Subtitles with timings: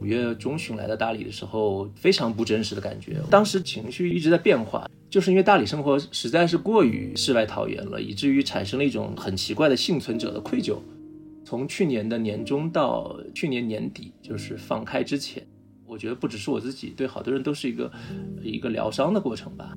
[0.00, 3.20] 五月中旬来到大理的时候，非常不真实的感觉。
[3.30, 10.76] 当时情绪一直在变化，就是因为大理生活实在是过于世外桃源了，以至于产生了一种很奇怪的幸存者的愧疚。
[11.44, 15.46] 从去年的年中到去年年底，就是放开之前，
[15.86, 17.90] 我觉得不只是我自己，对好多人都是一个
[18.42, 19.72] 一个疗伤的过程吧。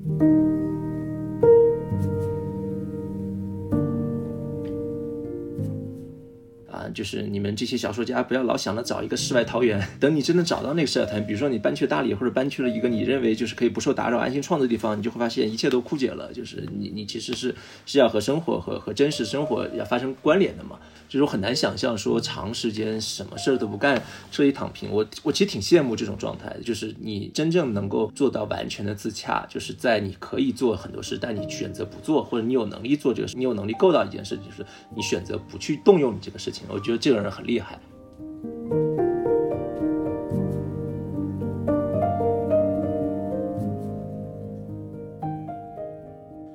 [6.97, 16.33] 就是你们这些小说家不要老想着找一个世外桃源，等你真的找到那个世外桃源，比如说你搬去大理，或者搬去了一个你认为就是可以不受打扰、安心创作的地方，你就会发现一切都枯竭了。
[16.33, 17.53] 就是你你其实是
[17.85, 20.79] 是要和生活和和真实生活要发生关联的嘛。
[21.07, 24.91] 就是我很难想象说长时间什么事儿都不干，彻底躺平。
[24.91, 36.65] 我我其实挺羡慕这种状态，就是你真正能够做到完全的自洽，就是在你可以做很多事，但你选择不做，或者你有能力做这个事，你有能力够到一件事，就是你选择不去动用你这个事情。
[36.67, 37.77] 我觉得这个人很厉害。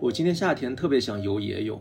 [0.01, 1.79] 我今天夏天特别想游野泳，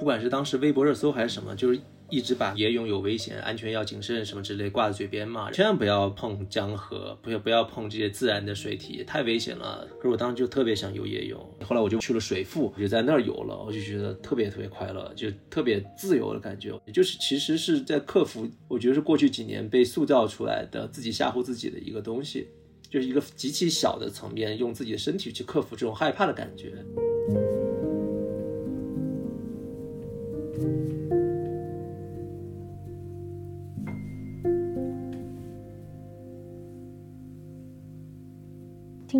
[0.00, 1.78] 不管是当时微博热搜还是什么，就是。
[2.12, 9.88] 一直把野泳有危险、安全要谨慎什么之类挂在嘴边嘛，千万不要碰江河，不要不要碰这些自然的水体，太危险了。
[9.96, 16.78] 可是我当时就特别想游野泳，后来我就去了水腹，就在那儿游了，我就觉得特别特别快乐，就特别自由的感觉。
[16.84, 22.46] 也就是其实是在克服，我觉得是过去几年被塑造出来的自己吓唬自己的一个东西，
[22.90, 26.74] 就是一个极其小的层面，用自己的身体去克服这种害怕的感觉。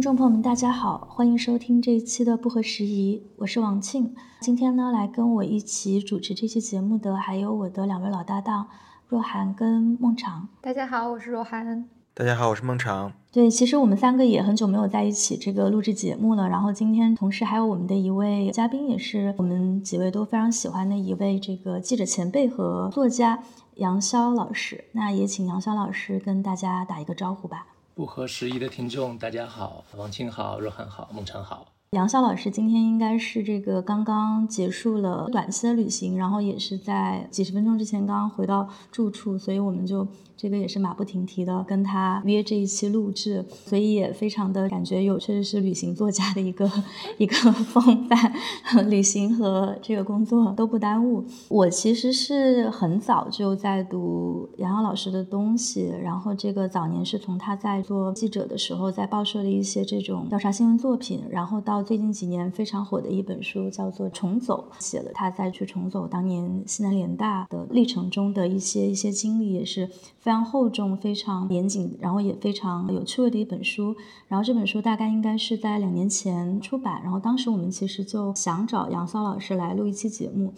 [0.02, 4.12] 众朋友们，大家好，欢迎收听这一期的不合时宜，我是王庆。
[4.40, 8.66] 今天呢，来跟我一起主持这期节目的还有我的两位老搭档
[9.06, 10.48] 若涵跟孟尝。
[10.60, 11.88] 大家好，我是若涵。
[12.14, 13.12] 大家好，我是孟尝。
[13.30, 16.48] 对，其实我们三个也很久没有在一起这个录制节目了。
[16.48, 23.38] 然后今天同时还有我们的一位嘉宾，也是我们几位都非常喜欢的一位这个记者前辈和作家
[23.76, 24.86] 杨潇老师。
[24.94, 27.68] 那也请杨潇老师跟大家打一个招呼吧。
[27.94, 31.66] 不合时宜的听众，大家好，王青好，若涵好，孟尝好。
[31.90, 40.08] 杨潇老师今天应该是这个刚刚结束了短期的旅行，然后也是在几十分钟之前刚刚回到住处，所以我们就。
[40.42, 46.68] 这个也是马不停蹄的跟他约这一期录制，所以也非常的感觉有确实是旅行作家的一个
[47.16, 48.34] 一个风范，
[48.90, 51.24] 旅行和这个工作都不耽误。
[51.48, 69.88] 我其实是很早就在读杨洋老师的东西，然后这个早年是从他在做记者的时候，在报社的一些这种调查新闻作品，然后到最近几年非常火的一本书叫做《重走》，写了他在去重走当年西南联大的历程中的一些一些经历，也是
[70.18, 70.31] 非。
[70.32, 73.94] 非常厚重、非常严谨，然后也非常有趣味的一本书。
[74.28, 77.02] 然后这本书大概应该是在两年前出版。
[77.02, 80.54] 然后当时我们其实就想找杨骚老师来录一期节目。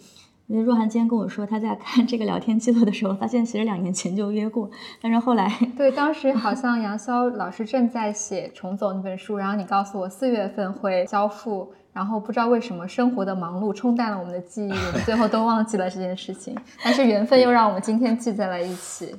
[0.47, 4.71] 因为若涵今天跟我说，他在看这个聊天记录的时候，发现其实两年前就约过，
[5.01, 16.55] 但是后来对，当时好像杨潇老师正在写《重走》那本书，然后你告诉我四月份会交付，然后不知道为什么生活的忙碌冲淡了我们的记忆，最后都忘记了这件事情。
[16.81, 19.13] 但是缘分又让我们今天聚在了一起。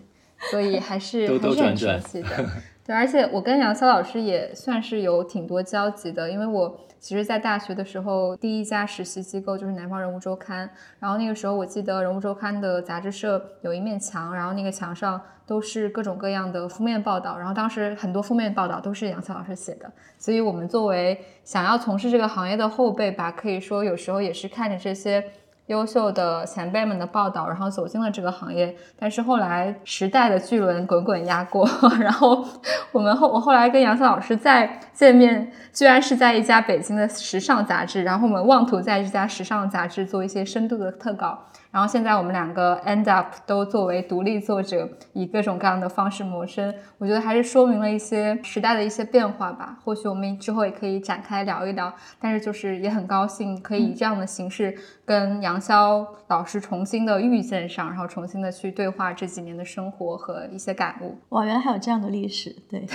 [0.51, 2.29] 所以还是还是很熟悉的，
[2.87, 25.25] 对，而且我跟杨潇老师也算是有挺多交集的，因为我其实，在大学的时候，第一家实习机构就是南方人物周刊，然后那个时候我记得人物周刊的杂志社有一面墙，然后那个墙上都是各种各样的封面报道，然后当时很多封面报道都是杨潇老师写的，所以我们作为想要从事这个行业的后辈吧，可以说有时候也是看着这些。
[25.67, 28.75] 优秀的前辈们的报道，然后走进了这个行业。
[28.99, 31.69] 但是后来时代的巨轮滚滚压过，
[32.01, 32.45] 然后
[32.93, 38.05] 我们后我后来跟杨森老师再见面，居然是在一家北京的时尚杂志。
[38.05, 41.47] 然后我们妄图在这家时尚杂志做一些深度的特稿。
[41.77, 46.75] 然后现在我们两个 end up 都作为独立作者，以各种各样的方式谋生。
[46.97, 49.79] 我觉得还是说明了一些时代的一些变化吧。
[49.85, 51.93] 或许我们之后也可以展开聊一聊。
[52.19, 54.75] 但是就是也很高兴可以以这样的形式
[55.05, 61.19] 跟杨潇老师重新的遇见上，然后重新的去对话这几年的生活和一些感悟。
[61.29, 62.87] 哇，原来还有这样的历史，对。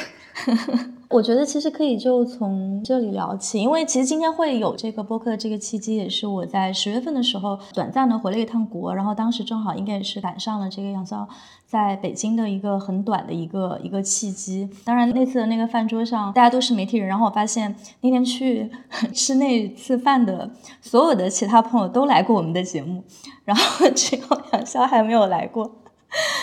[1.11, 11.27] 我觉得其实可以就从这里聊起，因为其实今天会有这个播客的这个契机，也是我在十月份的时候短暂的回了一趟国，然后当时正好应该也是赶上了这个杨潇
[11.67, 14.69] 在北京的一个很短的一个一个契机。
[14.85, 18.71] 当然那次的那个饭桌上大家都是媒体人，然后我发现那天去
[19.13, 20.49] 吃那次饭的
[20.81, 23.03] 所有的其他朋友都来过我们的节目，
[23.43, 24.23] 然后只有
[24.53, 25.80] 杨潇还没有来过。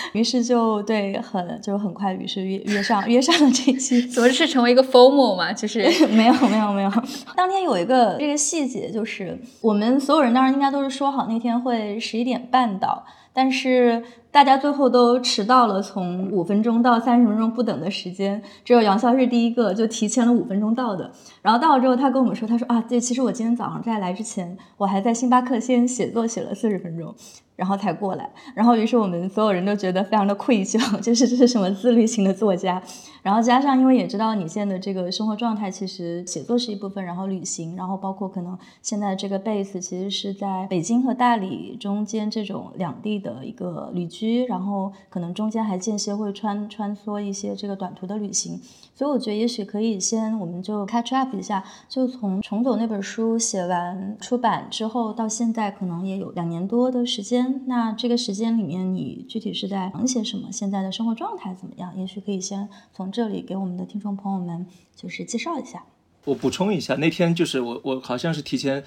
[0.15, 5.53] 于是就对很就很快，于是约约上约上了这期， 怎么是成为一个 formal 嘛？
[5.53, 6.91] 就是 没有没有没有。
[7.37, 21.11] 当天有一个这个细节，就是我们所有人当然应该都是说好那天会十一点半到，但是大家最后都迟到了，从五分钟到三十分钟不等的时间，只有杨潇是第一个就提前了五分钟到的。
[21.43, 27.15] 然后到了之后，他跟我们说，他说啊，对，其实我今天早上在来之前，我还在星巴克先写作写了四十分钟。
[27.59, 32.81] 然后才过来，然后于是我们所有人都觉得非常的愧疚， 就是这是什么自律型的作家。
[33.21, 48.61] 然后加上因为也知道你现在的这个生活状态，其实写作是一部分，然后旅行，然后包括可能现在这个 base 其实是在北京和大理中间这种两地的一个旅居，然后可能中间还间歇会穿穿梭一些这个短途的旅行。
[48.99, 57.63] 所以我觉得也许可以先，我们就 catch up 一下，就从重走那本书写完出版之后到现在，可能也有两年多的时间。
[57.69, 60.51] 那这个时间里面，你具体是在忙些什么？
[60.51, 61.97] 现在的生活状态怎么样？
[61.97, 64.67] 也许可以先从这里给我们的听众朋友们
[64.97, 65.85] 就是介绍一下。
[66.25, 68.83] 我补充一下，那天就是我我好像是提前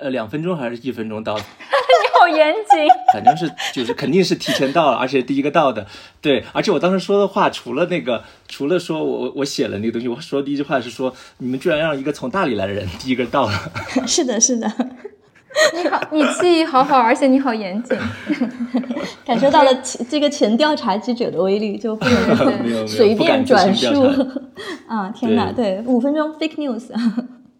[0.00, 1.38] 呃两分钟还是一分钟到。
[2.00, 5.86] 你好严谨， 反正是就是肯定是提前到了，而且第一个到的，
[6.20, 13.52] 对，而且我当时说的话，除了那个，除了说我我写了那个东西，我说第一句话是说，你们居然让一个从大理来的人第一个到了，
[14.06, 14.70] 是的，是的，
[15.74, 17.96] 你好，你记忆好好，而且你好严谨，
[19.24, 19.70] 感受到了
[20.08, 24.02] 这个前调查记者的威力，就不能随便转述，
[24.86, 26.92] 啊，天哪，对，五分钟 fake news。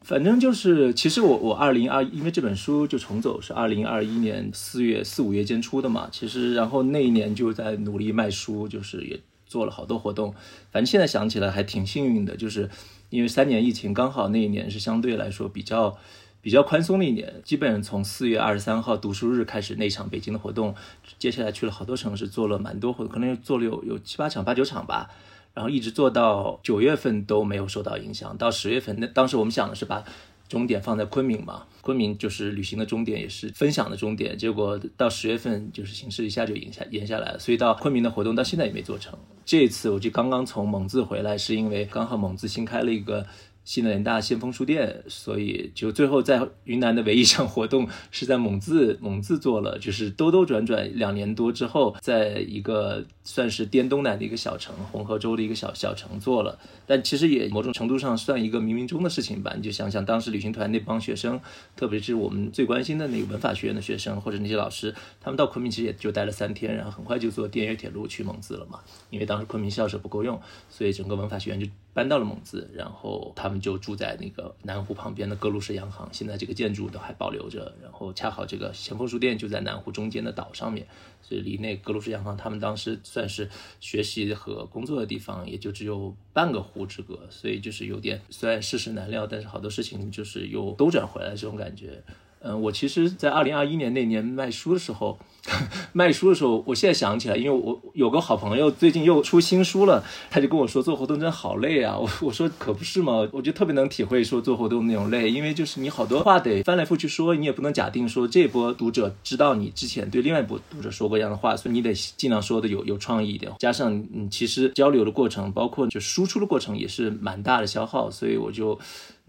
[0.08, 6.08] 反正就是，其实我我二零二，因为这本书就重走是二零二一年四月四五月间出的嘛。
[6.10, 10.32] 其实然后那一年就在努力卖书，就是也做了好多活动。
[10.72, 12.70] 反正现在想起来还挺幸运的，就是
[13.10, 15.98] 因为三年疫情刚好那一年是相对来说比较
[16.40, 17.42] 比较宽松的一年。
[17.44, 20.74] 基本从四月二十三号读书日开始那场北京的活动，
[21.18, 25.10] 接下来去了好多城市做了蛮多活动，可能做了有有七八场八九场吧。
[25.54, 30.04] 然后一直做到九月份都没有受到影响，到十月份，那当时我们想的是把
[30.48, 34.36] 终点放在昆明嘛，昆明就是旅行的终点，也是分享的终点。
[34.36, 39.18] 结果到十月份，就是形势一下就延下延下来了，所以到昆明的活动到现在也没做成。
[39.44, 43.26] 这次我就刚刚从蒙自回来，是因为刚好蒙自新开了一个。
[43.68, 59.52] 西南联大先锋书店，所以就最后在云南的唯一一场活动是在蒙自， 蒙自做了，就是兜兜转转两年多之后，在一个算是滇东南的一个小城，红河州的一个小小城做了，但其实也某种程度上算一个冥冥中的事情吧。
[59.54, 61.38] 你就想想当时旅行团那帮学生，
[61.76, 68.80] 特别是我们最关心的那个文法学院的学生或者那些老师，他们到昆明其实也就待了三天，然后很快就坐滇越铁路去蒙自了嘛。
[69.10, 71.66] 因为当时昆明校舍不够用，所以整个文法学院就。
[71.94, 77.74] 搬到了蒙自，然后他们就住在那个南湖旁边的格鲁士洋行，现在这个建筑都还保留着。
[77.82, 80.86] 然后恰好这个前锋书店就在南湖中间的岛上面，
[81.22, 83.48] 所以离那格鲁士洋行他们当时算是
[83.80, 87.18] 学习和工作的地方，也就只有半个湖之隔。
[87.30, 92.02] 所以就是有点虽然世事难料，但是好多事情就是又兜转回来这种感觉。
[92.40, 95.18] 嗯，我其实，在二零二一年那年卖书的时候，
[95.92, 101.96] 卖书的时候，我现在想起来，因为我有个好朋友最近又出新书了，他就跟我说做活动真好累啊。
[101.98, 113.52] 我我说可不是嘛，我就特别能体会说做活动那种累，因为就是你好多话得翻来覆去说，你也不能假定说这波读者知道你之前对另外一波读者说过一样的话，所以你得尽量说的有有创意一点。
[113.58, 118.78] 加上嗯，其实交流的过程，包括就输出的过程也是蛮大的消耗，所以我就。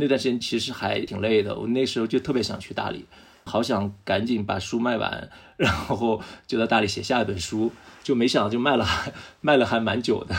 [0.02, 3.04] 那段时间其实还挺累的，我那时候就特别想去大理，
[3.44, 7.70] 好想赶紧把书卖完，然后就在大理写下一本书，
[8.02, 8.88] 就没想到就卖了，
[9.42, 10.34] 卖了还蛮久的。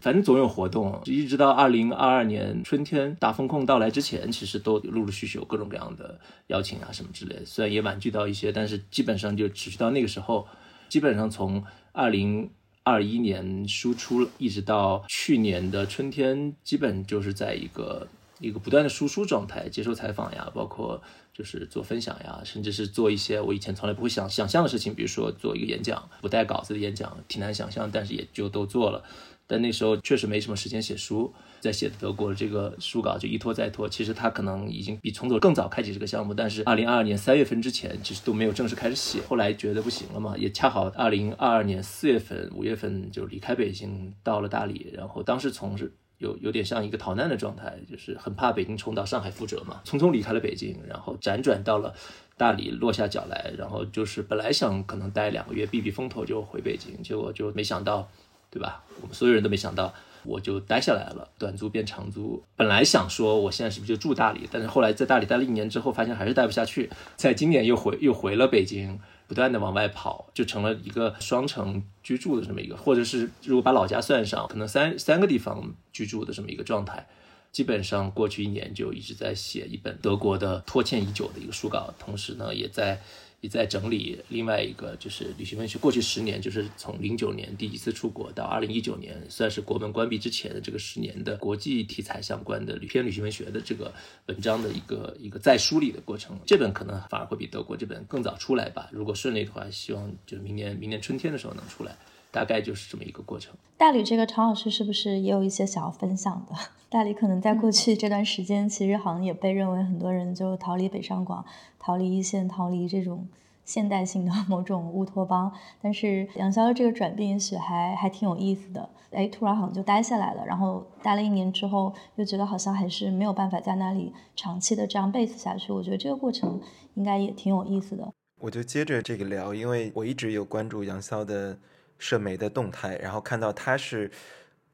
[0.00, 7.44] 反正总有活动，一直到二零二二年春天大风控到来之前，其实都陆陆续续有各种各样的邀请啊什么之类的。
[7.44, 10.48] 虽然也婉拒到一些，但是基本上就持续到那个时候，
[10.88, 12.50] 基本上从二零
[12.82, 18.08] 二一年输出一直到去年的春天，基本就是在一个。
[18.42, 21.00] 一个不断的输出状态，接受采访呀，包括
[21.32, 29.04] 就是做分享呀，甚至是做一些我以前从来不会想想象的事情，比如说做一个演讲，不带稿子的演讲，挺难想象，但是也就都做了。
[29.46, 33.88] 但那时候确实没什么时间写书，在写德国这个书稿就一拖再拖。
[33.88, 39.20] 其实他可能已经比重走更早开启这个项目，但是二零二二年三月份之前，其实都没有正式开始写。
[39.28, 45.92] 后来觉得不行了嘛，也恰好二零二二年四月份、五月份就离开北京，到了大理，然后当时从是。
[46.22, 51.92] 有有点像一个逃难的状态，就是很怕北京重蹈上海覆辙嘛，匆匆离开了北京，然后辗转到了
[52.36, 58.08] 大理，落下脚来，然后就是本来想可能待两个月避避风头就回北京，结果就没想到，
[58.50, 58.84] 对吧？
[59.00, 59.92] 我们所有人都没想到，
[60.24, 62.40] 我就待下来了，短租变长租。
[62.54, 69.00] 本来想说我现在是不是就住大理，但是后来在大理待了一年之后，发现还是待不下去，在今年又回又回了北京。
[69.32, 77.08] 不断的往外跑，就成了一个双城居住的这么一个，或者是如果把老家算上，可能三三个地方居住的这么一个状态。
[77.50, 83.00] 基本上过去一年就一直在写一本德国的拖欠已久的一个书稿，同时呢也在。
[83.42, 85.76] 也在整理另外一个，就是旅行文学。
[85.76, 93.92] 过去十年，就是从零九年第一次出国到二零一九年，算是国门关闭之前的这个十年的国际题材相关的旅篇旅行文学的这个
[94.26, 96.38] 文章的一个一个再梳理的过程。
[96.46, 98.88] 这本可能反而会比德国这本更早出来吧。
[98.92, 101.98] 如果顺利的话，希望就是明年明年春天的时候能出来。
[102.32, 103.54] 大概就是这么一个过程。
[103.76, 106.56] 大理这个，常老师是不是也有一些想要分享的？
[106.88, 111.44] 大理可能在过去这段时间，其实好像也被认为很多人就逃离北上广、
[111.78, 113.26] 逃离一线、逃离这种
[113.64, 115.52] 现代性的某种乌托邦。
[115.80, 118.88] 但是杨潇的这个转变，也许还还挺有意思的。
[119.10, 125.72] 哎，突然好像就待下来了，然后待了一年之后，又觉得好像还是没有办法在那里长期的这样 base 下去。
[125.72, 126.60] 我觉得这个过程
[126.94, 128.12] 应该也挺有意思的。
[128.40, 131.58] 我就接着这个聊，因为我一直有关注杨潇的。
[132.02, 134.10] 社媒的动态，然后看到他是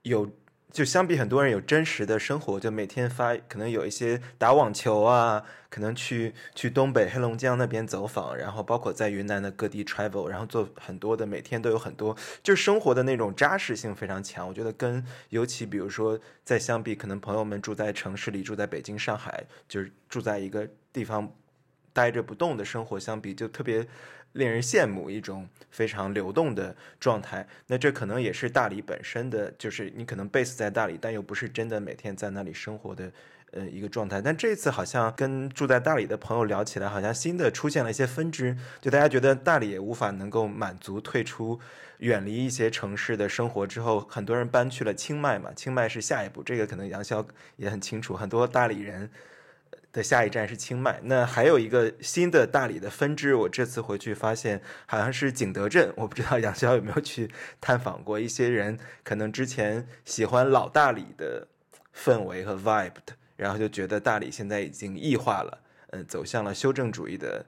[0.00, 0.30] 有，
[0.72, 14.48] 就相比很多人有真实的生活，就每天发，可能有一些打网球啊，可能去去东北黑龙江那边走访，然后包括在云南的各地 travel，然后做很多的，每天都有很多，就是生活的那种扎实性非常强。
[14.48, 21.30] 我觉得跟尤其比如说在相比，可能朋友们住在城市里，住在北京、上海，就是住在一个地方
[21.92, 23.86] 待着不动的生活相比，就特别。
[24.38, 33.10] 令人羡慕一种非常流动的状态，那这可能也是大理本身的，就是你可能 base 在大理，但又不是真的每天在那里生活的，
[33.50, 34.22] 呃，一个状态。
[34.22, 41.58] 但这次好像跟住在大理的朋友聊起来，好像新的出现了一些分支，就大家觉得大理也无法能够满足退出、
[41.98, 47.26] 远离一些城市的生活之后，很多人搬去了清迈嘛，清迈是下一步，这个可能杨潇
[47.56, 49.10] 也很清楚，很多大理人。
[49.90, 53.34] 的下一站是清迈，那还有一个新的大理的分支。
[53.34, 55.92] 我这次回去发现，好像是景德镇。
[55.96, 57.30] 我不知道杨潇有没有去
[57.60, 58.20] 探访过。
[58.20, 61.48] 一些人可能之前喜欢老大理的
[61.96, 65.58] 氛围和 vibe 的，然后就觉得大理现在已经异化了，
[65.90, 67.44] 嗯，走向了修正主义的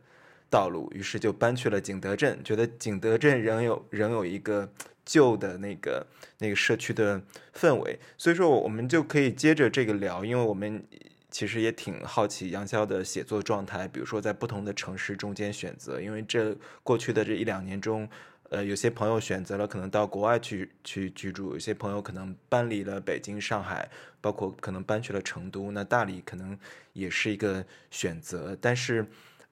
[0.49, 2.41] 道路，于是就搬去了景德镇。
[2.43, 4.73] 觉得景德镇仍有仍有一个
[5.05, 6.07] 旧的那个
[6.39, 7.21] 那个社区的
[7.55, 10.83] 氛围，所以说我们就可以接着这个聊，因为我们。
[11.31, 18.09] 其实也挺好奇杨潇的写作状态，比如说在不同的城市中间选择，因为这过去的这一两年中，
[18.51, 23.89] 呃，有些朋友选择了可能到国外去去居住，有些朋友可能搬离了北京、上海，
[24.21, 26.59] 包括可能搬去了成都，那大理可能
[26.93, 28.57] 也是一个选择。
[28.61, 29.07] 但是，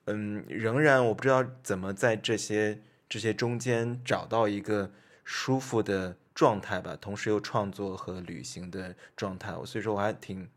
[0.06, 4.90] 嗯，仍然我不知道怎么在这些这些中间找到一个
[5.23, 10.49] 舒服的状态吧，同时又创作和旅行的状态，所以说我还挺。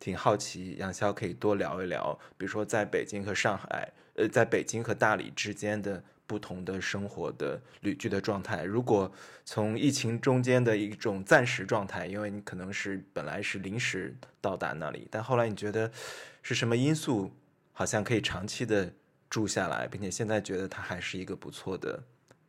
[0.00, 8.64] 挺好奇，杨潇可以多聊一聊，比如说在北京和上海，呃，在北京和大理之间的不同的生活的旅居的状态。
[8.64, 9.12] 如果
[9.44, 15.90] 从疫情中间的一种暂时状态，因为你可能是本来是临时到达那里，但后来你觉得
[16.42, 17.30] 是什么因素，
[17.72, 18.90] 好像可以长期的
[19.28, 22.02] 住下来，并且现在觉得它还是一个不错的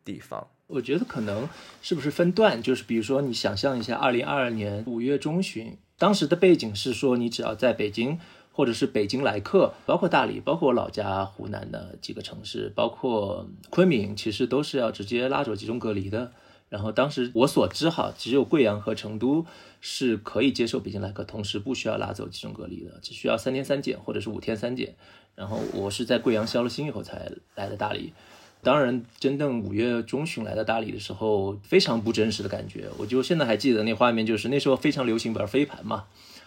[0.06, 0.48] 地方。
[0.72, 1.48] 我觉得可能
[1.82, 5.78] 是不是分段，就是比如说你想象一下，二零二二年五月中旬。
[5.98, 8.18] 当时的背景是说，你只要在北京，
[8.52, 16.32] 或者是北京来客，包括大理，包括我老家湖南的几个城市，包括昆明，其实都是要直接拉走集中隔离的。
[16.70, 19.46] 然后当时我所知哈，只有贵阳和成都
[19.82, 24.96] 是可以接受北京来客，同时不需要拉走集中隔离的，只需要三天三检或者是五天三检。
[25.36, 28.14] 然后我是在贵阳消了心以后才来的大理。
[28.64, 32.88] 当然，真正五月中旬来到大理的时候，非常不真实的感觉。
[32.98, 36.04] 我就现在还记得那画面，就是那时候非常流行玩飞盘嘛。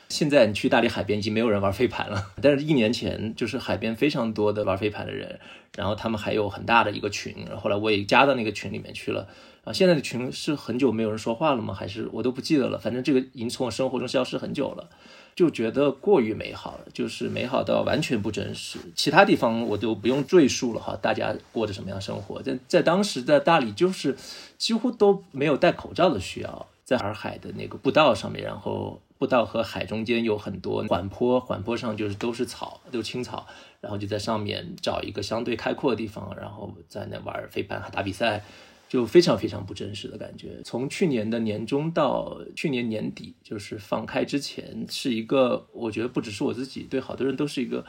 [0.08, 5.40] 现在你去大理海边已经没有人玩飞盘了， 但是一年前就是海边非常多的玩飞盘的人，
[5.76, 7.34] 然后他们还有很大的一个群。
[7.56, 9.26] 后来我也加到那个群里面去了。
[9.64, 11.72] 啊，现在的群是很久没有人说话了吗？
[11.72, 12.78] 还是我都不记得了。
[12.78, 14.90] 反正这个已经从我生活中消失很久了。
[15.34, 18.78] 就觉得过于美好了，就是美好到完全不真实。
[18.94, 22.40] 其他地方我都不用赘述了哈，大家过着什么样生活？
[22.42, 24.16] 在在当时在大理，就是
[24.58, 26.66] 几乎都没有戴口罩的需要。
[26.84, 33.46] 在洱海的那个步道上面，然后步道和海中间有很多缓坡，缓坡上就是都是草，都是青草，
[33.80, 38.44] 然后就在上面找一个相对开阔的地方，然后在那玩飞盘、打比赛。
[38.94, 40.60] 就非常非常不真实的感觉。
[40.64, 47.84] 从去年的年中到去年年底，就是放开之前，是一个我觉得不只是我自己，对好多人都是一个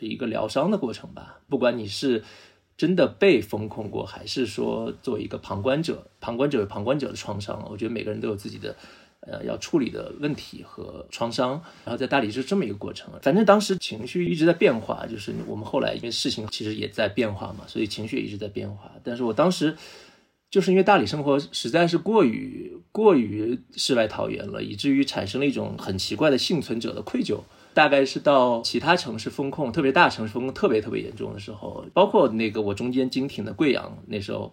[0.00, 1.38] 一个疗伤的过程吧。
[1.48, 2.24] 不管你是
[2.76, 8.74] 真的被封控过，还是说作为一个旁观者，旁观者有旁观者的创伤，我觉得每个人都有自己的。
[9.20, 13.12] 呃，要处理的问题和创伤，然后在大理是这么一个过程。
[13.20, 18.90] 反正当时情绪一直在变化，就是我们后来因为事情其实也在变化嘛，所以情绪也一直在变化。
[19.04, 19.76] 但是我当时
[20.50, 27.40] 就是因为大理生活实在是过于过于世外桃源了，以至于产生了一种很奇怪的幸存者的愧疚。
[27.74, 34.52] 大概是到其他城市封控，特别大城市封控特别特别严重的时候，包括那个我中间经停的贵阳那时候。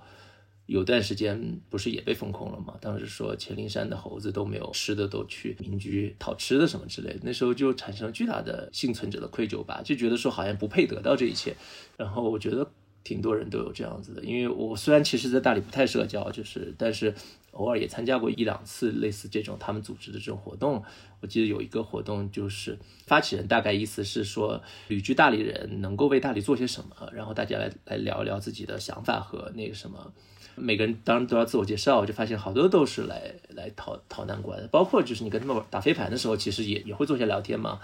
[0.68, 2.74] 有段时间不是也被封控了吗？
[2.82, 7.20] 当时说黔灵山的猴子都没有吃的，都去民居讨吃的什么之类的。
[7.22, 11.56] 那时候就产生了巨大的幸存者的愧疚吧，就觉得说好像不配得到这一切。
[11.98, 12.68] 然后我觉得
[13.06, 17.14] 挺多人都有这样子的，因为我虽然其实在大理不太社交，就是但是
[17.52, 20.84] 偶尔也参加过一两次类似这种他们组织的这种活动。
[21.22, 30.12] 我记得有一个活动，就是发起人大概意思是说，旅居大理人能够为大理做些什么，然后大家来来聊一聊自己的想法和那个什么。
[30.58, 37.80] 每个人当然都要自我介绍，就发现好多都是来来逃逃难关，包括就是你跟他们打飞盘的时候，其实也也会做些聊天嘛。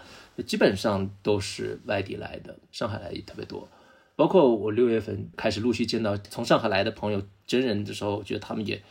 [0.48, 3.68] 基本上都是外地来的，上海来也特别多。
[4.16, 8.82] 包括我六月份开始陆续见到从上海来的朋友真人的时候，我觉得他们也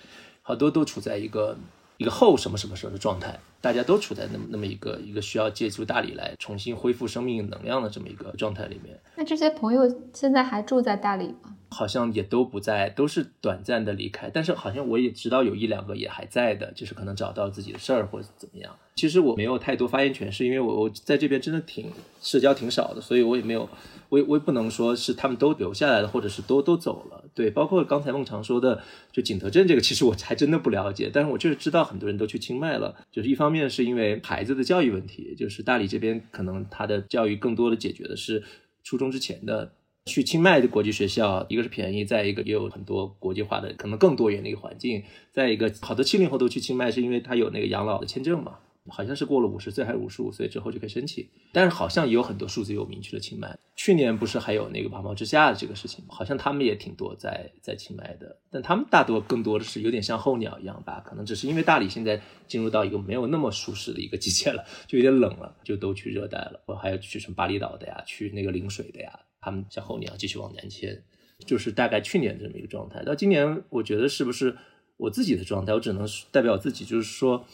[0.43, 1.57] 好多都处在一个
[1.99, 8.99] 一个后什么什么时候的状态，大家都处在那么那么一个一个需要借助大理来重新恢复生命能量的这么一个状态里面。
[9.17, 11.57] 那这些朋友现在还住在大理吗？
[11.73, 14.29] 好像也都不在，都是短暂的离开。
[14.29, 18.75] 但是好像我也知道有一两个也还在的，就是可能找到自己的事儿或者怎么样。
[18.97, 23.69] 其实我没有太多发言权，是因为我我在这边真的挺社交挺少的，所以我也没有，
[24.11, 27.25] 我也我也不能说是他们都留下来了，或者是都都走了。
[27.35, 31.11] 对，包括刚才孟常说的，就景德镇这个，其实我还真的不了解。
[31.11, 38.45] 但是我就是知道很多人都去清迈了，就是一方面是因为孩子的教育问题，就是大理这边可能他的教育更多的解决的是
[38.85, 39.73] 初中之前的。
[40.07, 45.05] 去清迈的国际学校，一个是便宜，再一个也有很多国际化的，可能更多元的一个环境。
[45.31, 48.57] 再一个，好多七零后都去清迈，是因为他有那个养老的签证嘛，
[48.89, 51.29] 好像是过了五十岁还是五十五岁之后就可以申请。
[51.53, 53.59] 但是好像也有很多数字有明确的清迈。
[53.77, 66.61] 去年不是还有那个八毛之下的这个事情，好像他们也挺多在在清迈的，但他们大多更多的是有点像候鸟一样吧，可能只是因为大理现在进入到一个没有那么舒适的一个季节了，就有点冷了，就都去热带了。
[66.67, 69.21] 我还有去什么巴厘岛的呀，去那个陵水的呀。
[69.41, 71.03] 他们像候鸟继续往南迁，
[71.47, 73.03] 就是大概去年这么一个状态。
[73.03, 74.55] 到今年，我觉得是不是
[74.99, 75.73] 我自己的状态？
[75.73, 77.47] 我只能代表我自己，就是说，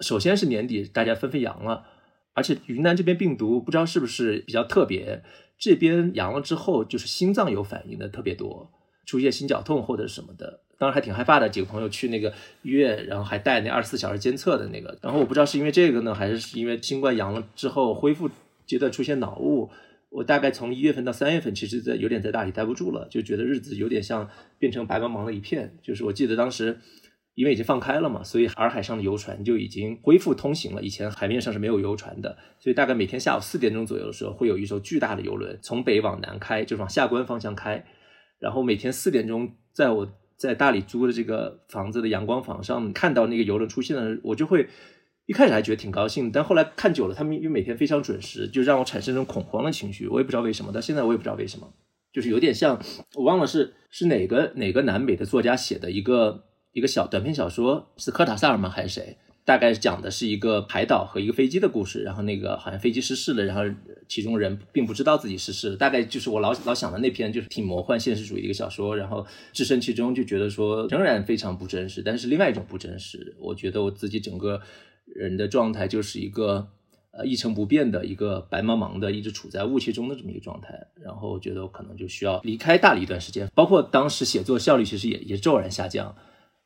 [0.00, 1.84] 首先是年底大家纷纷阳了，
[2.32, 5.22] 而且云南这边病毒不知道是不是比较特别，
[5.58, 8.70] 这边阳了之后就是心脏有反应的特别多，
[9.06, 11.48] 出现心绞痛或者什么的，当时还挺害怕的。
[11.48, 12.32] 几个朋友去那个
[12.62, 18.30] 医院，然后还带那二十四小时监测的那个，然后我不知道是因为这个呢，还是是因为新冠阳了之后恢复
[18.66, 19.70] 阶段出现脑雾。
[20.08, 25.72] 我大概从一月份到三月份，其实在有点在大理待不住了，就觉得日子有点像变成白茫茫的一片。
[25.82, 26.80] 就是我记得当时，
[27.40, 30.82] 因为已经放开了嘛，所以洱海上的游船就已经恢复通行了。
[30.82, 37.82] 以前海面上是没有游船的，所以大概每天下午四点钟左右的时候，会有一艘巨大的游轮从北往南开，就是往下关方向开。
[38.38, 44.68] 然后每天四点钟，在我在大理租的这个房子的阳光房上看到那个游轮出现了，我就会。
[45.26, 50.08] 一开始还觉得挺高兴，但后来看久了，他们因为每天非常准时，就让我产生一种恐慌的情绪。
[50.08, 51.72] 我也不知道为什么，到现在我也不知道为什么，
[52.12, 52.82] 就是有点像
[53.14, 59.16] 我忘了是是哪个哪个南美的作家写的一个一个小短篇小说，是科塔萨尔吗还是谁？
[59.44, 62.02] 大概讲的是一个海岛和一个飞机的故事。
[62.02, 63.62] 然后那个好像飞机失事了，然后
[64.06, 65.76] 其中人并不知道自己失事了。
[65.76, 68.96] 大概就是我老老想的那篇，就是挺魔幻现实主义一个小说。
[68.96, 74.60] 然后置身其中就觉得说仍然非常不真实，但是另外一种不真实，我觉得我自己整个。
[75.12, 76.68] 人的状态就是一个
[77.10, 80.86] 呃一成不变的一个白茫茫的，一直处在雾气中的这么一个状态。
[81.02, 86.14] 然后我觉得我可能就需要离开大理一段时间，包括当时写作效率其实也也骤然下降。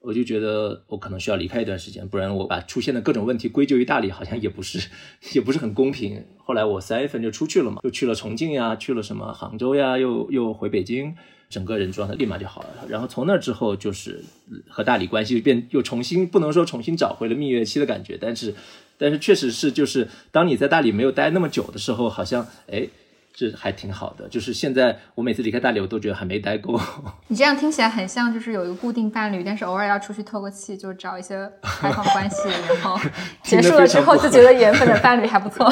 [0.05, 4.89] 我就觉得我可能需要离开一段时间，不然我把出现的各种问题归咎于大理，好像也不是
[5.33, 6.25] 也不是很公平。
[6.39, 11.15] 后来我三月份就出去了嘛，又去了重庆呀，去了什么杭州呀，又又回北京。
[11.51, 14.25] 整个人状态立马就好了，然后从那之后就是
[14.69, 18.55] 和大理关系变又重新不能说重新找回了蜜月期的感觉，但是
[18.99, 22.89] 但是确实是就是当你在大理没有待那么久的时候，好像哎
[23.37, 24.29] 这还挺好的。
[24.29, 26.81] 就是现在我每次离开大理，我都觉得还没待够。
[27.27, 32.97] 你这样听起来很像就是有一个固定伴侣，但是偶尔要出去透个气，就找一些开放关系， 然后
[33.43, 35.69] 结束了之后就觉得缘分的伴侣还不错。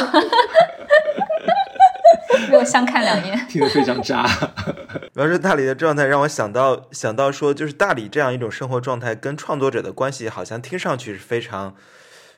[2.49, 4.27] 没有相看两厌，听得非常渣。
[5.15, 11.77] 主要是大理的状态让我想到想到说，就是大理这样一种生活状态跟创作者的关系，好像听上去是非常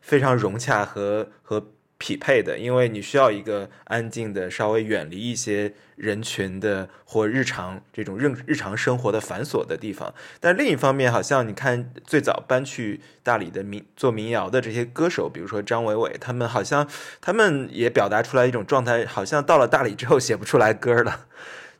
[0.02, 1.70] 非常融洽和和。
[2.04, 10.12] 匹配的，因为你需要一个安静的、稍微远离一些人群的或日常这种日日常生活的繁琐的地方。
[10.38, 16.86] 但另一方面，好像你看最早搬去大理的民做民谣的这些歌手，比如说张伟伟，他们好像
[17.22, 21.24] 他们也表达出来一种状态，好像到了大理之后写不出来歌了。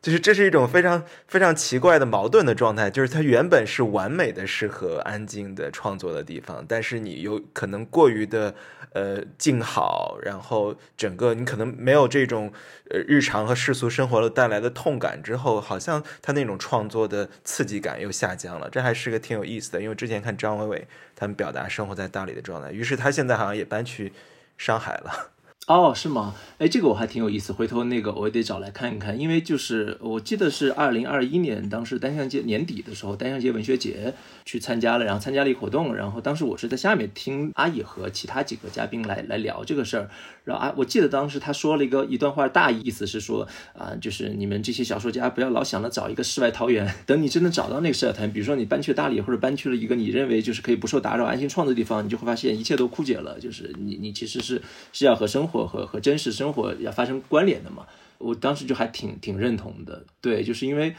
[0.05, 8.55] 就是这是一种非常非常奇怪的矛盾的状态，就是它原本是完美的适合安静的创作的地方，但是你有可能过于的
[8.93, 12.53] 呃静好，然后整个你可能没有这种
[12.91, 18.69] 呃日常和世俗生活的带来的痛感之后，好像他那种创作的刺激感又下降了。
[18.69, 20.87] 这还是个挺有意思的，因为之前看张伟伟
[21.17, 24.13] 他们表达生活在大理的状态，于是他现在好像也搬去
[24.59, 25.31] 上海了。
[25.67, 26.35] 哦，是吗？
[26.59, 34.13] 哎，这个我还挺有意思，回头那个我也得找来看一看，因为就是我记得是二零二一年，当时单向街年底的时候，单向街文学节
[34.45, 40.11] 去参加了，然后参加了一活动，然后当时我是在下面听阿乙和其他几个嘉宾来来聊这个事儿，
[40.45, 54.61] 然后啊，我记得当时他说了一个一段话，大意思是说啊，就是你们这些小说家不要老想着找一个世外桃源，等你真的找到那个世外桃源，比如说你搬去大理或者搬去了一个你认为就是可以不受打扰、安心创作的地方，你就会发现一切都枯竭了，就是你你其实是
[54.93, 55.54] 是要和生活。
[55.67, 57.87] 和和真实生活要发生关联的嘛，
[58.19, 60.97] 我当时就还挺挺认同的，对，就是因为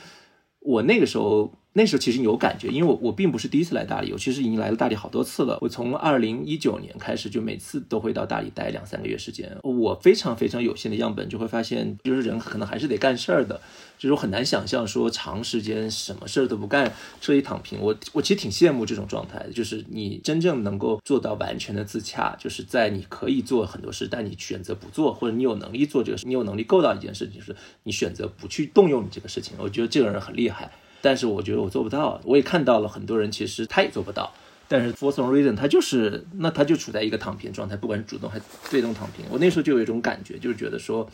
[0.60, 1.52] 我那个时候。
[1.78, 5.58] 那时候其实有感觉，因为我我并不是第一次来大理，我其实已经来了大理好多次了。
[5.60, 9.52] 我从二零一九年开始，就每次都会到大理待两三个月时间。
[9.62, 13.60] 我非常非常有限的样本，就会发现，就是人可能还是得干事儿的，
[13.98, 17.78] 就是我很难想象说长时间什么事儿都不干，彻底躺平。
[17.82, 29.58] 我我其实挺羡慕这种状态的，就是你真正能够做到完全的自洽，就是在你可以做很多事，但你选择不做，或者你有能力做这个事，你有能力够到一件事情，就是你选择不去动用你这个事情。
[29.60, 30.72] 我觉得这个人很厉害。
[31.06, 34.34] 但是我觉得我做不到，我也看到了很多人，其实他也做不到。
[34.68, 39.24] 但是 for some reason，他就是那他就处在一个躺平状态，不管是主动还是被动躺平。
[39.30, 41.08] 我那时候就有一种感觉，就是觉得说，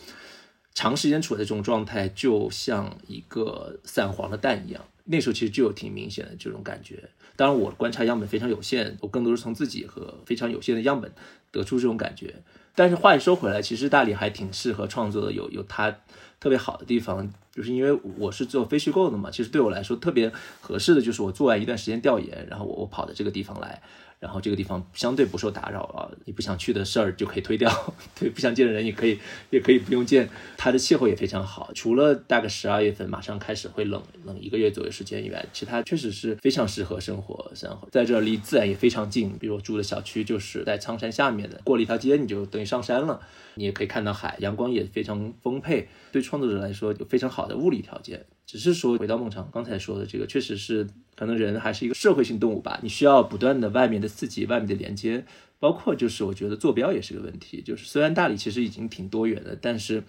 [0.74, 4.82] 长时间处在这种状态，就像一个散黄的蛋一样。
[5.04, 7.10] 那时候其实就有挺明显的这种感觉。
[7.36, 11.12] 当然，我观察样本非常有限，我更多是从自己和非常有限的样本
[11.52, 12.34] 得出这种感觉。
[12.74, 15.94] 但是话又说回来，其实大理还挺适合创作的，有有他
[16.42, 17.32] 特别好的地方。
[17.54, 23.82] 就是因为我是做非虚构的嘛，其实对我来说特别合适的就是我做完一段时间调研，然后我我跑到这个地方来。
[24.22, 27.70] 然后这个地方相对不受打扰啊，你不想去的事儿就可以推掉，
[28.18, 30.30] 对，不想见的人也可以，也可以不用见。
[30.56, 37.52] 它的气候也非常好，除了大概十二月份马上开始会冷冷一个月左右时间以外，其他确实是非常适合生活。
[37.56, 43.20] 生活在这离自然也非常近，比如我住的小区就是在苍山下面的，过了一条街你就等于上山了，
[43.56, 48.24] 你也可以看到海，阳光也非常丰沛，对创作者来说有非常好的物理条件。
[48.52, 50.86] 只是说回到孟尝刚才说的这个，确实是
[51.16, 55.26] 可能人还是一个社会性动物吧，你需要不断的外面的刺激、外面的连接，
[55.58, 57.62] 包括就是我觉得坐标也是个问题。
[57.62, 60.04] 就是虽然大理其实已经挺多元的，但是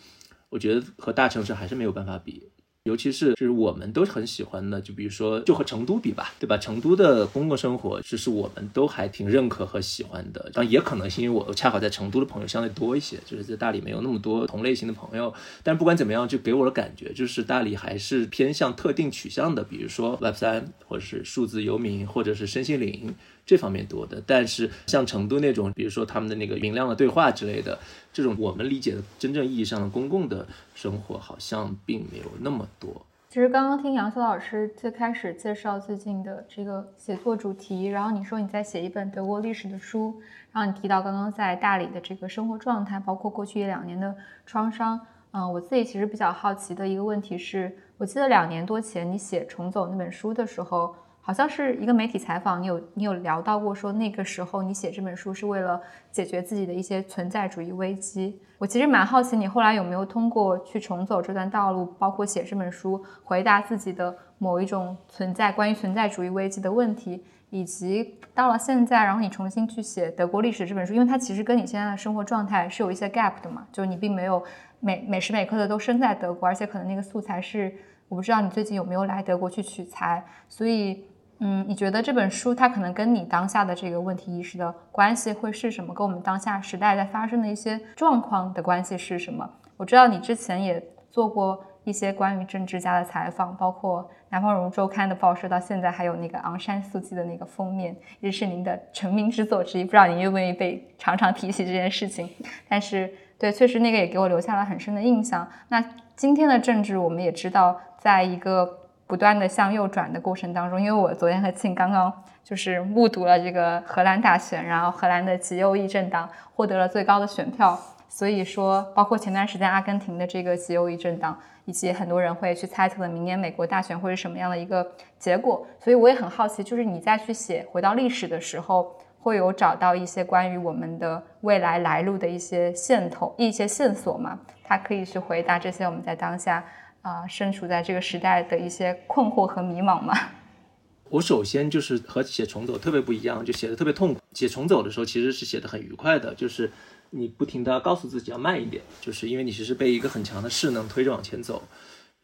[0.48, 2.48] 我觉得和大城市还是没有办法比。
[2.84, 6.58] 尤其是就是我们都很喜欢的，就比如说就和成都比吧，对吧？
[6.58, 10.50] 成都的公共生活，就是我们都还挺认可和喜欢的。
[10.52, 15.32] 当然也可能是因为我恰好在成都的朋友相对多一些，就是在大理没有那么多同类型的朋友。
[15.62, 23.14] 但不管怎么样，就给我的感觉就是大理还是偏向特定取向的，比如说 Web 三，或者是数字游民，或者是身心灵。
[23.44, 27.78] 这方面多的，但是像成都那种，比如说他们的那个明亮的对话之类的，
[28.12, 33.04] 这种我们理解的真正意义上的公共的生活，好像并没有那么多。
[33.28, 40.14] 其实刚刚听杨潇老师最开始介绍最近的这个写作主题，然后你说你在写一本德国历史的书，
[40.52, 44.14] 然后你提到刚刚在大理的这个生活状态，包括过去一两年的
[44.46, 45.00] 创伤，
[45.32, 50.94] 嗯，我自己其实比较好奇的一个问题是，我记得两年多前你写《重走》那本书的时候。
[51.24, 55.80] 好像是一个媒体采访，你有你有聊到过，说那个时候你写这本书是为了
[56.10, 58.40] 解决自己的一些存在主义危机。
[58.58, 74.42] 我其实蛮好奇，你后来有没有通过去重走这段道路，包括写这本书，回答自己的某一种存在关于存在主义危机的问题，以及到了现在，然后你重新去写德国历史这本书，因为它其实跟你现在的生活状态是有一些 gap 的嘛，就是你并没有
[74.80, 77.72] 每每时每刻的都生在德国，而且可能那个素材是
[78.08, 81.04] 我不知道你最近有没有来德国去取材，所以。
[81.44, 85.92] 嗯，你觉得这本书它可能跟你当下的这个问题意识的关系会是什么？
[85.92, 89.50] 跟我们当下时代在发生的一些状况的关系是什么？
[89.76, 99.84] 我知道你之前也做过一些关于政治家的采访，包括《南方人物周刊》的报社到现在还有那个昂山素季的那个封面，也是您的成名之作之一。
[99.84, 102.30] 不知道您愿不愿意被常常提起这件事情？
[102.68, 105.48] 但是对，确实那个也给我留下了很深的印象。
[105.70, 108.78] 那今天的政治，我们也知道，在一个
[109.12, 112.10] 不断的向右转的过程当中，因为我昨天和庆刚刚
[112.42, 128.96] 就是目睹了这个荷兰大选，然后荷兰的极右翼政党获得了最高的选票，所以说，包括前段时间阿根廷的这个极右翼政党，以及很多人会去猜测的明年美国大选会是什么样的一个结果，所以我也很好奇，就是你再去写回到历史的时候。
[129.24, 134.36] 会有找到一些关于我们的未来来路的一些线头、一些线索吗？
[134.64, 136.64] 它可以去回答这些我们在当下
[137.02, 140.14] 啊身处在这个时代的一些困惑和迷茫吗？
[141.10, 144.20] 我首先就是和写重走特别不一样，就写的特别痛苦。
[144.32, 146.72] 写重走的时候其实是写的很愉快的，就是
[147.10, 151.62] 你不停的告诉自己要慢一点，就是因为你其实被一个很强的势能推着往前走。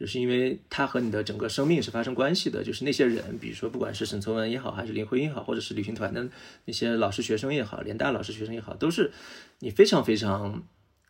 [0.01, 6.25] 就是因为它和你的整个生命是发生关系的，就是那些人，比如说不管是沈从文也好，还是林徽因也好，或者是旅行团的
[6.67, 9.11] 那些老师学生也好，联大老师学生也好，都是
[9.59, 10.63] 你非常非常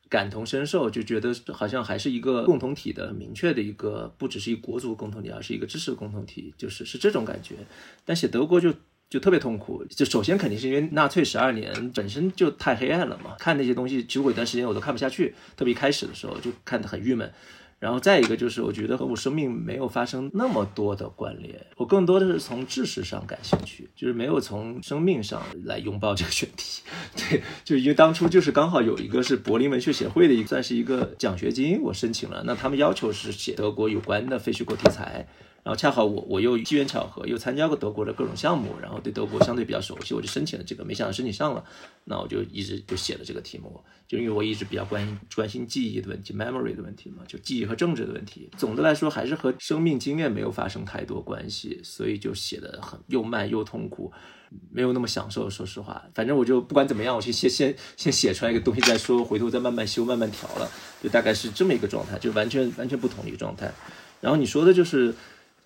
[0.09, 7.57] 感同身受，就觉得好像还是一个共同体的明确的一个，不只是一国族共同体，而是一个知识共同体，就是是这种感觉。
[8.05, 8.73] 但写德国就
[9.11, 17.33] 就特别痛苦，就首先肯定是因为纳粹十二年本身就太黑暗了嘛，看那些东西，其实我一段时间我都看不下去，特别一开始的时候就看得很郁闷。
[17.79, 26.83] 然后再一个就是，我觉得和我生命没有发生那么多的关联，我更多的是从知识上感兴趣，就是没有从生命上来拥抱这个选题。
[27.17, 35.29] 对，就因为当初就是刚好有一个是柏林文学协会的一个算是一个奖学金，我申请了，那他们要求是写德国有关的非虚构题材。
[35.68, 41.62] 然后恰好我我又机缘巧合又参加过德国的各种项目，然后对德国相对比较熟悉，我就申请了这个，没想到申请上了，
[42.04, 48.48] 那我就一直就写了这个题目，就因为我一直比较关心关心记忆的问题，memory 的问题嘛，就记忆和政治的问题。
[48.57, 54.11] 总的来说还是和生命经验没有发生太多关系，所以就写的很又慢又痛苦，
[54.70, 55.50] 没有那么享受。
[55.50, 60.70] 说实话，反正我就不管怎么样，我去先先先写出来一个东西再说，回头再慢慢修慢慢调了，
[61.02, 63.70] 就大概是这么一个状态，就完全完全不同的一个状态。
[64.22, 65.14] 然后你说的就是。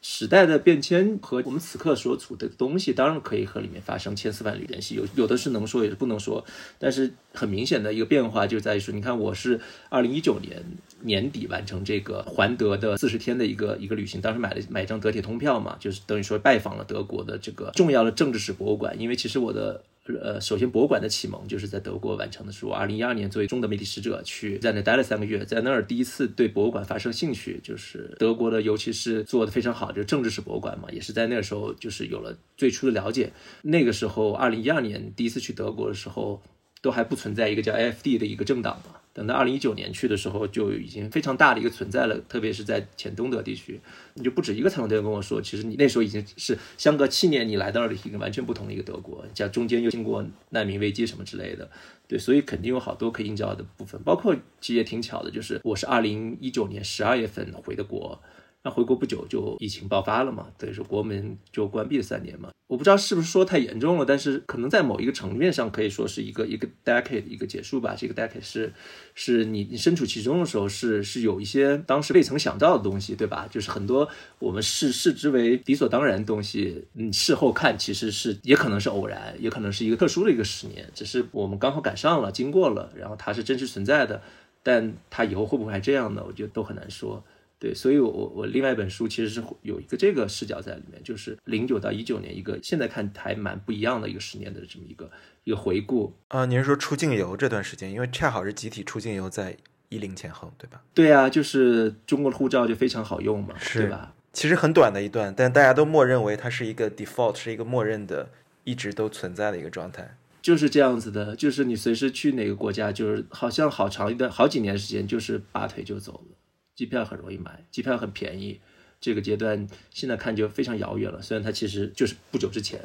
[0.04, 4.96] 时代的变迁和我们此刻所处的东西，当然可以和里面发生千丝万缕联系。
[4.96, 6.44] 有有的是能说，也是不能说。
[6.76, 10.60] 但是很明显的一个变化就在于说，你看，我是二零一九年
[11.02, 19.00] 年底完成这个环德的四十天的一个一个旅行，当时买了买一张德铁通票嘛，就是等于说拜访了德国的这个重要的政治史博物馆。
[19.00, 19.82] 因为其实我的。
[20.20, 22.52] 呃，首先博物馆的启蒙就是在德国完成的。
[22.52, 33.32] 是我二零一二年作为中德媒体使者去在那待了三个月，在那儿第一次对博物馆发生兴趣，就是德国的，尤其是做的非常好，就是政治史博物馆嘛，也是在那个时候就是有了最初的了解。
[33.62, 36.42] 那个时候，二零一二年第一次去德国的时候，
[36.80, 38.96] 都还不存在一个叫 AFD 的一个政党嘛。
[39.14, 43.78] 等到二零一九年去的时候，就已经非常大的一个存在了，特别是在前东德地区，
[44.14, 51.70] 你就不止一个采访对象跟我说，其实你那时候已经是相隔七年，你来到了一个完全不同的一个德国，加中间又经过难民危机什么之类的，
[52.06, 58.20] 对，所以肯定有好多可以映照的部分，包括其实也挺巧的，就是我是二零一九年十二月份回的国。
[58.64, 62.50] 那回国不久就疫情爆发了嘛，等于说国门就关闭了三年嘛。
[62.68, 67.94] 我不知道是不是说太严重了，但是可能在某一个层面上可以说是一个一个 decade 一个结束吧。
[67.94, 68.72] 这个 decade 是
[69.14, 73.46] 是你你身处其中的时候是是有一些当时未曾想到的东西，对吧？
[73.50, 84.22] 就是很多我们视视之为理所当然的东西，你事后看其实是也可能是偶然，也可能是一个特殊的一个十年，只是我们刚好赶上了，经过了，然后它是真实存在的，
[84.62, 86.24] 但它以后会不会还这样呢？
[86.26, 87.22] 我觉得都很难说。
[87.62, 95.08] 对，所以，我我我另外一本书其实是有一个这个视角在里面，就是零九到一九年一个现在看还蛮不一样的一个十年的这么一个
[95.44, 96.44] 一个回顾啊。
[96.44, 99.56] 您是说出境游这段时间，因为恰好是集体出境游在
[99.90, 100.82] 一零前后，对吧？
[100.92, 104.12] 对啊，就是中国的护照就非常好用嘛，对吧？
[104.32, 108.28] 其实很短的一段，但大家都默认为它是一个 default，是一个默认的，
[108.64, 110.16] 一直都存在的一个状态。
[110.42, 116.36] 就是这样子的，就是你随时去哪个国家，就是好像好长一段好几年时间，就是拔腿就走了。
[116.74, 118.60] 机票很容易买，机票很便宜，
[119.00, 121.20] 这个阶段现在看就非常遥远了。
[121.20, 122.80] 虽然它其实就是不久之前。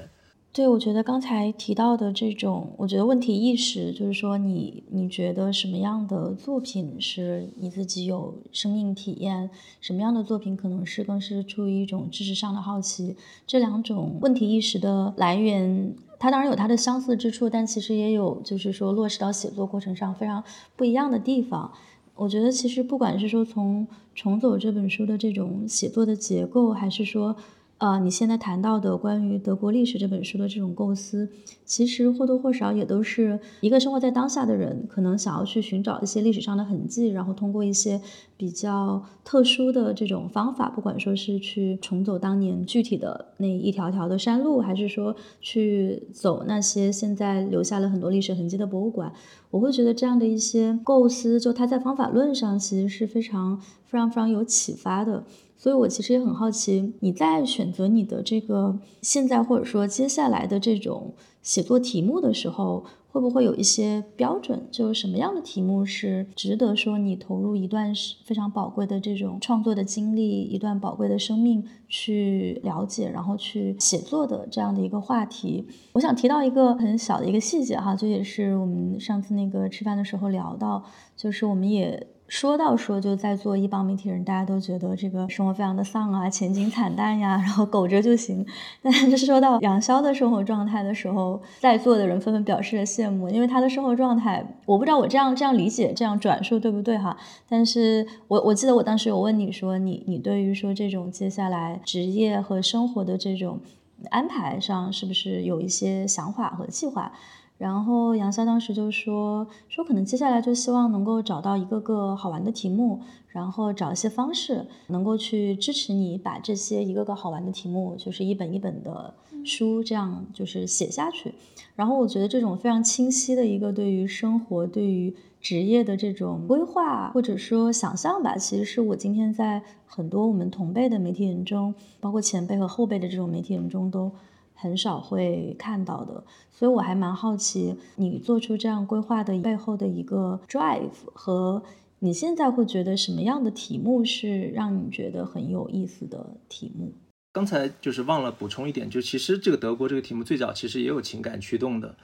[0.54, 13.16] 对，我觉得刚才提到的这种，我觉得问题意识，就是说你你觉得什么样的作品是你自己有生命体验，什么样的作品可能是更是出于一种知识上的好奇。
[13.46, 20.44] 这两种问题意识的来源，它当然有它的相似之处，但其实也有就是说落实到写作过程上非常
[20.76, 21.72] 不一样的地方。
[22.18, 27.36] 我觉得其实不管是说从重走这本书的这种写作的结构，还是说
[27.80, 31.30] 呃，你现在谈到的关于德国历史这本书的这种构思，
[31.64, 38.02] 其实或多或少也都是一个生活在当下的人，可能想要去寻找一些历史上的痕迹，然后通过一些
[38.36, 49.14] 比较特殊的这种方法，不管说是去重走当年具体的那一条条的山路，还是说去走那些现在留下了很多历史痕迹的博物馆，
[49.52, 55.24] 我会觉得这样的一些构思，就它在方法论上其实是非常非常非常有启发的。
[55.60, 64.68] 所以，我其实也很好奇，你在选择你的这个现在或者说接下来的这种写作题目的时候，会不会有一些标准？
[64.70, 67.92] 就是什么样的题目是值得说你投入一段
[68.24, 75.66] 非常宝贵的这种创作的经历，一段宝贵的生命去了解，然后去写作的这样的一个话题？
[75.94, 80.84] 我想提到一个很小的一个细节哈，就也是我们上次那个吃饭的时候聊到，
[81.16, 82.08] 就是我们也。
[82.28, 88.46] 说到说就在做一帮媒体人，大家都觉得这个生活非常的丧啊，前景惨淡呀，然后苟着就行。
[88.82, 97.16] 但是说到杨潇的生活状态的时候，在座的人纷纷表示了羡慕，因为他的生活状态，我不知道我这样这样理解这样转述对不对哈？
[97.48, 103.62] 但是我我记得我当时有问你说，你你对于说这种接下来职业和生活的这种
[104.10, 107.14] 安排上，是不是有一些想法和计划？
[107.58, 119.12] 然后杨潇当时就说说，可能接下来就希望能够找到一个个好玩的题目，然后找一些方式，能够去支持你把这些一个个好玩的题目，就是一本一本的
[119.44, 121.34] 书这样就是写下去。
[121.76, 134.12] 然后我觉得这种非常清晰的一个对于生活、对于职业的这种规划或者说想象吧，其实是我今天在很多我们同辈的媒体人中，包括前辈和后辈的这种媒体人中都。
[134.60, 141.64] 很少会看到的，所以我还蛮好奇你做出这样规划的背后的一个 drive 和
[142.00, 146.92] 你现在会觉得什么样的题目是让你觉得很有意思的题目？
[147.34, 151.96] 刚才就是忘了补充一点，就其实这个德国这个题目最早其实也有情感驱动的，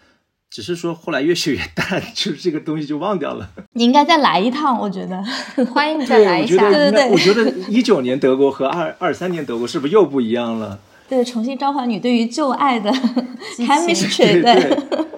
[0.51, 3.49] 只是说后来越写越淡， 就是这个东西就忘掉了。
[3.73, 5.23] 你应该再来一趟，我觉得
[5.73, 6.69] 欢迎你再来一下。
[6.69, 10.79] 对对对，我觉得一九年德国和二二三年德国是不是又不一样了？
[11.13, 12.91] 对，重新召唤你对于旧爱的
[13.57, 15.12] chemistry， 对。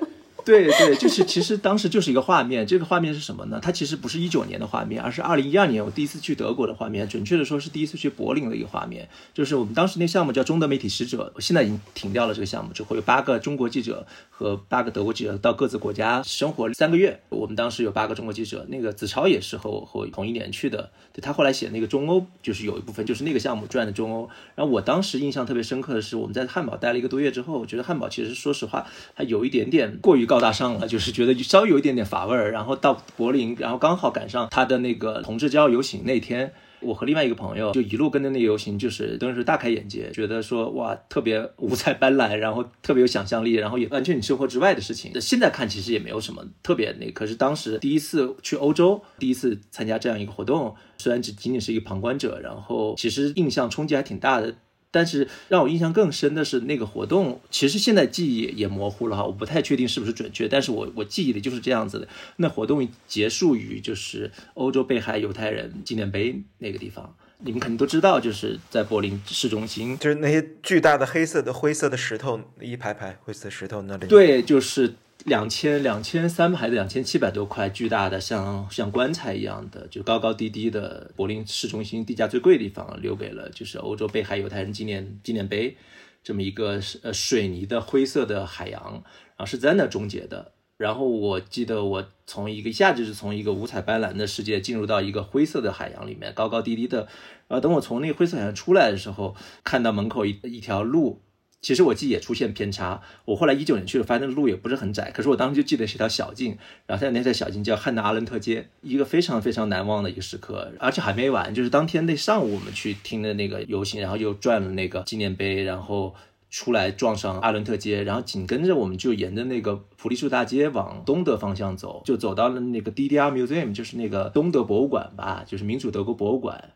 [0.46, 3.60] 对对，就是其实当时就是一个画面，这个画面是什么呢？
[3.60, 7.10] 它其实不是一九年的画面，而是二零一二年我第一次去德国的画面。
[7.10, 9.10] 准确的说，是第一次去柏林的一个画面。
[9.34, 17.20] 就是我们当时那项目叫中德媒体使者，我现在已经停掉了这个项目，之后有八个中国记者和八个德国记者到各自国家生活三个月。
[17.30, 20.92] 我们当时有八个中国记者，那个子超也是和我和同一年去的。
[21.12, 24.30] 对他后来写那个中欧，就是有一部分就是那个项目赚的中欧。
[24.54, 30.35] 然后我当时印象特别深刻的是，我们在汉堡待了一个多月之后，我觉得汉堡其实说实话，它有一点点过于高。
[30.36, 32.52] 高大上了，就是觉得稍微有一点点乏味儿。
[32.52, 45.14] 然后到柏林，然后刚好赶上他的那个同志骄傲游行那天，我和另外一个朋友就一路跟着那个游行，就是都是大开眼界，觉得说哇，特别五彩斑斓，然后特别有想象力，然后也完全你生活之外的事情。
[45.22, 54.54] 现在看其实也没有什么特别那，可是当时第一次去欧洲，第一次参加这样一个活动，虽然只仅仅是一个旁观者，然后其实印象冲击还挺大的。
[54.96, 62.08] 但是让我印象更深的是那个活动，其实现在记忆也模糊了哈，我不太确定是不是准确，但是我我记忆里就是这样子的。
[62.38, 74.08] 那活动结束于就是欧洲被害犹太人纪念碑那个地方，你们肯定都知道，就是在柏林市中心，就是那些巨大的黑色的灰色的石头一排排灰色石头那里。
[74.08, 74.94] 对，就是。
[75.26, 85.76] 两千两千三百还是两千七百多块巨大的像像棺材一样的，就高高低低的柏林市中心地价最贵的地方，留给了就是欧洲被害犹太人纪念纪念碑，
[86.24, 90.52] 这么一个呃水泥的灰色的海洋，然后是在那终结的。
[90.78, 97.08] 然后我记得我从一个一下就是从一个五彩斑斓的世界进入到一个灰色的海洋里面，高高低低的。
[97.48, 101.24] 然后等我从那个灰色海洋出来的时候，看到门口一一条路。
[101.66, 103.02] 其实我记忆也出现偏差。
[103.26, 105.10] 我后来一九年去了，发现那个路也不是很窄。
[105.10, 110.72] 可是我当时就记得是条小径，然后在那条小径叫汉娜阿伦特街，一个非常非常难忘的一个时刻。
[110.78, 116.14] 而且还没完，就是当天那上午我们去听的那个游行，然后又转了那个纪念碑，然后
[116.52, 126.74] 出来撞上阿伦特街，然后紧跟着我们就沿着那个普利树大街往东德方向走，就走到了那个 DDR Museum，就是那个东德博物馆吧，就是民主德国博物馆。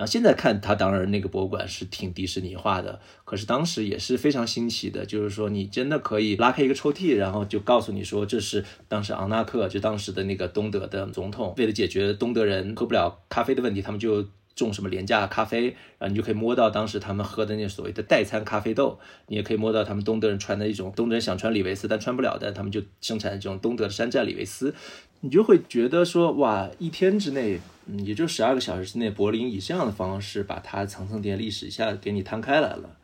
[0.00, 5.04] 然后现在看它，当然那个博物馆是挺迪士尼化的，可是当时也是非常新奇的。
[5.04, 15.64] 就是说，你真的可以拉开一个抽屉，然后就告诉你说，这是当时昂纳克，就当时的那个东德的总统，为了解决东德人喝不了咖啡的问题，他们就种什么廉价咖啡，
[15.98, 24.74] 然后你就可以摸到当时他们喝的那所谓的代餐咖啡豆，你也可以摸到他们东德人穿的一种东德人想穿李维斯但穿不了的，他们就生产这种东德的山寨李维斯，
[25.20, 27.60] 你就会觉得说，哇，一天之内。
[27.90, 32.96] 嗯，也就十二个小时之内，柏林以这样的方式把它层层叠历史一下给你摊开来了。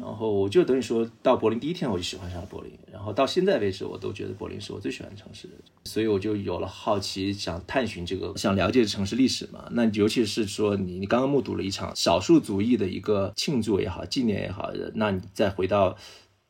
[0.00, 5.48] 然后我就等于说到柏林第一天我就喜欢上了柏林，然后到现在为止我都觉得柏林是我最喜欢的城市，
[5.84, 9.66] 所以我就有了好奇，想探寻这个，想了解城市历史嘛。
[9.70, 15.96] 那尤其是说你你刚刚目睹了一场少数族裔的一个庆祝也好，纪念也好，那你再回到。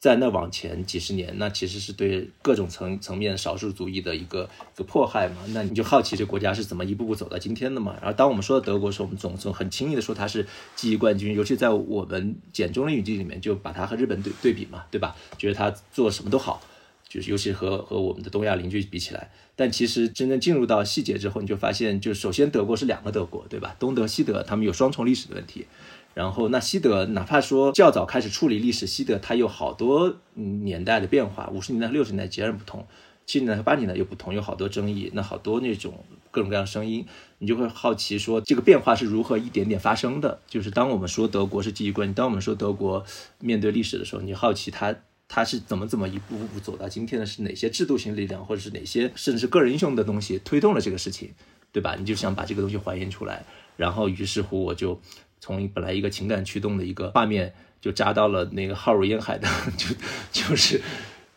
[0.07, 5.39] 在那往前几十年，那其实是对各种层层面少数族裔的一个一个迫害嘛。
[5.49, 7.97] 那你就好奇这国家是怎么一步步走到今天的嘛。
[8.01, 10.47] 然后当我们说到德国时，候，我们总总很轻易的说它是
[10.77, 15.17] 记忆冠军，尤其在我们简中的语境里面，就把它和日本对对比嘛，对吧？
[15.37, 16.63] 觉得它做什么都好，
[17.09, 19.33] 就是尤其和和我们的东亚邻居比起来。
[19.57, 23.75] 但其实真正进入到细节之后，你就发现，就首先德国是两个德国，对吧？
[23.81, 25.67] 东德西德，他们有双重历史的问题。
[26.17, 32.87] 然后，那西德哪怕说较早开始处理历史，西德它有好多年代的变化，五十年代、六十年代截然不同，
[33.27, 35.93] 七十年代八十年代又不同，有好多争议，那好多那种
[36.31, 37.05] 各种各样的声音，
[37.37, 40.41] 你就会好奇说这个变化是如何一点点发生的。
[40.49, 43.05] 就是当我们说德国是记忆冠军，当我们说德国
[43.39, 44.97] 面对历史的时候，你好奇它
[45.29, 51.35] 它是怎么怎么一步步走到今天的，是哪些制度性力量，或者是哪些甚至是个人英雄的东西推动了这个事情，
[51.73, 51.95] 对吧？
[51.99, 53.45] 你就想把这个东西还原出来，
[53.77, 54.99] 然后于是乎我就。
[55.47, 59.47] 从本来一个情感驱动的一个画面，就扎到了那个浩如烟海的，
[59.79, 59.95] 就
[60.33, 60.83] 就是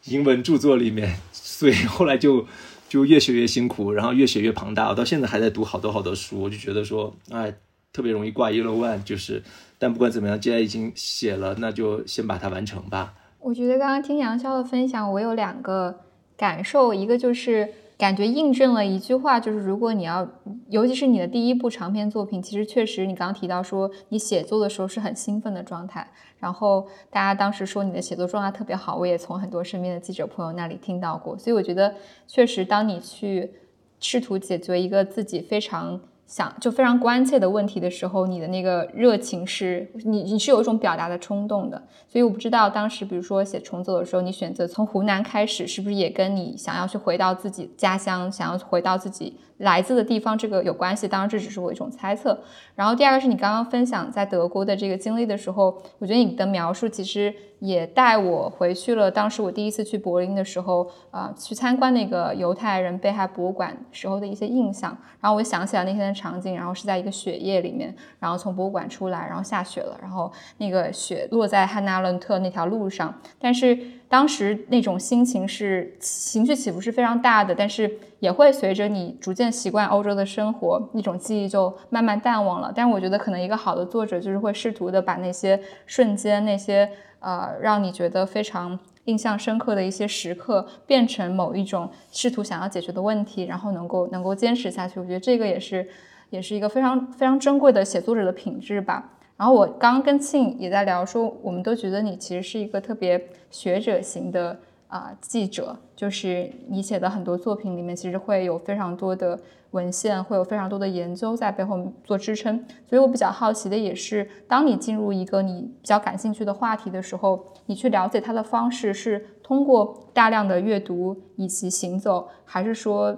[0.05, 2.47] 英文著作里面，所以后来就
[2.88, 4.89] 就越学越辛苦，然后越学越庞大。
[4.89, 7.53] 我到现在还在读好多好多书，我就觉得说，哎，
[7.93, 9.03] 特别容易挂一漏万。
[9.03, 9.43] 就是，
[9.78, 13.14] 但不管怎么样，既然已经写了，那就先把它完成吧。
[13.38, 15.99] 我觉得刚刚听杨潇的分享，我有两个
[16.36, 17.72] 感受，一个就是。
[18.00, 20.26] 感觉印证了一句话，就是如果你要，
[20.70, 31.93] 尤其是你的第一部长篇作品，其实确实你刚刚提到说你写作的时候是很兴奋的状态，然后大家当时说你的写作状态特别好，我也从很多身边的记者朋友那里听到过，所以我觉得
[32.26, 33.52] 确实，当你去
[34.00, 36.00] 试图解决一个自己非常。
[36.30, 49.40] 想就非常关切的问题的时候，你的那个热情是你你是有一种表达的冲动的，所以我不知道当时比如说写重走的时候，你选择从湖南开始，是不是也跟你想要去回到自己家乡，想要回到自己。
[49.60, 52.38] 来自的地方这个有关系，当然这只是我一种猜测。
[52.76, 64.97] 然后第二个是你刚刚分享在德国的这个经历的时候，我觉得你的描述其实也带我回去了当时我第一次去柏林的时候，啊，去参观那个犹太人被害博物馆时候的一些印象。
[65.20, 73.78] 然后我想起来那天的场景，然后是在一个雪夜里面，然后从博物馆出来，然后下雪了，然后那个雪落在汉纳伦特那条路上，但是。
[74.10, 77.89] 当时那种心情是情绪起伏是非常大的，但是
[78.20, 82.74] 也会随着你逐渐习惯欧洲的生活，那种记忆就慢慢淡忘了。
[82.76, 86.89] 但是我觉得可能一个好的作者就是会试图的把那些瞬间、那些
[87.20, 94.99] 呃让你觉得非常印象深刻的一些时刻，变成某一种试图想要解决的问题，然后能够能够坚持下去。
[94.99, 95.88] 我觉得这个也是
[96.32, 99.12] 也是一个非常非常珍贵的写作者的品质吧。
[99.40, 104.60] 然后我刚刚跟庆也在聊，说我们都觉得你其实是一个特别学者型的
[104.90, 109.40] 啊记者，就是你写的很多作品里面，其实会有非常多的
[109.72, 112.66] 文献，会有非常多的研究在背后做支撑。
[112.86, 123.18] 所以我比较好奇的也是，当你进入一个你比较感兴趣的话题的时候，你去了解它的方式是通过大量的阅读以及行走，还是说，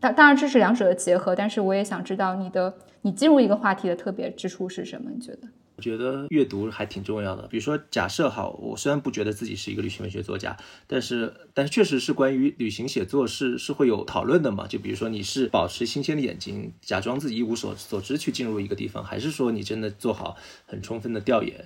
[0.00, 1.36] 当当然这是两者的结合？
[1.36, 2.72] 但是我也想知道你的。
[3.02, 5.10] 你进入一个话题的特别之处是什么？
[5.14, 5.48] 你觉得？
[5.76, 7.46] 我觉得阅读还挺重要的。
[7.48, 10.54] 比如说，假设哈，我虽然不觉得自己是一个旅行文学作家，
[10.86, 14.66] 但是，但是确实是关于旅行写作是是会有讨论的嘛？
[14.66, 20.36] 就比如说，你是保持新鲜的眼睛，假装自己一无所所知去进入一个地方，还是说你真的做好
[20.66, 21.64] 很充分的调研？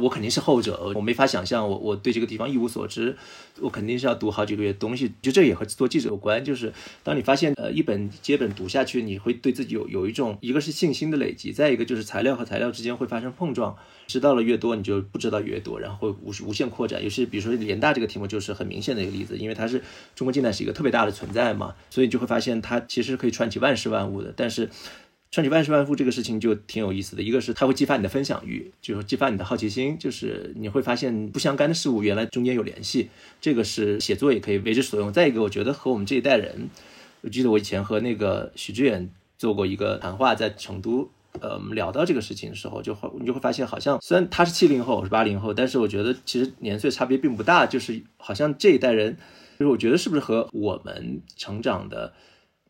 [0.00, 3.16] 我肯定是后者，我没法想象我我对这个地方一无所知，
[3.60, 5.12] 我肯定是要读好几个月东西。
[5.20, 6.72] 就这也和做记者有关，就是
[7.02, 13.76] 当你发现呃一本接本读下去，你会对自己有有一种一个是信心的累积，再一个就是材料和材料之间会发生碰撞，
[14.06, 17.02] 知道了越多，你就不知道越多，然后会无无限扩展。
[17.02, 19.82] 尤其比如说联大这个题目就是很明显的一个例子，因为它是
[20.14, 24.68] 中国近代是一个特别大的存在嘛，所以你就会发现它其实可以串起万事万物的，但是。
[25.32, 35.12] 串起万事万物这个事情就挺有意思的，一个是它会激发你的分享欲，就是激发你的好奇心，就是你会发现不相干的事物原来中间有联系，这个是写作也可以为之所用。
[35.12, 36.70] 再一个，我觉得和我们这一代人，
[37.20, 41.10] 我记得我以前和那个许知远做过一个谈话，在成都，
[41.40, 49.18] 呃，聊到这个事情的时候，就会你就会发现，好像虽然他是七零后，我是八零后，但是我觉得其实年岁差别并不大，就是好像这一代人，
[49.58, 52.14] 就是我觉得是不是和我们成长的。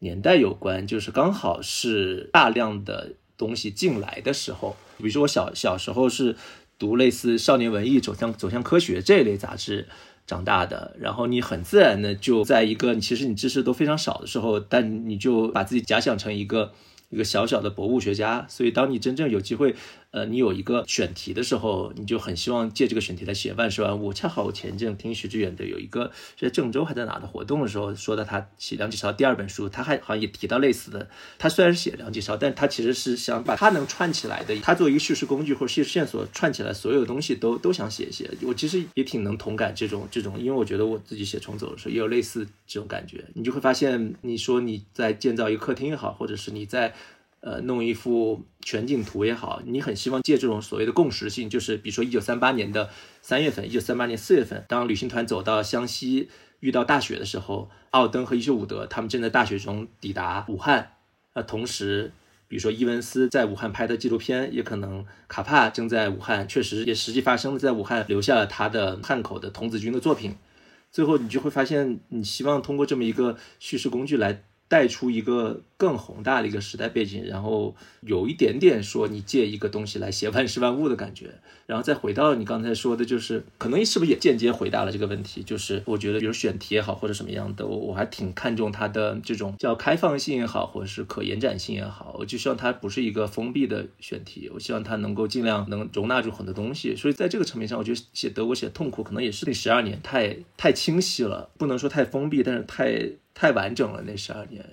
[0.01, 4.77] 年代有关，就是刚好是大量的东西进来的时候。
[4.99, 6.37] 比如说我小小时候是
[6.79, 9.89] 读类似少年文艺、走向走向科学这一类杂志
[10.27, 16.73] 长大的，然后你很自然的就在一个其实你知识都非常少的时候，但你就把自己假想成一个
[17.11, 18.47] 一个小小的博物学家。
[18.49, 19.75] 所以当你真正有机会。
[20.17, 24.15] 呃，你有一个选题的时候，你就很希望借这个选题来写万事万物。
[24.15, 31.07] 恰好我前阵听许志远的有一个在郑州还在哪的活动的时候，说到他写梁启超第二本书，他还好像也提到类似的。
[31.39, 38.31] 他虽然是写梁启超，但他其实是想把他能串起来的，他作为一个叙事工具或者叙事线索串起来所有东西都都想写一写。
[38.41, 43.23] 我其实也挺能同感这种这种，因为我觉得我自己写重走的时候也有类似这种感觉。
[43.35, 46.95] 你就会发现，你说你在建造一个客厅也好，或者是你在。
[47.47, 52.91] 呃，弄一幅全景图也好，你很希望借这种所谓的共识性，就是比如说一九三八年的
[53.23, 56.29] 三月份，一九三八年四月份，当旅行团走到湘西
[56.59, 60.95] 遇到大雪的时候，奥登和伊修伍德他们正在大雪中抵达武汉。
[61.35, 62.11] 呃，同时，
[62.49, 70.35] 比如说伊文斯在武汉拍的纪录片，也可能卡帕正在武汉，确实也实际发生了，在武汉留下了他的汉口的童子军的作品。
[70.91, 74.43] 最后，你就会发现，你希望通过这么一个叙事工具来。
[74.69, 81.31] 带出一个更宏大的一个时代背景，然后有一点点说你借一个东西来写万事万物的感觉，
[81.67, 85.43] 然后再回到你刚才说的，就是可能是不是也间接回答了这个问题？
[85.43, 96.97] 就是我觉得，比如选题也好，或者什么样的，我我还挺看重它的这种叫开放性也好，或者是可延展性也好，我就希望它不是一个封闭的选题，我希望它能够尽量能容纳住很多东西。
[96.97, 103.11] 所以在这个层面上，我觉得写德国写痛苦，可能也是那十二年太太清晰了，不能说太封闭，但是太。
[103.39, 104.65] 太完整了，那十二年。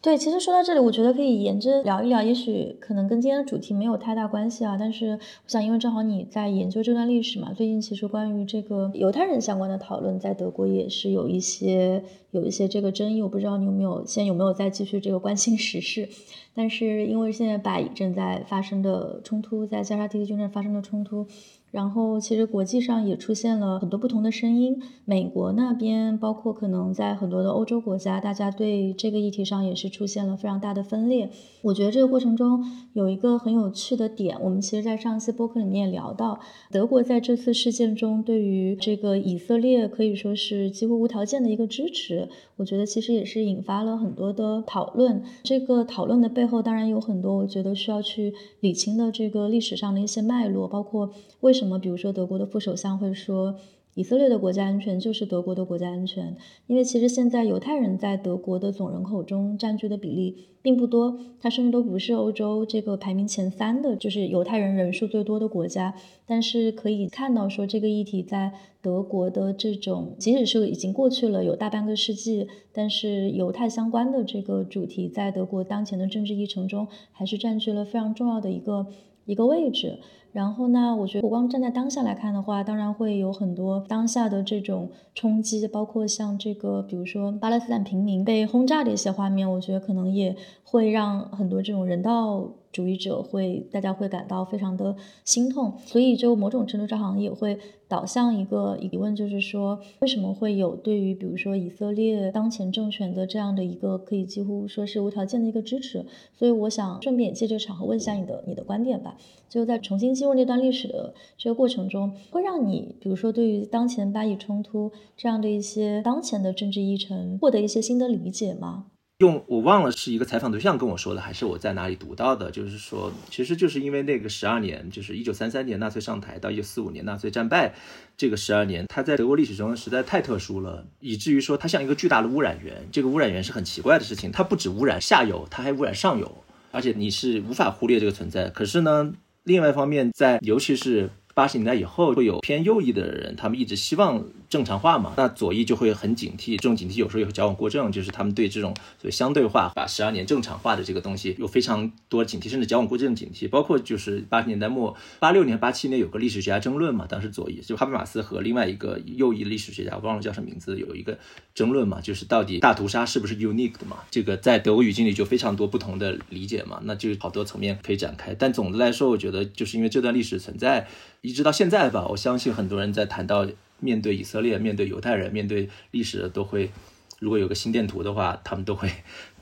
[0.00, 4.76] 对，其实说到这里，我觉得可以沿着聊一聊，也许可能跟今天的主题没有太大关系啊。
[4.76, 5.18] 但是我
[5.48, 13.22] 想，因为正好你在研究这段历史嘛，最近其实关于这个犹太人相关的讨论，在德国也是有一些有一些这个争议。
[13.22, 16.08] 我不知道你有没有现在有没有再继续这个关心时事？
[16.54, 21.26] 但是因为现在巴以正在发生的冲突，在加沙地区军事发生的冲突。
[21.72, 24.78] 然后，其实国际上也出现了很多不同的声音。
[25.06, 31.30] 美国那边，包括可能在很多的欧洲国家，大家对这个议题上也是出现了非常大的分裂。
[31.62, 32.62] 我觉得这个过程中
[32.92, 36.38] 有一个很有趣的点，我们其实在上一次播客里面也聊到，
[36.70, 42.28] 德国在这次事件中对于这个以色列可以说是几乎无条件的一个支持。
[42.58, 45.22] 我觉得其实也是引发了很多的讨论。
[45.42, 51.08] 这个讨论的背后，当然有很多我觉得需要去理清的这个历史上的一些脉络，包括
[51.40, 51.61] 为什。
[51.62, 51.78] 什么？
[51.78, 53.54] 比如说，德国的副首相会说，
[53.94, 56.36] 以色列的国家安全就是德国的国家安全，
[56.66, 65.94] 因为其实现在犹太人在德国的总人口中占据的比例并不多，它甚至都不是欧洲这个排名前三的，就是犹太人人数最多的国家。
[66.26, 78.86] 但是可以看到，说这个议题在德国的这种，即使是已经过去了有大半个世纪，但是犹太相关的这个主题在德国当前的政治议程中，还是占据了非常重要的一个
[79.26, 79.98] 一个位置。
[80.32, 95.74] 然后呢，我觉得，我光站在当下来看的话，当然会有很多当下的这种冲击，包括像这个，比如说巴勒斯坦平民被轰炸的一些画面，我觉得可能也会让很多这种人道主义者会，大家会感到非常的心痛。
[95.84, 97.58] 所以，就某种程度上，好像也会
[97.88, 106.06] 导向一个疑问，就是说，为什么会有对于比如说以色列当前政权的这样的一个可以几乎说是无条件的一个支持？
[106.38, 109.16] 所以，我想顺便借这个场合问一下你的你的观点吧。
[109.48, 110.12] 就在重新。
[110.12, 118.86] 进入那段历史的这个过程中，会让你，比如说对于当前巴以冲突这样的一些当前的政治议程，获得一些新的理解吗？
[119.22, 122.50] 用我忘了是一个采访对象跟我说的，还是我在哪里读到的？
[122.50, 127.72] 就是说，其实就是因为那个十二年，就是一九三三年纳粹上台到一九四五年纳粹战败，
[128.16, 132.88] 这个十二年，它在德国历史中实在太特殊了，以至于说它像一个巨大的污染源。
[132.90, 136.42] 这个污染源是很奇怪的事情，它不止污染下游，它还污染上游，
[136.72, 138.48] 而且你是无法忽略这个存在。
[138.50, 139.12] 可是呢？
[139.44, 141.10] 另外一方面，在尤其是。
[141.34, 144.22] 八十年代以后会有偏右翼的人，他们一直希望
[144.52, 153.48] 正常化嘛，那左翼就会很警惕，这种警惕有时候也会矫枉过正，就是他们对这种所谓相对化把十二年正常化的这个东西有非常多警惕，甚至矫枉过正警惕。
[153.48, 161.18] 包括就是八十年代末八六年、八七年有个历史学家争论嘛，当时左翼就哈贝马斯和另外一个右翼历史学家，我忘了叫什么名字，有一个
[161.54, 164.00] 争论嘛，就是到底大屠杀是不是 unique 的嘛？
[164.10, 168.34] 这个在德国语境里就非常多不同的理解嘛，那就好多层面可以展开。
[168.34, 170.86] 但总的来说，我觉得就是因为这段历史存在。
[171.24, 173.46] 一直到现在吧，我相信很多人在谈到
[173.82, 176.70] 面对以色列、面对犹太人、面对历史，都会，
[177.18, 178.88] 如果有个心电图的话，他们都会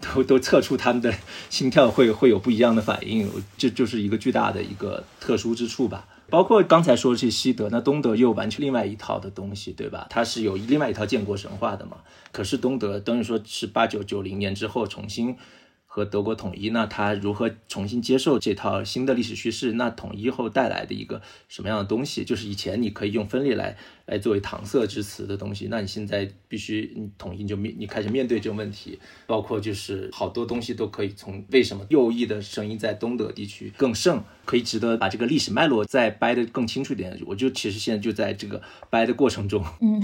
[0.00, 1.14] 都都测出他们的
[1.50, 6.08] 心跳会会有不一样的反应，这就是一个巨大的一个特殊之处吧。
[6.30, 10.06] 包括刚才说的西德，那东德又完全另外一套的东西，对吧？
[10.08, 11.98] 它是有另外一套建国神话的嘛。
[12.32, 15.36] 可是东德等于说是八九九零年之后重新。
[15.92, 19.72] 和德国统一，那他如何重新接受这套新的历史叙事？
[19.72, 22.24] 那统一后带来的一个什么样的东西？
[22.24, 23.76] 就是以前你可以用分裂来
[24.10, 37.16] 来作为搪塞之词的东西，那你现在必须你统一就面你开始面对这个问题，包括就是好多东西都可以从为什么右翼的声音在东德地区更盛，可以值得把这个历史脉络再掰得更清楚一点。
[37.24, 39.64] 我就其实现在就在这个掰的过程中。
[39.80, 40.02] 嗯，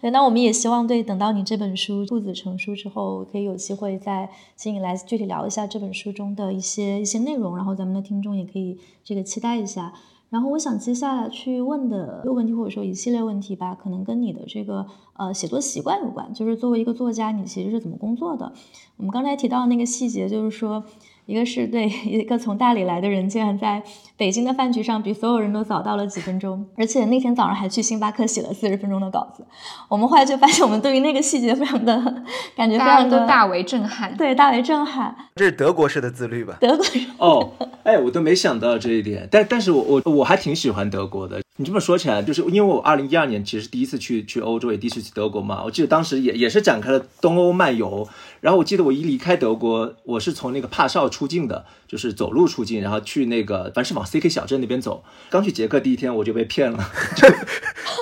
[0.00, 9.92] 对，那我们也希望对等到你这本书兔子成书之后，可以有机会再请你来具体聊一下这本书中的一些一些内容，然后咱们的听众也可以这个期待一下。
[10.30, 16.32] 然后我想接下来去问的一个问题，或者说一系列问题吧，可能跟你的这个呃写作习惯有关。
[16.34, 18.52] 就是作为一个作家，你其实是怎么工作的？
[18.96, 20.84] 我们刚才提到那个细节，就是说。
[21.26, 23.82] 一个是对一个从大理来的人，竟然在
[24.16, 29.44] 北京的饭局上比所有人都早到了几分钟，而且那天早上还去星巴克写了四十分钟的稿子。
[29.88, 32.22] 我们后来就发现，我们对于那个细节非常的
[32.56, 35.14] 感觉非常的大为震撼，对，大为震撼。
[35.34, 36.56] 这是德国式的自律吧？
[36.60, 36.84] 德国
[37.18, 37.52] 哦，
[37.82, 41.42] 哎，我都没想到这一点，但但是我我我还挺喜欢德国的。
[41.56, 45.62] 你这么说起来，就是因为我二零一二年其实第一次去去欧洲，也第一次去德国嘛。
[45.64, 48.08] 我记得当时也也是展开了东欧漫游。
[48.40, 55.04] 然后我记得我一离开德国，我是从那个帕绍出境的，就是走路出境，然后去那个凡是往 CK 小镇那边走。
[55.30, 57.28] 刚去捷克第一天我就被骗了，就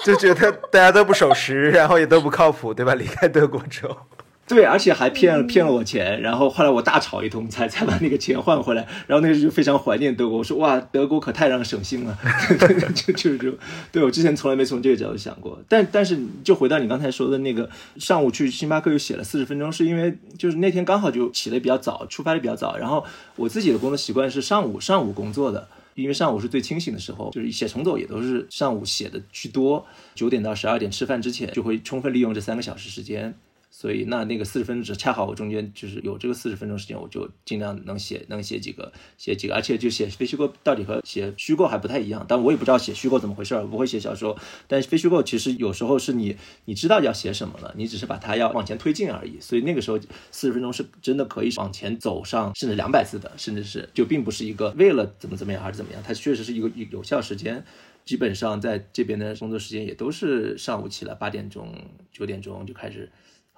[0.15, 2.95] 就觉得大家都不守时， 然后也都不靠谱，对吧？
[2.95, 3.97] 离开德国之后。
[4.45, 8.87] 对，而且还骗了骗了我钱，然后后来我大吵一通，才才把那个钱换回来。
[9.07, 12.19] 然后那时候就非常怀念德国，我说哇，德国可太让人省心了。
[12.95, 13.57] 就就就，
[13.91, 15.59] 对我之前从来没从这个角度想过。
[15.69, 22.77] 但但是就回到你刚才说的那个，上午去星巴克又写了四十分钟，是因为就是那天刚好就起的比较早，出发的比较早。
[22.77, 23.03] 然后
[23.37, 29.85] 我自己的工作习惯是上午上午工作的，因为上午是最清醒的时候，就是写重走也都是上午写的居多。
[30.15, 33.35] 九点到十二点吃饭之前，就会充分利用这三个小时时间。
[33.75, 49.99] 所以那那个四十分钟恰好我中间就是有这个四十分钟时间，我就尽量能写能写几个写几个，而且就写非虚构到底和写虚构还不太一样，但我也不知道写虚构怎么回事儿，不会写小说，但是非虚构其实有时候是你你知道要写什么了，你只是把它要往前推进而已，所以那个时候
[50.31, 57.65] 四十分钟是真的可以往前走上甚至两百字的，甚至是就并不是一个为了怎么怎么样还是怎么样，它确实是一个有效时间，
[58.05, 61.75] 基本上在这边的工作时间也都是上午起来八点钟
[62.13, 63.11] 九点钟就开始。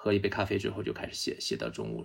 [0.05, 2.05] 喝一杯咖啡之后就开始写，写到中午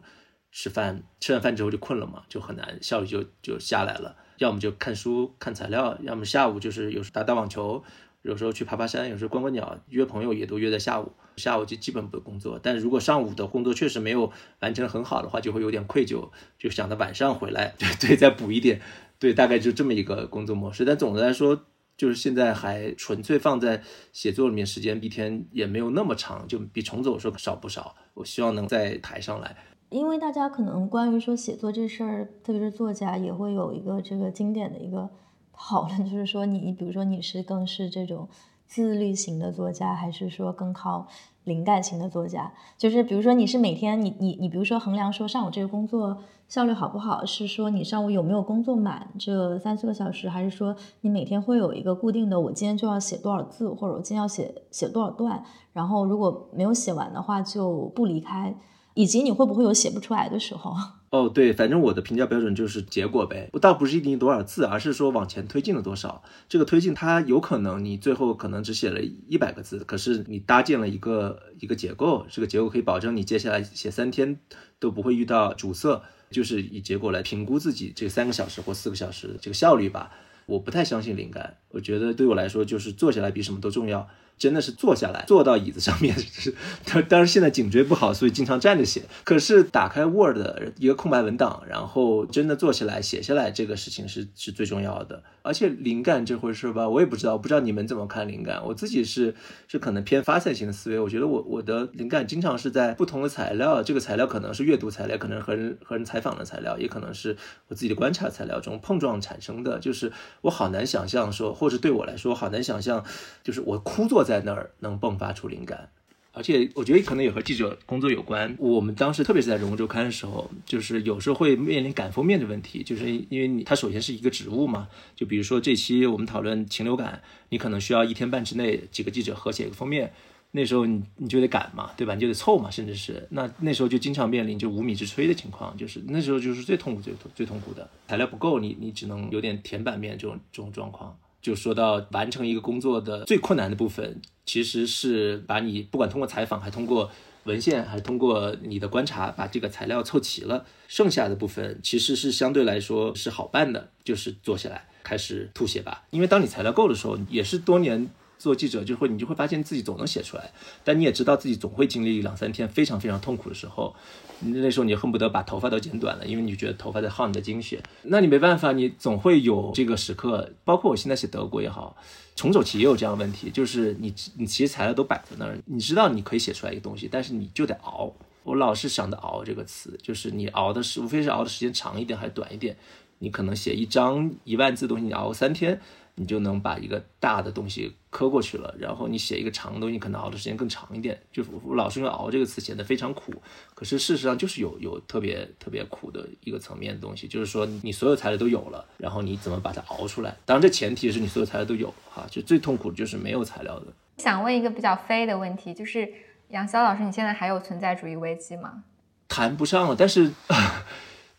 [0.53, 4.15] 吃饭，吃完饭之后就困了嘛，就很难，效率就就下来了。
[4.37, 7.83] 要么就看书看材料，要么下午就是有时打打网球，
[8.21, 11.11] 有时候去爬爬山，有时候观观鸟，约朋友也都约在下午。
[11.35, 14.31] 下午就基本不工作，但如果上午的工作确实没有
[14.61, 18.79] 完成很好的话，就会有点愧疚，就想着晚上回来，对 对，再补一点，
[19.19, 20.85] 对，大概就这么一个工作模式。
[20.85, 21.65] 但总的来说。
[21.99, 23.83] 就是现在还纯粹放在
[24.13, 27.93] 写作里面，时间一天也没有那么长，就比虫子我说少不少。
[28.13, 29.53] 我希望能在台上来，
[29.89, 35.09] 因为大家可能关于说写作这事儿，特别是作家也会有一个这个经典的一个
[35.51, 38.29] 讨论，就是说你，比如说你是更是这种
[38.65, 41.05] 自律型的作家，还是说更靠
[41.49, 42.53] 灵感型的作家？
[42.77, 46.19] 就是比如说你是每天你你你，比如说衡量说上午这个工作。
[46.49, 47.23] 效率好不好？
[47.23, 55.43] 是说你上午有没有工作满这三四个小时，还是说你每天会有一个固定的，我今天就要写多少字，或者我今天要写写多少段，
[55.73, 58.55] 然后如果没有写完的话就不离开，
[58.99, 60.75] 以及你会不会有写不出来的时候？
[61.09, 66.21] 哦，对，反正我的评价标准就是结果呗，我倒不是一定多少字，而是说往前推进了多少。
[66.49, 74.37] 这个推进它有可能你最后可能只写了一百个字，可是你搭建了一个一个结构，这个结构可以保证你接下来写三天
[74.79, 76.01] 都不会遇到阻塞。
[76.29, 80.11] 就是以结果来评估自己这三个小时或四个小时这个效率吧。
[80.45, 84.07] 我不太相信灵感，我觉得对我来说就是坐下来比什么都重要。
[84.39, 89.03] 真的是坐下来， 坐到椅子上面 是，当当然现在颈椎不好，所以经常站着写。
[89.25, 90.37] 可是打开 Word
[90.77, 95.21] 一个空白文档，然后真的坐下来写下来，这个事情是是最重要的。
[95.41, 98.63] 而且灵感这回事吧，我也不知道，不知道你们怎么看灵感。
[98.65, 99.35] 我自己是
[99.67, 107.35] 是可能偏发散型的思维，我觉得我我的灵感经常是在不同的材料，这个材料可能是阅读材料，可能和人和人采访的材料，也可能是
[107.67, 109.79] 我自己的观察材料中碰撞产生的。
[109.79, 110.11] 就是
[110.41, 113.03] 我好难想象说，或者对我来说好难想象，
[113.43, 114.28] 就是我枯坐。
[114.29, 115.89] 在那儿能迸发出灵感，
[116.33, 118.55] 而且我觉得可能也和记者工作有关。
[118.59, 130.13] 我们当时特别是在《人物周刊》的时候，就是有时候会面临赶封面的问题，就是因为你它首先是一个职务嘛，就比如说这期我们讨论禽流感，你可能需要一天半之内几个记者合写一个封面，
[130.51, 132.13] 那时候你你就得赶嘛，对吧？
[132.13, 141.17] 你就得凑嘛，甚至是那那时候就经常面临就无米之炊的情况，就是那时候就是最痛苦、最最痛苦的材料不够，你你只能有点填版面这种这种状况。
[141.41, 147.09] 就说到完成一个工作的最困难的部分，其实是把你不管通过采访，还通过
[147.45, 150.65] 文献，还是通过你的观察，把这个材料凑齐了。
[150.87, 156.03] 剩下的部分其实是相对来说是好办的，就是坐下来开始吐血吧。
[156.09, 160.51] 因为当你材料够的时候，也是多年做记者，就会你就会发现自己总能写出来，
[160.83, 163.95] 但你也知道自己总会经历两三天非常非常痛苦的时候，
[164.41, 167.81] 那时候你恨不得把头发都剪短了，因为你觉得头发在耗你的精血。
[168.03, 170.49] 那你没办法，你总会有这个时刻。
[170.63, 171.95] 包括我现在写德国也好，
[172.35, 178.13] 重走棋也有这样的问题，就是你你其实材料都摆在那儿，你知道你可以写出来一个东西，但是你就得熬。
[178.43, 182.75] 我老是想着熬这个词，就是你熬的是无非是熬的时间长一点还是短一点。
[183.21, 185.79] 你可能写一张一万字东西，你熬三天，
[186.19, 188.75] 你就能把一个大的东西磕过去了。
[188.77, 191.17] 然后你写一个长的东西，可能熬的时间更长一点。
[191.31, 193.33] 就我老是用“熬”这个词，显得非常苦。
[193.73, 200.35] 可是事实上就是有有特别特别苦的一个层面的东西，就是说你所有材料都有了，然后你怎么把它熬出来？
[200.45, 202.27] 当然这前提是你所有材料都有哈。
[202.29, 203.87] 就最痛苦的就是没有材料的。
[204.17, 206.11] 想问一个比较飞的问题，就是
[206.49, 208.83] 杨潇老师，你现在还有存在主义危机吗？
[209.29, 210.31] 谈不上了，但是。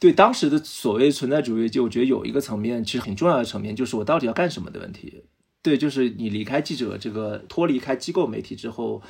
[0.00, 5.22] 对当时的所谓存在主义，就我觉得有一个层面，其实很重要的层面，就是我到底要干什么的问题。
[5.62, 9.02] 对，就是你离开记者这个脱离开机构媒体之后，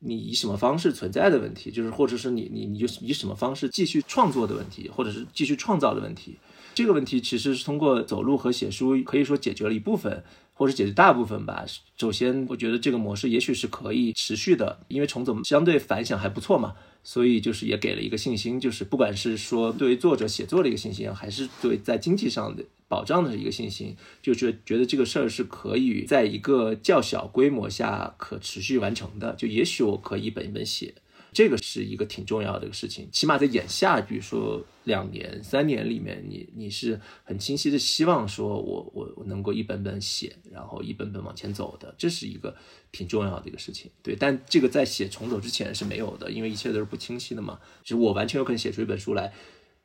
[0.00, 6.36] 你以什么方式存在的问题，就是或者是你你你就以什么方式继续创作的问题，或者是继续创造的问题。
[6.74, 10.24] 这个问题其实是通过走路和写书可以说解决了一部分，
[10.54, 11.66] 或者解决大部分吧。
[11.98, 16.74] 首先，我觉得这个模式也许是可以持续的，因为重走相对反响还不错嘛。
[17.06, 29.34] 所以就是也给了一个信心，就是不管是说对于作者写作的一个信心，还是对在经济上的保障的一个信心，就觉觉得这个事儿是可以在一个较小规模下可持续完成的。
[29.34, 30.94] 就也许我可以一本一本写。
[31.34, 42.54] 这个是一个挺重要的事情，起码在眼下，比如说两年、三年里面，你你是很清晰的希望说，我我我能够一本本写，然后一本本往前走的，这是一个
[42.92, 43.90] 挺重要的一个事情。
[44.00, 47.58] 对，但这个在写重走之前是没有的，因为一切都是不清晰的嘛。
[47.82, 49.32] 就我完全有可能写出一本书来，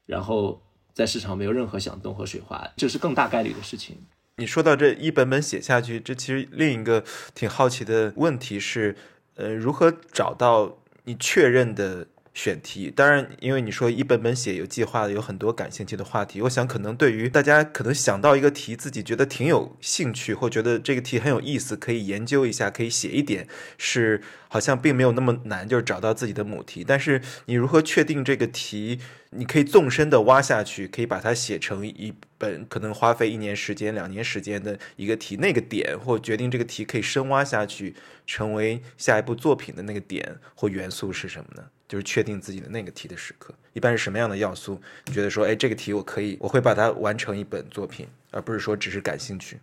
[0.06, 0.62] 然后
[0.94, 3.98] 在市场没有任何响动和水花，这是更大概率的事情。
[4.38, 8.96] 你说到这一本本写下去，这其实另一个挺好奇的问题是，
[9.34, 10.78] 呃，如何找到？
[11.10, 12.06] 你确认的
[12.40, 16.42] 选题，当然，因为你说一本本写有计划的，有很多感兴趣的话题。
[16.44, 23.46] 我想，可能对于大家可能想到一个题，自己觉得挺有兴趣，或觉得这个题很有意思，可以研究一下，可以写一点，
[23.78, 26.86] 是好像并没有那么难，就是找到自己的母题。
[26.88, 29.02] 但是你如何确定这个题？
[29.32, 35.36] 你可以纵深的挖下去，可以把它写成一本可能花费一年时间、两年时间的一个题。
[35.36, 41.66] 那个点或决定这个题可以深挖下去，成为下一部作品的那个点或元素是什么呢？
[41.90, 44.80] 就是确定自己的那个题的时刻，一般是什么样的要素？
[45.12, 49.60] 觉得说，哎，这个题我可以，我会把它完成一本作品，而不是说只是感兴趣。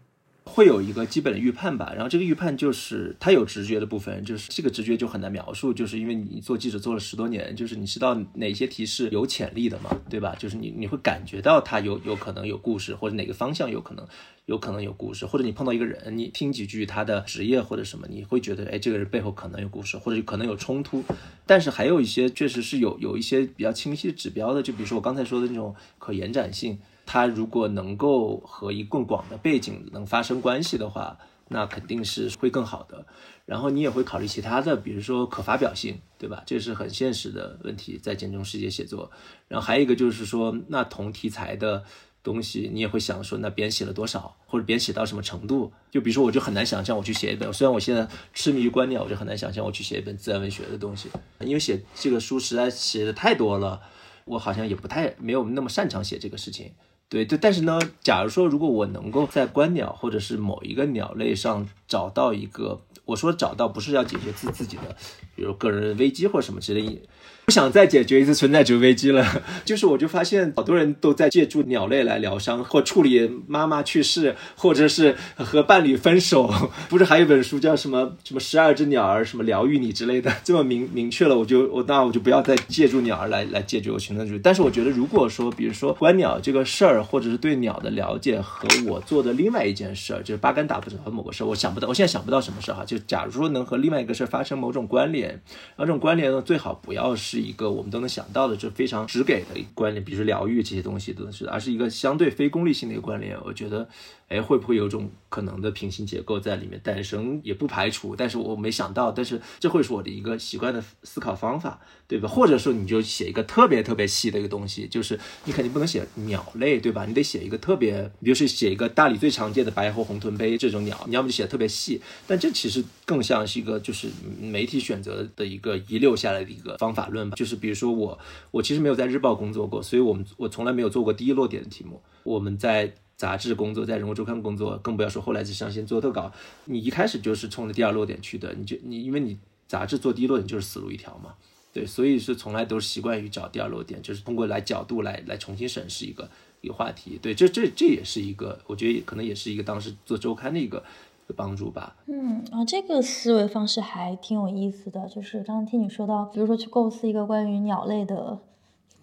[0.48, 10.34] 会有一个基本的预判吧，然后这个预判就是它有直觉的部分，就是这个直觉就很难描述，就是因为你做记者做了十多年，就是你知道哪些题是有潜力的嘛，对吧？
[10.38, 14.06] 就是你你会感觉到它有有可能有故事，或者哪个方向有可能
[14.46, 21.04] 有可能有故事，或者你碰到一个人，你听几句他的职业或者什么，你会觉得哎，这个人背后可能有故事，或者可能有冲突。
[21.44, 26.78] 但是还有一些确实是有有一些比较清晰的指标的，就比如说我刚才说的那种可延展性。
[27.06, 31.16] 它如果能够和一更广的背景能发生关系的话，
[31.48, 33.06] 那肯定是会更好的。
[33.44, 36.42] 然后你也会考虑其他的，比如说可发表性，对吧？
[36.44, 39.08] 这是很现实的问题，在简中世界写作。
[39.46, 41.84] 然后还有一个就是说，那同题材的
[42.24, 45.72] 东西，你也会想说，那别人写了多少，或者别人写到什么程度？
[45.92, 53.80] 就比如说，我就很难想象我去写一本，虽然我现在痴迷于观鸟，我就很难想象我去写一本自然文学的东西，因为写这个书实在写的太多了，
[54.24, 56.72] 我好像也不太没有那么擅长写这个事情。
[57.08, 64.96] 对对，但是呢，假如说如果我能够在观鸟或者是某一个鸟类上找到一个，我说找到不是要解决自自己的，
[65.36, 67.02] 比如个人危机或什么之类。
[67.46, 69.24] 不想再解决一次存在主义危机了，
[69.64, 76.52] 就是我就发现好多人都在借助鸟类来疗伤，或处理妈妈去世，或者是和伴侣分手。
[76.90, 84.40] 不是还有一本书叫什么什么十二只鸟儿什么疗愈你之类的，这么明明确了，我就我那我就不要再借助鸟儿来来解决我存在主义。
[84.42, 92.84] 但是我觉得，如果说比如说观鸟这个事儿，或者是对鸟的了解和我做的另外一件事儿，就是八竿打不着的某个事儿，我想不到，我现在想不到什么事儿哈。
[92.84, 97.35] 就假如说能和另外一个事儿发生某种关联，然后这种关联呢，最好不要是。
[97.36, 103.36] 是一个我们都能想到的，就非常直给的关联，比如说疗愈这些东西都是，而是一个相对非功利性的一个关联。
[103.44, 103.86] 我觉得。
[104.28, 107.40] 哎，会不会有种可能的平行结构在里面诞生？
[107.44, 109.12] 也不排除，但是我没想到。
[109.12, 112.28] 但是这会是我的一个习惯的思考方法，对吧？
[112.28, 117.06] 或者说，你就写一个特别特别细的一个东西，就是你肯定不能写鸟类，对吧？
[117.06, 122.02] 你得写一个特别，比如说写一个大理最常见的白喉红臀杯这种鸟，你要么就写的特别细。
[122.26, 124.08] 但这其实更像是一个就是
[124.40, 127.36] 媒体选择的一个遗留下来的一个方法论吧。
[127.36, 128.18] 就是比如说我，
[128.50, 132.02] 我其实没有在日报工作过，所以我们我从来没有做过第一落点的题目。
[132.24, 136.32] 我们在杂志工作，在人物周刊工作，更不要说后来就像先做特稿，
[136.66, 141.34] 你一开始就是冲着第二落点去的，你就你因为你杂志做第一落点就是死路一条嘛，
[141.72, 146.28] 对，所以是从来都是习惯于找第二落点，就是通过来角度来来重新审视一个
[146.60, 150.82] 一个话题，对，这这这也是一个，我觉得可能也是一个当时做周刊的一个。
[151.28, 151.96] 的帮助吧。
[152.06, 155.08] 嗯啊，这个思维方式还挺有意思的。
[155.08, 158.38] 就是刚刚听你说到，比如说去构思一个关于鸟类的，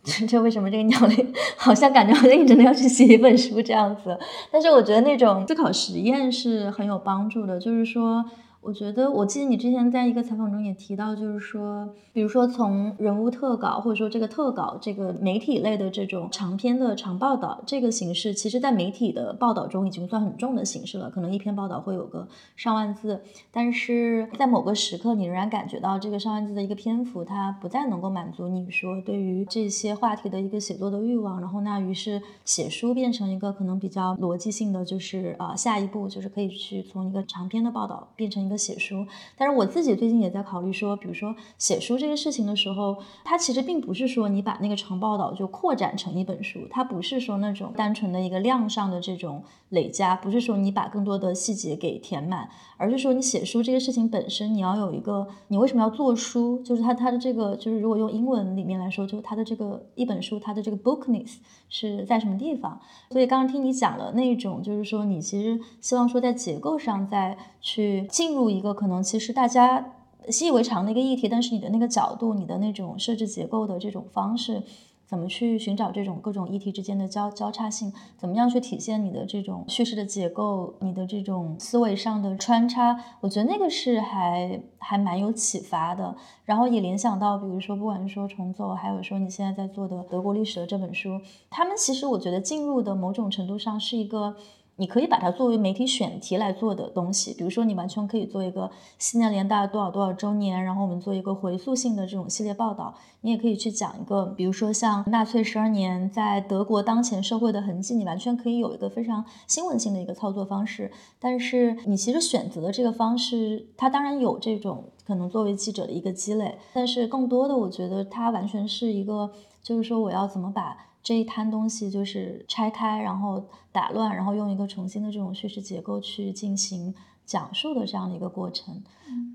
[0.27, 4.17] 这为什么这个鸟类好像感觉好像你真的要去写一本书这样子？
[4.51, 7.57] 但是我觉得那种思考实验是很有帮助的。
[7.59, 8.23] 就是说，
[8.63, 11.89] 我觉得我记得你之前在一个采访中也提到，就是说。
[12.13, 21.09] 比如说，从人物特稿，或者说这个特稿，这个媒体类的这种长篇的长报道，这个形式，其实在媒体的报道中已经算很重的形式了。
[21.09, 23.19] 可能一篇报道会有个上万字，
[23.51, 31.41] 但是在某个时刻，你仍然感觉到这个上万字的一个篇幅，它不再能够满足你说对于这些话题的一个写作的欲望。
[31.41, 39.07] 然后，那于是写书变成一个可能比较逻辑性的，就是啊，下一步就是可以去从一个长篇的报道变成一个写书。
[39.37, 41.93] 但是我自己最近也在考虑说，比如说写书。
[42.03, 61.35] 这个事情的时候，它其实并不是说你把那个长报道就扩展成一本书，它不是说那种单纯的一个量上的这种累加，不是说你把更多的细节给填满，而是说你写书这个事情本身，你要有一个你为什么要做书，就是它它的这个就是如果用英文里面来说，就它的这个一本书它的这个 bookness
[61.73, 62.79] 是在什么地方？
[63.09, 69.93] 所以刚刚听你讲了那种，就是说你其实希望说在结构上再去进入一个可能其实大家。
[70.29, 74.63] 习以为常的一个议题，但是你的那个角度，你的那种设置结构的这种方式，
[75.05, 77.93] 怎么去寻找这种各种议题之间的交交叉性？
[78.17, 80.75] 怎么样去体现你的这种叙事的结构？
[80.79, 82.99] 你的这种思维上的穿插？
[83.21, 86.15] 我觉得那个是还还蛮有启发的。
[86.45, 94.35] 然后也联想到，比如说，不管是说重走，还有说你现在在做的德国历史的这本书，他们其实我觉得进入的某种程度上是一个。
[94.75, 102.95] 你可以把它作为媒体选题来做的东西，比如说你完全可以做一个西南联大多少多少周年，然后我们做一个回溯性的这种系列报道。
[103.21, 110.91] 你也可以去讲一个，比如说像纳粹十二年在德国当前社会的痕迹，你完全可以有一个非常新闻性的一个操作方式。
[111.19, 120.75] 但是你其实选择的这个方式，它当然有这种可能作为记者的一个积累，但是更多的我觉得它完全是一个，就是说我要怎么把。
[121.03, 126.95] 这一摊东西就是拆开，然后打乱，然后用一个重新的这种叙事结构去进行
[127.25, 128.81] 讲述的这样的一个过程，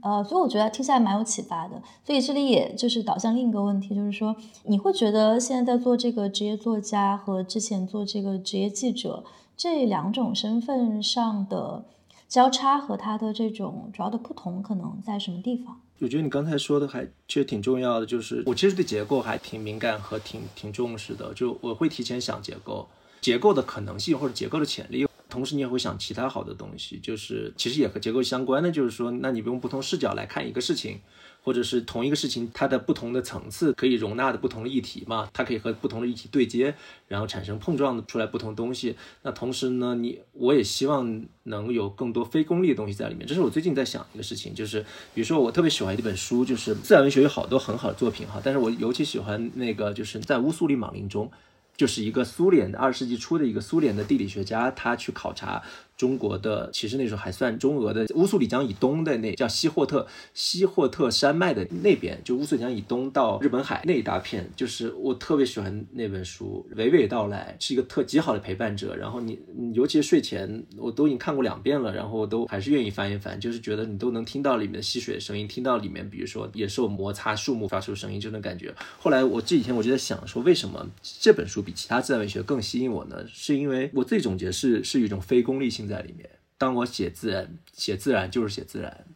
[0.02, 1.82] 呃，所以我觉得听下来蛮有启发的。
[2.04, 9.24] 所以这里也就是导向另一个问题，就是说你会觉得现在在做这个职业作家和之前做这个职业记者
[9.56, 11.84] 这两种身份上的
[12.28, 15.80] 交叉和他的这种主要的不同可能在什么地方？
[16.00, 22.88] 我觉得你刚才说的还其实挺重要的，就是我其实对结构还挺敏感和挺挺重视的，就我会提前想结构、
[23.20, 31.00] 结构的可能性或者结构的潜力，同时你也会想其他好的东西，就是其实也和结构相关的，就是说，那你用不同视角来看一个事情。
[31.42, 36.74] 或者是同一个事情，它的不同的层次可以容纳的不同的议题嘛，它可以和不同的议题对接，
[37.06, 38.96] 然后产生碰撞的出来不同东西。
[39.22, 43.26] 那同时呢，你我也希望能有更多非功利的东西在里面。
[43.26, 44.80] 这是我最近在想一个事情，就是
[45.14, 51.30] 比如说我特别喜欢一本书，就是自然文学有好多很好的作品哈，但是我尤其喜欢那个就是在乌苏里马林中，
[51.76, 55.62] 就是一个苏联的二十世纪初的一个苏联的地理学家，他去考察。
[55.98, 68.94] 中国的其实那时候还算中俄的乌苏里江以东的那叫西霍特西霍特山脉的那边，就乌苏里江以东到日本海那一大片，就是我特别喜欢那本书，娓娓道来，是一个特极好的陪伴者。
[68.94, 69.36] 然后你，
[69.74, 78.72] 尤其是睡前，我都已经看过两遍了，然后我都还是愿意翻一翻，就是觉得你都能听到里面的溪水的声音，听到里面比如说野兽摩擦树木发出的声音，这种感觉。
[79.00, 83.16] 后来我这几天我就在想说，为什么这本书比其他自然文学更吸引我呢？
[83.26, 85.87] 是因为我自己总结是是一种非功利性。
[85.88, 86.28] 在里面，
[86.58, 89.06] 当我写自然，写自然就是写自然，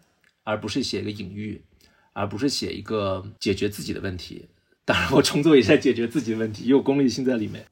[0.43, 1.63] 而不是写一个隐喻，
[2.13, 4.49] 而不是写一个解决自己的问题。
[4.85, 7.67] 当然，我重做也在解决自己的问题，也有功利性在里面。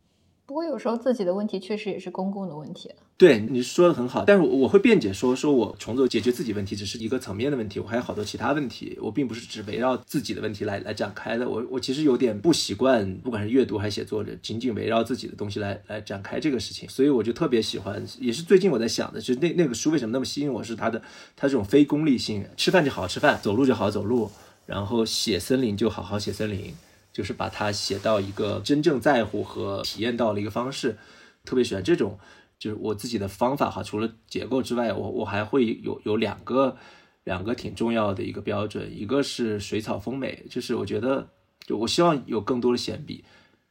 [0.51, 2.90] 不过有时候自己的问题确实也是公共的问题。
[3.16, 11.48] 对，你说的很好，但是我我会辩解说，说我重做解决自己问题只是一个层面的问题，我还有好多其他问题，我并不是只围绕自己的问题来来展开的。
[11.48, 16.88] 我我其实有点不习惯，不管是阅读还是写作者，仅仅围绕自己的东西来来展开这个事情。
[16.88, 21.01] 所以我就特别喜欢，也是最近我在想的，就是那那个书为什么那么吸引我，是它的
[21.36, 24.28] 它这种非功利性，吃饭就好好吃饭，走路就好好走路，
[24.66, 26.74] 然后写森林就好好写森林，
[27.20, 30.96] 就是把它写到一个真正在乎和体验到的一个方式。
[31.44, 32.18] 特别喜欢这种，
[32.58, 33.82] 就是我自己的方法哈。
[33.82, 36.78] 除了结构之外，我我还会有有两个
[37.24, 41.28] 两个挺重要的一个标准，一个是水草丰美，就是我觉得
[41.66, 43.22] 就我希望有更多的闲笔，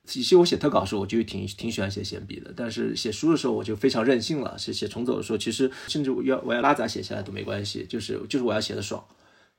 [0.06, 4.56] 其实我写特稿的时候，我就挺挺喜欢写闲笔的，但是写书的时候我就非常任性了。
[4.60, 9.04] 写写重走的时候，其实甚至我要我要拉杂写下来都没关系，就是就是我要写的爽。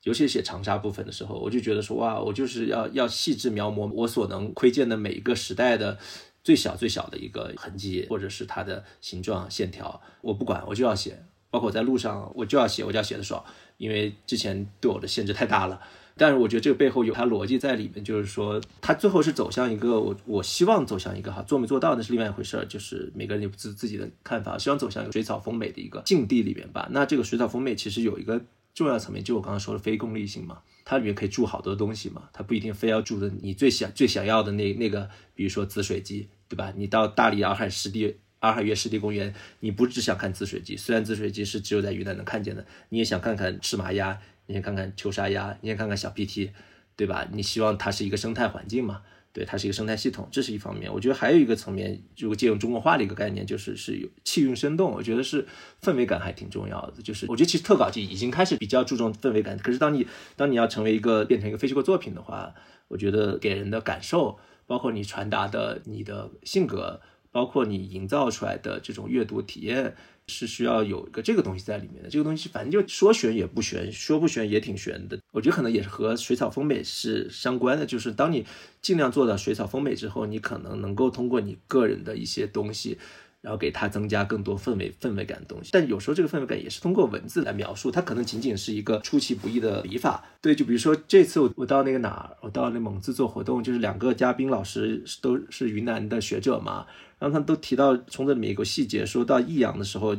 [0.05, 5.99] 尤其写长沙部分的时候，我就觉得说哇，我就是要要细致描摹我所能窥见的每一个时代的
[6.43, 11.23] 最小最小的一个痕迹，或者是它的形状线条，我不管，我就要写。
[11.53, 13.45] 包括在路上，我就要写，我就要写的爽，
[13.77, 15.81] 因为之前对我的限制太大了。
[16.17, 26.89] 但是我觉得这个背后有它逻辑在里面，就是说它最后是走向一个我我希望走向一个哈做没做到那是另外一回事儿，就是每个人有自自己的看法，希望走向一个水草丰美的一个境地里面吧。
[26.93, 28.41] 那这个水草丰美其实有一个
[28.75, 36.73] 重要层面，就我刚刚说的非功利性嘛，它里面可以住好多东西嘛，它不一定非要住的你最想最想要的那那个，比如说紫水鸡，对吧？
[36.77, 38.17] 你到大理洱海湿地。
[38.43, 46.49] 洱海月湿地公园，你不只想看紫水鸡，虽然紫水鸡是只有在云南能看见的，你也想看看赤麻鸭，你想看看秋沙鸭，你想看看小 PT，
[46.97, 47.29] 对吧？
[47.33, 49.03] 你希望它是一个生态环境嘛？
[49.33, 50.93] 对，它是一个生态系统，这是一方面。
[50.93, 55.47] 我觉得还有一个层面，如果借用中国话的一个概念，就是是有气韵生动，我觉得是
[55.81, 57.03] 氛围感还挺重要的。
[57.03, 60.07] 就是我觉得其实特稿季已经开始比较注重氛围感，可是当你
[60.37, 62.55] 当你要成为一个变成一个非虚构作品的话，
[62.89, 67.01] 我觉得给人的感受，包括你传达的你的性格。
[67.33, 69.95] 包括你营造出来的这种阅读体验，
[70.31, 72.09] 是需要有一个这个东西在里面的。
[72.09, 75.19] 这个东西反正就说玄也不玄，说不玄也挺玄的。
[75.33, 77.85] 我觉得可能也是和水草丰美是相关的。
[77.85, 78.47] 就是当你
[78.81, 82.97] 尽量做到水草丰美之后，你可能能够通过你个人的一些东西。
[83.43, 90.23] 然后给它增加更多氛围氛围感的东西，但有时候这个氛围感也是通过文字来描述，它可能仅仅是一个出其不意的笔法。
[90.43, 96.87] 对，就比如说这次我我到那个哪儿，我到那蒙自做活动，就是两个嘉宾老师都是云南的学者嘛，
[97.21, 100.17] 然后他们都提到从这里面一个细节，说到益阳的时候，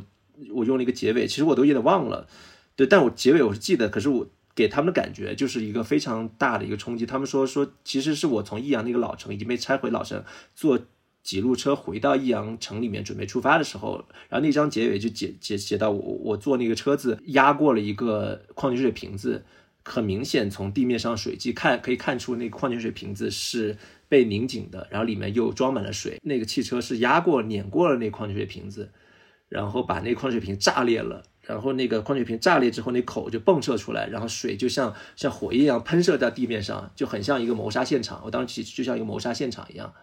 [0.54, 2.26] 我用了一个结尾，其实我都有点忘了，
[2.78, 4.26] 对，但我结尾我是记得，可是我
[4.56, 7.06] 给他们的感觉就是一个非常大的一个冲击。
[7.06, 10.24] 他们说说其实是我从益阳那个老城已经被拆毁老城
[10.56, 10.80] 坐。
[11.24, 19.45] 几路车回到益阳城里面准备出发的时候，然后那张结尾就写写写到我我坐那个车子压过了一个矿泉水瓶子，
[19.84, 23.78] 很明显从地面上水迹看可以看出那个矿泉水瓶子是
[24.12, 26.20] 被拧紧的，然后里面又装满了水。
[26.22, 28.91] 那个汽车是压过碾过了那矿泉水瓶子，
[29.47, 38.22] 然后把那矿泉水瓶炸裂了，然后那个矿泉水瓶炸裂之后那口就迸射出来，然后水就像像火焰一样喷射在地面上，就很像一个谋杀现场。
[38.26, 39.93] 我当时其实就像一个谋杀现场一样。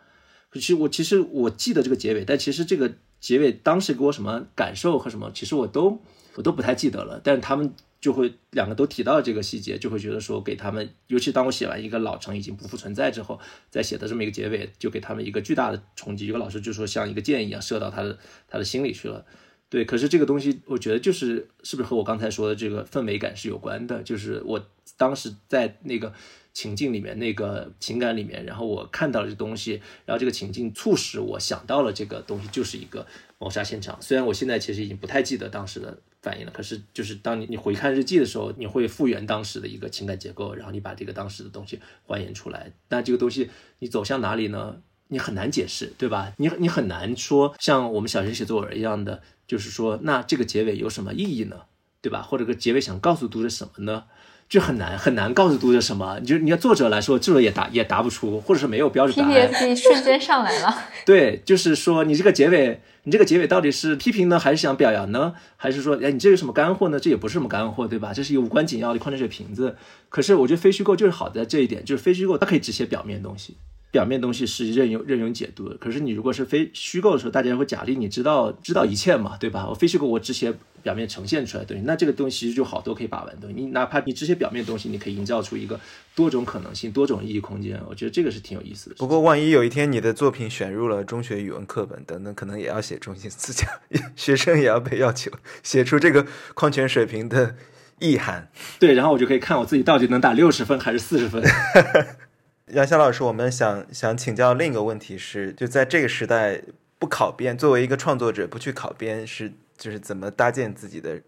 [0.54, 2.90] 其实我其实我记得这个结尾，但其实这个
[3.20, 6.00] 结尾当时给我什么感受和什么，其实我都
[6.36, 7.20] 我都不太记得了。
[7.22, 13.38] 但是他们就会两个都提到这个细节，就会觉得说给他们，尤其当我写完一个老城已经不复存在之后，
[13.70, 16.26] 再写的这么一个结尾，就给他们一个巨大的冲击。
[16.26, 18.18] 有个老师就说像一个箭一样射到他的
[18.49, 19.24] 他的心里去了。
[19.68, 24.03] 对，可是这个东西我觉得就是是不是和我刚才说的这个氛围感是有关的？
[24.03, 26.12] 就是我当时在那个。
[26.55, 33.07] 情境里面那个情感里面，然后我看到了这东西，然后这个情境促使我想到了这个东西就是一个
[33.38, 33.96] 谋杀现场。
[34.03, 42.72] 虽然我现在其实已经不太记得当时的反应了，可是就是当你你回看日记的时候，你会复原当时的一个情感结构，然后你把这个当时的东西还原出来。
[42.88, 44.82] 那这个东西你走向哪里呢？
[45.10, 46.34] 你很难解释，对吧？
[46.36, 51.62] 你你很难说像我们小学写作文一样的，就是说那这个结尾有什么意义呢？
[52.02, 52.20] 对吧？
[52.20, 54.04] 或者个结尾想告诉读者什么呢？
[54.49, 59.49] 就很难很难告诉读者什么，你就你要作者来说，作者也答也答不出，或者是没有标准答案。
[59.49, 60.74] PPT 瞬间上来了。
[61.05, 65.34] 对，就是说你这个结尾，你这个结尾到底是批评呢，还是想表扬呢？
[65.57, 66.99] 还是说，哎，你这有什么干货呢？
[66.99, 68.12] 这也不是什么干货，对吧？
[68.14, 69.76] 这是一个无关紧要的矿泉水瓶子。
[70.09, 73.59] 可是我觉得非虚构就是好在这一点，就是非虚构它可以只写表面东西。
[73.91, 79.66] 表面东西是任由任由解读的，可是你如果是非虚构的时候，大家会假定你知道知道一切嘛，对吧？
[79.68, 83.57] 我非虚构，我只写表面呈现出来的东西，那这个东西其实就好多可以把玩的东西。
[83.59, 85.80] 你哪怕你只写表面东西，你可以营造出一个
[86.14, 87.80] 多种可能性、多种意义空间。
[87.89, 88.97] 我觉得这个是挺有意思的。
[88.97, 93.68] 不过，万一有一天你的作品选入了中学语文课本等等，可能也要写中心思想，
[94.14, 95.30] 学生也要被要求
[95.62, 97.57] 写出这个矿泉水瓶的
[98.01, 98.51] 意涵。
[98.78, 101.43] 对，然后我就可以看我自己到底能打六十分还是四十分。
[102.72, 106.62] 杨潇老师，我们想想请教另一个问题是，就在这个时代
[106.98, 111.22] 不考编，作为一个创作者不去考编，是就是怎么搭建自己的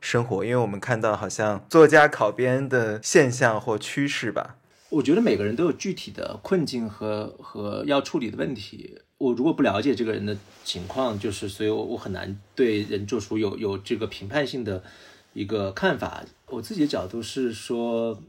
[0.00, 0.44] 生活？
[0.44, 4.56] 因为我们看到好像作家考编的现象或趋势吧。
[4.88, 8.98] 我觉得每个人都有具体的困境和和要处理的问题。
[9.18, 14.82] 我如果不了解这个人的情况，就是所以我我很难对人做出有有这个评判性的
[15.32, 16.24] 一个看法。
[16.46, 18.20] 我自己的角度是说。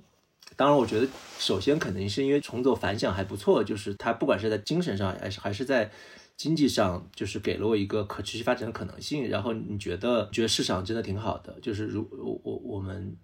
[0.55, 5.91] 当然，我觉得首先肯定是因为重走反响还不错，就是它不管是在精神上还是还是在
[6.35, 9.29] 经济上，就是给了我一个可持续发展的可能性。
[9.29, 13.15] 然后你觉得觉得市场真的挺好的，就是如我我我们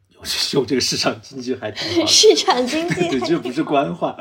[0.54, 4.16] 有有这个市场经济还挺好，市场经济 对，这不是官话。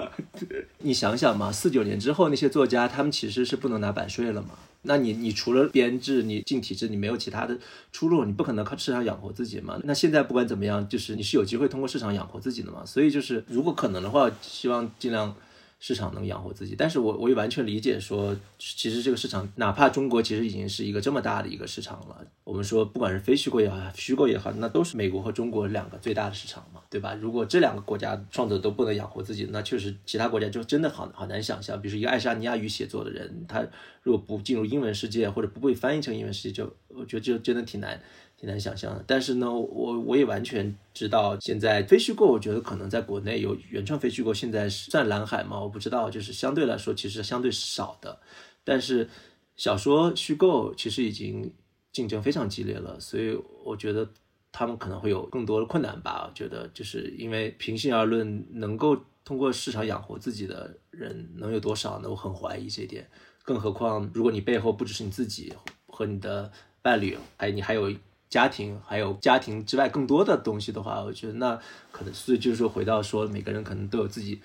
[0.79, 4.51] 你想想嘛，四九年之后那些作家，他们其实是不能拿版税了嘛？
[4.83, 7.59] 那你你除了编制，你进体制，你没有其他的
[7.93, 9.79] 出路，你不可能靠市场养活自己嘛？
[9.85, 12.85] 那现在不管怎么样，就是你是有机会通过市场养活自己的嘛？
[12.87, 15.35] 所以就是如果可能的话，希望尽量。
[15.81, 27.15] 市场能养活自己，但是我我也完全理解说，其实这个市场，哪怕中国其实已经是一个这么大的一个市场了，我们说不管是非虚构也好，虚构也好，那都是美国和中国两个最大的市场嘛，对吧？
[27.15, 31.81] 如果这两个国家创作都不能养活自己，那确实其他国家就真的好好难想象。
[31.81, 33.65] 比如说一个爱沙尼亚语写作的人，他
[34.03, 38.01] 如果不进入英文世界，或者不被翻译成英文世界，就我觉得就真的挺难。
[38.39, 45.61] 挺难想象的，但是呢，我我也完全知道，现在非虚构，我觉得可能在国内有原创非虚构，现在是算蓝海吗？
[45.61, 48.21] 我不知道，就是相对来说，其实相对少的。
[48.63, 49.09] 但是
[49.57, 51.53] 小说虚构其实已经
[51.91, 54.09] 竞争非常激烈了，所以我觉得
[54.53, 56.29] 他们可能会有更多的困难吧。
[56.29, 62.09] 我觉得就是因为平心而论，能够通过市场养活自己的人能有多少呢？
[62.09, 63.05] 我很怀疑这点。
[63.43, 65.53] 更何况，如果你背后不只是你自己
[65.89, 67.93] 和你的伴侣，哎，你还有。
[68.29, 71.59] 家庭还有家庭之外更多的东西的话，我觉得那
[71.91, 74.41] 可能是就是说回到说每个人可能都有自己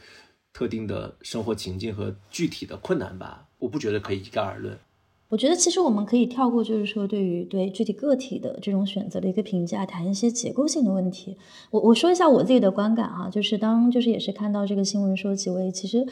[0.54, 4.78] 特定的生活情境和具体的困难吧，我不觉得可以一概而论。
[5.30, 11.36] 我觉得其实我们可以跳过，就是说对于对具体个体的这种选择的一个评价，谈一些结构性的问题。
[11.72, 16.08] 我我说一下我自己的观感哈，就是当就是也是看到这个新闻说几位其实。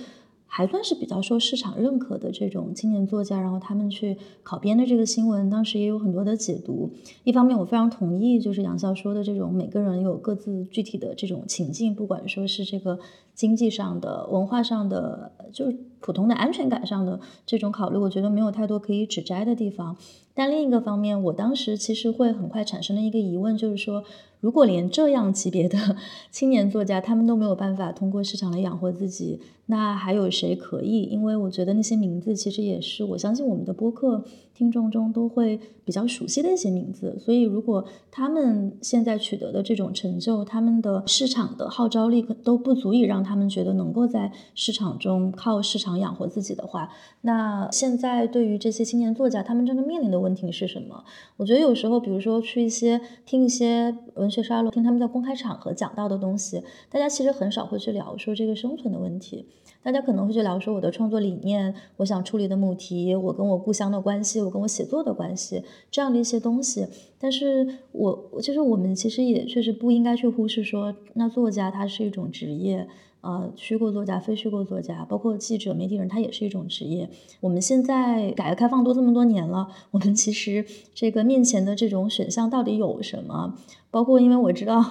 [0.53, 6.91] 还算是比较受市场认可的这种青年作家，然后他们去考编的这个新闻，当时也有很多的解读。
[7.23, 12.99] 一方面，我非常同意，就是杨笑说的这种每个人有各自具体的这种情境，不管说是这个
[13.33, 19.95] 经济上的、文化上的，就是普通的安全感上的这种考虑，我觉得没有太多可以指摘的地方。
[20.33, 24.03] 但另一个方面，我当时其实会很快产生了一个疑问，就是说。
[24.41, 25.77] 如果连这样级别的
[26.29, 31.03] 青年作家，他们都没有办法通过市场来养活自己，那还有谁可以？
[31.03, 34.25] 因为我觉得那些名字其实也是我相信我们的播客
[34.61, 37.17] 听众中都会比较熟悉的一些名字。
[37.19, 46.89] 所以，如果他们现在取得的这种成就，他们的市场的号召力都不足以让他们觉得能够在市场中靠市场养活自己的话，
[47.21, 51.03] 那现在对于这些青年作家，他们真的面临的问题是什么？
[51.37, 54.31] 我觉得有时候，比如说去一些听一些文。
[54.31, 59.45] 学沙龙听他们在公开场合讲到的东西，大家其实很少会去聊说这个生存的问题。
[59.83, 66.85] 大家可能会去聊说我的创作理念，我想处理的母题，我跟我故乡的关系，我跟我写作的关系这样的一些东西。
[67.19, 72.87] 但是我就是我们其实也确实不应该去忽视说，那作家他是一种职业。
[73.21, 77.07] 呃，虚构作家、非虚构作家，包括记者、媒体人，他也是一种职业。
[77.39, 80.65] 我们现在改革开放都这么多年了，我们其实
[80.95, 83.53] 这个面前的这种选项到底有什么？
[83.91, 84.83] 包括因为我知道，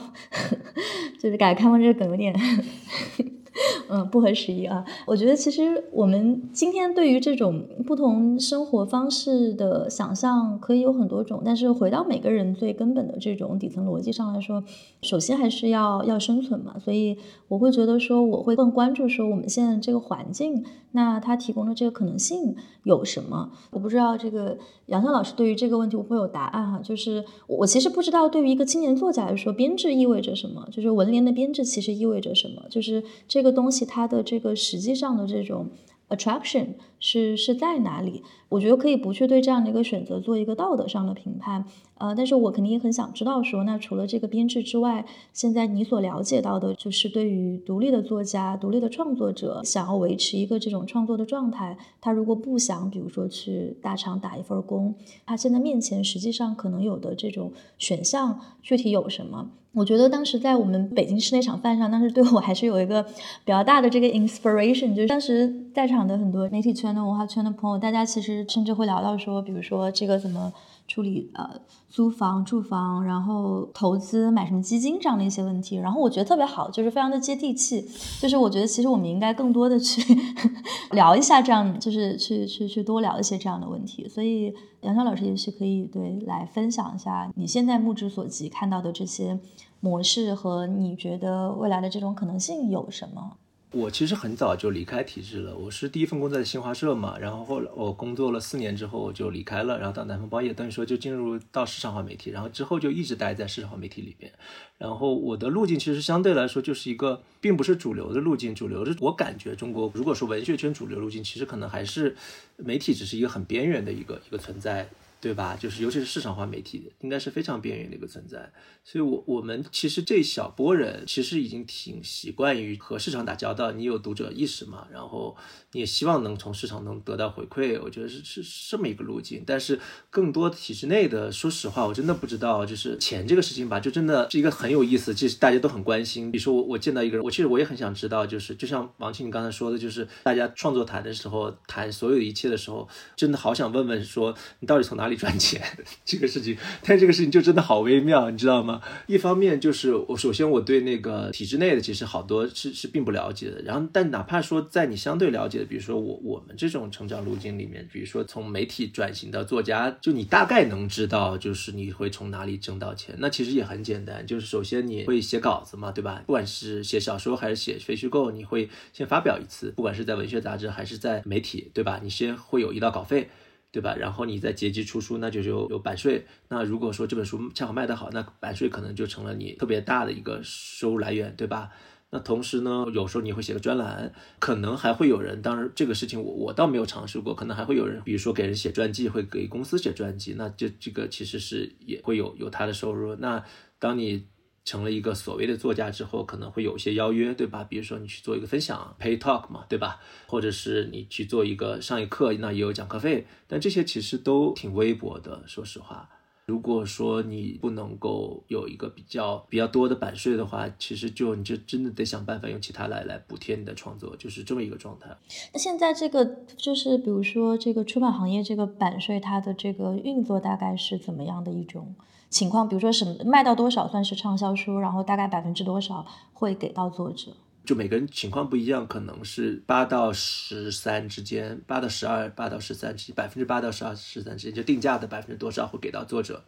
[1.19, 2.33] 就是改革开放这个梗有点。
[3.89, 4.85] 嗯，不合时宜啊。
[5.07, 14.63] 我觉得其实我们今天对于这种不同生活方式的想象可以有很多种，但是回到每个人最根本的这种底层逻辑上来说，
[15.03, 16.77] 首先还是要要生存嘛。
[16.79, 17.17] 所以
[17.49, 23.51] 我会觉得说，我会更关注说我们现在这个环境，那它提供的这个可能性有什么？
[23.71, 26.81] 我不知道这个杨潇老师对于这个问题会不会有答案哈？
[26.83, 30.69] 就是我其实不知道对于一个青年作家来说，编制意味着什么？
[30.71, 32.63] 就是文联的编制其实意味着什么？
[32.71, 33.87] 就是这这个东西。
[33.87, 35.71] 它的这个实际上的这种
[36.11, 38.23] attraction 是是在哪里？
[38.51, 41.65] 我觉得可以不去对这样的一个选择做一个道德上的评判，
[41.97, 59.53] 呃，但是我肯定也很想知道说，那除了这个编制之外，现在你所了解到的，就是对于独立的作家、独立的创作者，想要维持一个这种创作的状态，他如果不想，比如说去大厂打一份工，他现在面前实际上可能有的这种选项具体有什么？
[59.73, 70.53] 我觉得当时在我们北京市那场饭上，当时对我还是有一个比较大的这个 inspiration，就是当时在场的很多媒体圈的文化圈的朋友，大家其实甚至会聊到说，比如说这个怎么
[70.91, 71.49] 处理呃
[71.89, 75.77] 租房、住房，然后投资买什么基金这样的一些问题。
[75.77, 77.89] 然后我觉得特别好，就是非常的接地气。
[78.21, 80.03] 就是我觉得其实我们应该更多的去
[80.91, 84.09] 聊一下这样，就是去去去多聊一些这样的问题。
[84.09, 84.53] 所以。
[84.83, 89.39] 杨潇老师也许可以对来分享一下你现在目之所及看到的这些
[89.81, 93.37] 模式和你觉得未来的这种可能性有什么？
[93.73, 104.33] 我其实很早就离开体制了，我是第一份工作在新华社嘛，然后后来我工作了四年之后我就离开了，然后到南方报业，等于说就进入到市场化媒体，然后之后就一直待在市场化媒体里边。
[104.77, 112.17] 然后我的路径其实相对来说就是一个并不是主流的路径，主流的我感觉中国如果说文学圈主流路径，其实可能还是
[112.57, 114.89] 媒体只是一个很边缘的一个一个存在。
[115.21, 115.57] 对吧？
[115.59, 118.51] 就是尤其是市场化媒体，应该是非常边缘的一个存在。
[118.83, 123.73] 所以，我我们其实这小波人其实已经挺习惯于和市场打交道。
[123.73, 124.87] 你有读者意识嘛？
[124.91, 125.37] 然后
[125.73, 127.79] 你也希望能从市场能得到回馈。
[127.83, 129.45] 我觉得是是这么一个路径。
[129.47, 129.79] 但是
[130.09, 132.65] 更多体制内的，说实话，我真的不知道。
[132.65, 136.33] 就是钱这个事情吧，就真的是一个很有意思，其实大家都很关心。
[136.33, 145.61] 比如说我我见到一个人，我其实我也很想知道，就是就像王青你刚才说的，就是大家创作谈的时候，谈所有一切的时候，真的好想问问说，你到底从哪里里赚钱？
[146.07, 148.81] 这个事情，但这个事情就真的好微妙，你知道吗？
[149.07, 163.15] 一方面就是我首先我对那个体制内的其实好多是是并不了解的，然后但哪怕说在你相对了解的，比如说我我们这种成长路径里面，比如说从媒体转型到作家，就你大概能知道，就是你会从哪里挣到钱。
[163.19, 166.23] 那其实也很简单，就是首先你会写稿子嘛，对吧？
[166.27, 172.01] 不管是写小说还是写非虚构，你会先发表一次，不管是在文学杂志还是在媒体，对吧？
[172.03, 173.29] 你先会有一道稿费。
[173.73, 173.95] 对吧？
[173.95, 176.27] 然后你再结集出书，那就就有版税。
[176.49, 181.71] 那如果说这本书恰好卖得好，那版税可能就成了你特别大的一个收入来源，对吧？
[182.13, 193.15] 那同时呢，有时候你会写个专栏，可能还会有人，当然这个事情我我倒没有尝试过，可能还会有人，比如说给人写传记，会给公司写传记，那这这个其实是也会有有他的收入。
[193.15, 193.45] 那
[193.79, 194.27] 当你
[194.65, 197.65] 成了一个所谓的作家之后，可能会有一些邀约，对吧？
[197.65, 200.01] 比如说你去做一个分享，pay talk 嘛，对吧？
[200.27, 203.27] 或者是你去做一个上一课，那也有讲课费。
[203.49, 206.09] 但这些其实都挺微薄的，说实话。
[206.47, 215.09] 如果说你不能够有一个比较比较多的版税的话，其实就你就真的得想办法用其他来来补贴你的创作，就是这么一个状态。
[215.53, 216.25] 那现在这个
[216.57, 221.95] 就是比如说这个出版行业这个版税，它的这个运作大概是怎么样的一种？
[222.31, 227.33] 情况，比如说什么卖到多少算是畅销书，然后大概百分之多少会给到作者？
[227.65, 236.43] 就每个人情况不一样，可能是八到十三之间，八到十二，八到十三之间百分之八到十二十三之间，就定价的百分之多少会给到作者。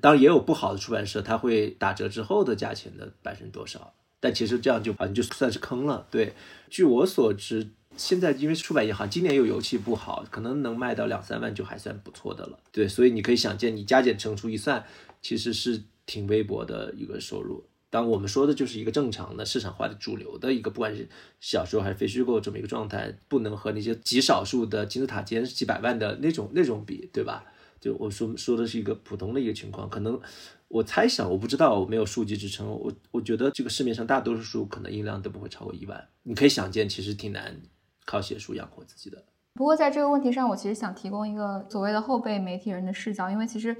[0.00, 6.06] 当然也有不好的出版社，他会打折之后的价钱的百分之多少，但其实这样就好像就算是坑了。
[6.10, 6.34] 对，
[6.70, 7.70] 据我所知。
[7.98, 12.58] 现在因为出版银行今年又油气不好，可能能卖到两三万就还算不错的了。
[12.72, 14.82] 对，所以你可以想见，你加减乘除一算，
[15.20, 17.64] 其实是挺微薄的一个收入。
[17.90, 21.08] 当我们说的就是一个正常的市场化的主流的一个，不管是
[21.40, 27.44] 小说还是非虚构这么一个状态，不能和那些极少数的金字塔尖几百万的那种那种比，对吧？
[27.80, 30.20] 就我说说的是一个普通的一个情况，可能
[30.68, 36.08] 我猜想，我不知道，我没有数据支撑，我我觉得这个市面上大多数书可能音量都不会超过一万。
[36.24, 37.60] 你可以想见，其实挺难。
[38.08, 39.22] 靠写书养活自己的。
[39.52, 43.76] 不过在这个问题上，我其实想提供一个所谓的后辈媒体人的视角，因为其实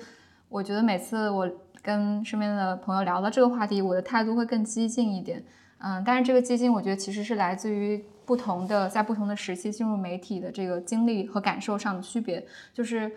[0.50, 1.50] 我觉得每次我
[1.82, 5.42] 跟身边的朋友聊到这个话题，我的态度会更激进一点。
[5.78, 13.10] 嗯，但是这个激进，我觉得其实是来自于不同的在不同的时期进入媒体的这个经历和感受上的区别，就是。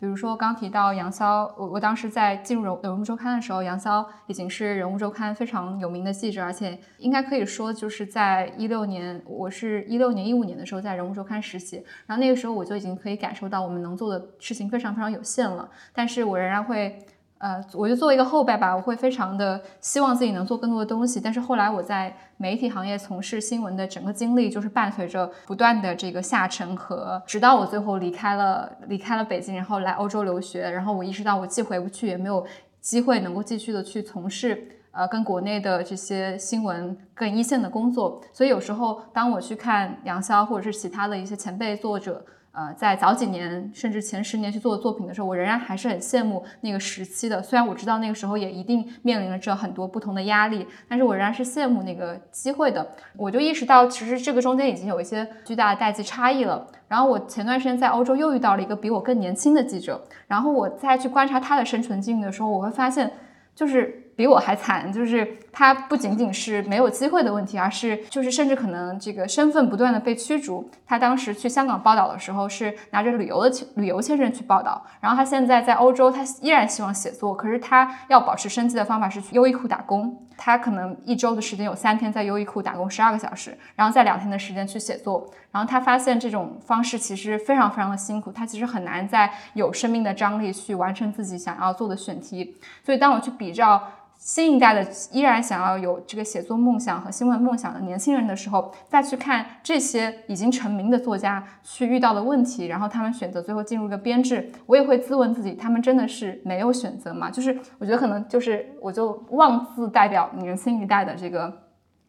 [0.00, 16.98] 比如说刚提到杨潇，我我当时在进入人物周刊的时候，杨潇已经是人物周刊非常有名的记者，而且应该可以说就是在一六年，我是一六年一五年的时候在人物周刊实习，然后那个时候我就已经可以感受到我们能做的事情非常非常有限了，但是我仍然会。
[17.38, 21.20] 呃，我就作为一个后辈吧，我会非常的希望自己能做更多的东西。
[21.20, 30.68] 但是后来我在媒体行业从事新闻的整个经历，就是伴随着不断的这个下沉和，直到我最后离开了离开了北京，然后来欧洲留学。
[30.68, 32.44] 然后我意识到我既回不去，也没有
[32.80, 38.20] 机会能够继续的去从事呃跟国内的这些新闻更一线的工作。
[38.32, 42.24] 所以有时候当我去看杨潇或者是其他的一些前辈作者。
[42.58, 47.40] 呃，在早几年甚至前十年去做的作品的时候，我仍然还是很羡慕那个时期的。
[47.40, 52.84] 虽然我知道那个时候也一定面临着很多不同的压力，但是我仍然是羡慕那个机会的。
[53.16, 56.66] 我就意识到，其实这个中间已经有一些巨大的代际差异了。
[56.88, 63.08] 然后我前段时间在欧洲又遇到了一个比我更年轻的记者，然后我再去观察他的生存境遇的时候，我会发现，
[63.54, 64.02] 就是。
[64.18, 65.24] 比我还惨，就是
[65.58, 70.70] 他不仅仅是没有机会的问题，而是就是甚至可能这个身份不断的被驱逐。
[70.86, 80.16] 他当时去香港报道的时候是拿着旅游的旅游签证去报道，然后他现在在欧洲，他依然希望写作，可是他要保持生计的方法是去优衣库打工。
[80.36, 85.28] 他可能一周的时间有三天在优衣库打工十二个小时，然后在两天的时间去写作。
[85.50, 92.56] 然后他发现这种方式其实非常非常的辛苦，他其实很难在有生命的张力去完成自己想要做的选题。
[92.84, 93.82] 所以当我去比照。
[94.18, 107.30] 新一代的依然想要有这个写作梦想和新闻梦想的年轻人的时候，再去看这些已经成名的作家去遇到的问题，然后他们选择最后进入一个编制，我也会自问自己：他们真的是没有选择吗？
[107.30, 111.50] 就是我觉得可能就是我就妄自代表年轻一代的这个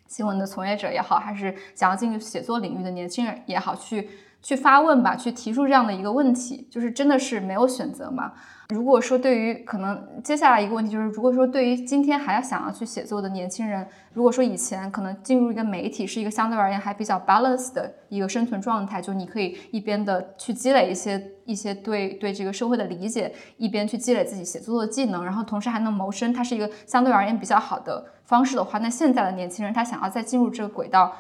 [0.08, 4.10] 新闻的从业者也好，还是想要进入写作领域的年轻人也好，去
[4.42, 8.34] 去发问吧，去提出这样的一个问题，就是真的是没有选择吗？
[8.76, 31.12] 如果说对于可能接下来一个问题就是，如果说对于今天还要想要去写作的年轻人，如果说以前可能进入一个媒体是一个相对而言还比较 balance 的一个生存状态，就你可以一边的去积累一些一些对对这个社会的理解，一边去积累自己写作的技能，然后同时还能谋生，它是一个相对而言比较好的方式的话，那现在的年轻人他想要再进入这个轨道，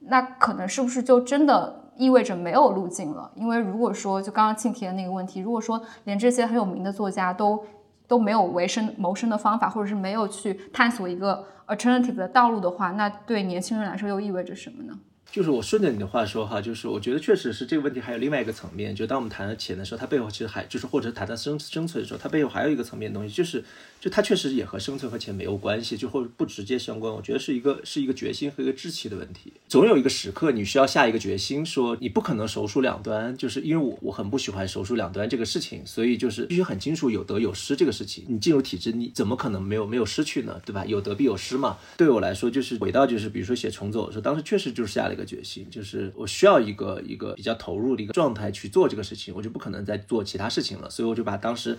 [0.00, 1.77] 那可能是不是就真的？
[1.98, 7.62] 意味着没有路径了，因为如果说就刚刚庆提的那个问题，如果说连这些很有名的作家都
[8.06, 14.96] 都没有为生谋生的方法，或者是没有去探索一个 alternative 的道路的话，那对年轻人来说又意味着什么呢？
[15.30, 23.62] 就是我顺着你的话说哈，就是我觉得确实是这个问题还有另外一个层面，就当我们谈到钱的时候，它背后其实还就是或者谈到生生存的时候，它背后还有一个层面的东西，就是
[24.00, 27.12] 就它确实也和生存和钱没有关系，就或者不直接相关。
[27.12, 29.52] 我觉得是一个是一个决心和一个志气的问题。
[29.68, 38.24] 总有一个时刻你需要下一个决心，说你不可能手术两端，就是因为我我很不喜欢手术两端这个事情，所以就是必须很清楚有得有失这个事情。
[38.28, 40.60] 你进入体制，你怎么可能没有没有失去呢？
[40.64, 40.84] 对吧？
[40.84, 41.78] 有得必有失嘛。
[41.96, 46.12] 对我来说，就是回到就是比如说写重走的时候，当时确实就是下了一个决心，就是。
[46.14, 51.78] 我需要一个一个比较投入的一个状态去做这个事情，我就不可能再做其他事情了，所以我就把当时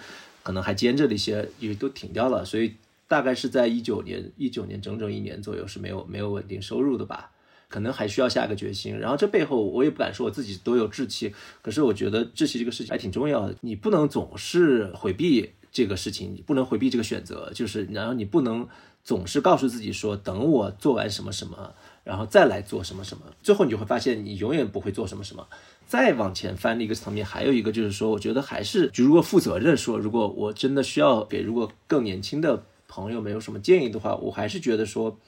[0.50, 2.74] 可能还兼着的一些也都停掉了，所以
[3.08, 7.30] 大概是在一九年一九年整整一年左右是没有没有稳定收入的吧，
[7.68, 8.98] 可能还需要下个决心。
[8.98, 11.32] 然后这背后我也不敢说我自己多有志气，
[11.62, 18.68] 可是我觉得志气这个事情还挺重要的，你不能总是回避这个事情，你不能回避这个选择，就是然后你不能
[19.04, 21.76] 总是告诉自己说等我做完什么什么。
[22.06, 25.46] 然后再来做什么什么，最后你就会发现你永远不会做什么什么。
[25.90, 35.20] 再往前翻的一个层面，还有一个就是说，我觉得还是就如果负责任说，如果我真的需要给如果更年轻的朋友们有什么建议的话，我还是觉得说，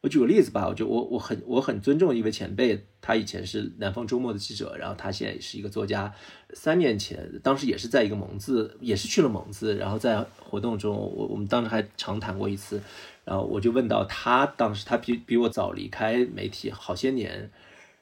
[0.00, 6.10] 我举个例子吧，我就我我很我很尊重一位前辈，他以前是南方周末的记者，然后他现在也是一个作家。
[6.54, 12.80] 三年前，当时也是在一个蒙自，也是去了蒙自，然后在活动中，我我们当时还长谈过一次。
[13.26, 17.50] 然后我就问到他，当时他比比我早离开媒体好些年，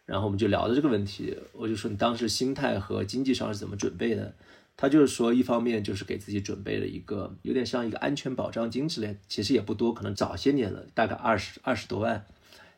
[0.07, 4.35] 然后我们就聊的这个问题，我就说你当时心态和经济上是怎么准备的？
[4.77, 12.27] 他就是说，一方面就是给自己准备了一个有点像一个安全保障金之类，其实也不多，可能早些年了，大概二十二十多万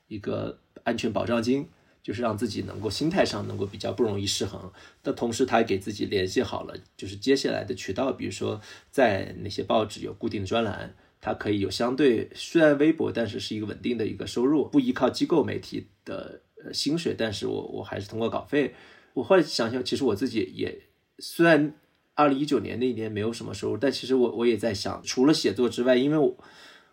[0.09, 1.69] 一个安全保障金，
[2.03, 4.71] 就是让自己能够心态上能够比较不容易失衡。
[5.03, 10.95] 但同时他也给自己联系好了，就是接下来的渠道，比如说在那些报纸有固定的专栏。
[11.19, 16.43] 它可以有相对虽然微薄，但是是一个稳定的一个收入，不依靠机构媒体的
[16.73, 18.75] 薪水，但是我我还是通过稿费。
[19.15, 20.83] 我后来想想，其实我自己也
[21.19, 21.75] 虽然
[22.15, 26.37] 二零一九年那一年没有什么收入，但其实我我也在想，除了写作之外，因为我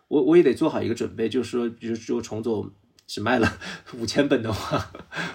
[0.08, 2.70] 我我也得做好一个准备，就是说，比如说重走。
[3.06, 3.58] 只卖了
[3.98, 4.90] 五千本的话，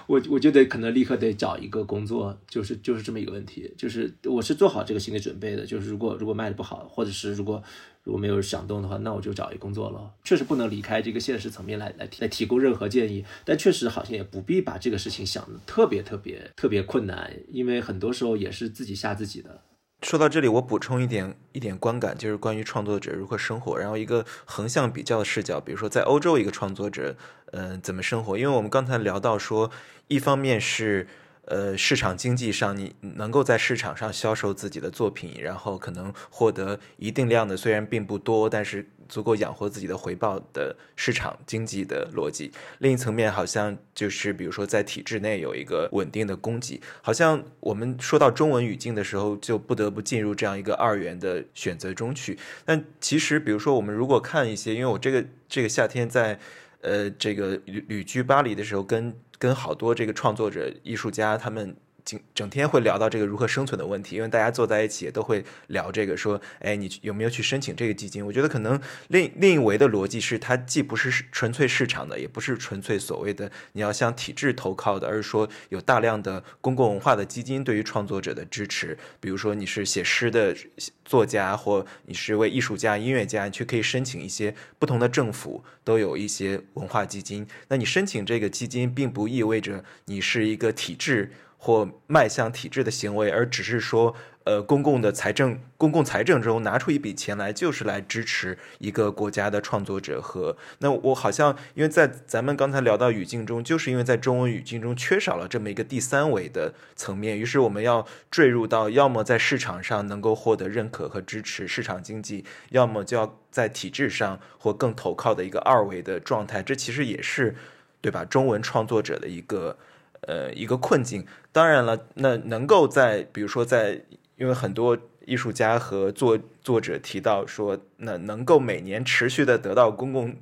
[0.06, 7.62] 我我就得可能立刻得找一个工作，就是就是这么一个问题，就是我是做好这个心理准备的，就是如果如果卖的不好，或者是如果
[8.02, 10.12] 如果没有想动的话，那我就找一工作了。
[10.24, 19.62] 确实不能离开这个现实层面来来提来提供任何建议，但确实好像也不必把这个事情想的特别特别特别困难，因为很多时候也是自己吓自己的。
[20.02, 27.16] 说到这里，我补充一点一点观感，就是关于创作者如何生活，然后一个横向比较的视角，比如说在欧洲一个创作者，
[27.52, 28.38] 嗯，怎么生活？
[28.38, 29.70] 因为我们刚才聊到说，
[30.08, 31.06] 一方面是。
[31.46, 42.52] 呃，市场经济上，你能够在市场上销售自己的作品，然后可能获得一定量的，虽然并不多，但是足够养活自己的回报的市场经济的逻辑。
[42.78, 46.80] 另一层面，好像就是比如说在体制内有一个稳定的供给。
[47.02, 52.38] 好像我们说到中文语境的时候，就不得不进入这样一个二元的选择中去。
[52.64, 56.38] 但其实，比如说我们如果看一些，因为我这个这个夏天在
[56.82, 68.24] 呃这个旅旅居巴黎的时候，跟跟好多这个创作者、艺术家，他们整整天会聊到这个如何生存的问题，因为大家坐在一起也都会聊这个，说，哎，你有没有去申请这个基金？
[68.24, 78.96] 我觉得可能另另一维的逻辑是，它既不是纯粹市场的，也不是纯粹所谓的你要向体制投靠的，而是说有大量的公共文化的基金对于创作者的支持。
[79.20, 80.56] 比如说你是写诗的
[81.04, 85.62] 作家，或你是位艺术家、音乐家，你去可以申请一些不同的政府。
[85.82, 94.16] 都有一些文化基金，那你申请这个基金，并不意味着你是一个体制或迈向体制的行为，而只是说。
[94.44, 116.62] 呃，公共的财政，公共财政中拿出一笔钱来，就是来支持一个国家的创作者和那我好像，因为在咱们刚才聊到语境中，就是因为在中文语境中缺少了这么一个第三维的层面，于是我们要坠入到要么在市场上能够获得认可和支持市场经济，要么就要在体制上或更投靠的一个二维的状态。
[116.62, 117.54] 这其实也是
[118.00, 118.24] 对吧？
[118.24, 119.76] 中文创作者的一个。
[120.22, 121.26] 呃一个困境。
[121.52, 124.02] 当然了，那能够在比如说在，
[124.36, 130.36] 因为很多艺术家和作作者提到说，那能够每年持续的得到公共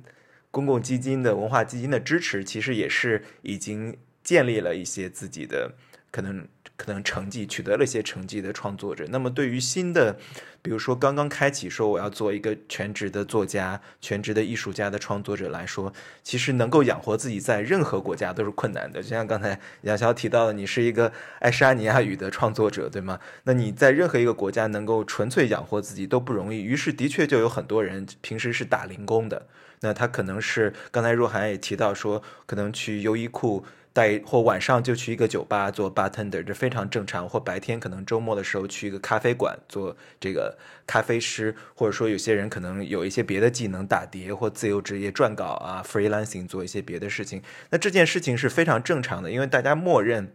[0.51, 5.73] 公共基金的文化基金的支持，其实也是已经建立了一些自己的
[6.11, 6.47] 可能。
[6.79, 10.17] 可能成绩取得了一些成绩的创作者，那么对于新的，
[10.61, 15.91] 比如说刚刚开启说我要做一个全职的作家、全职的艺术家的创作者来说，
[16.23, 19.03] 其实能够养活自己在任何国家都是困难的。
[19.03, 23.19] 就像刚才杨潇提到的，你是一个爱沙尼亚语的创作者，对吗？
[23.43, 26.63] 那你在任何一个国家能够纯粹养活自己都不容易。
[26.63, 29.47] 于是，的确就有很多人平时是打零工的。
[29.81, 33.65] 那他可能是刚才若涵也提到说，可能去优衣库。
[33.91, 37.27] 带或晚上就去一个酒吧做 bartender，这非常正常。
[37.27, 47.41] 或白天可能周末的时候去一个咖啡馆做这个咖啡师，或者说有些人可能有一些别的技能，打碟或自由职业撰稿啊，freelancing 做一些别的事情。
[47.71, 50.31] 那这件事情是非常正常的，因为大家默认，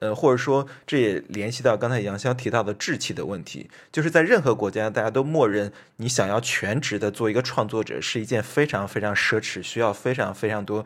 [0.00, 10.84] 呃，或者说这也联系到刚才杨潇提到的志气的问题，就是在任何国家，大家都默认你想要全职的做一个创作者是一件非常非常奢侈，需要非常非常多。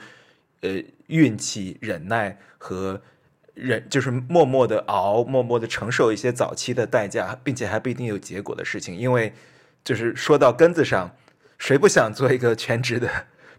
[0.60, 0.80] 呃，
[1.12, 3.02] 运气、忍耐和
[3.55, 8.97] 忍，就是默默的熬，默默的承受一些早期的代价，并且还不一定有结果的事情。
[8.97, 9.34] 因为，
[9.84, 11.14] 就是说到根子上，
[11.59, 13.09] 谁不想做一个全职的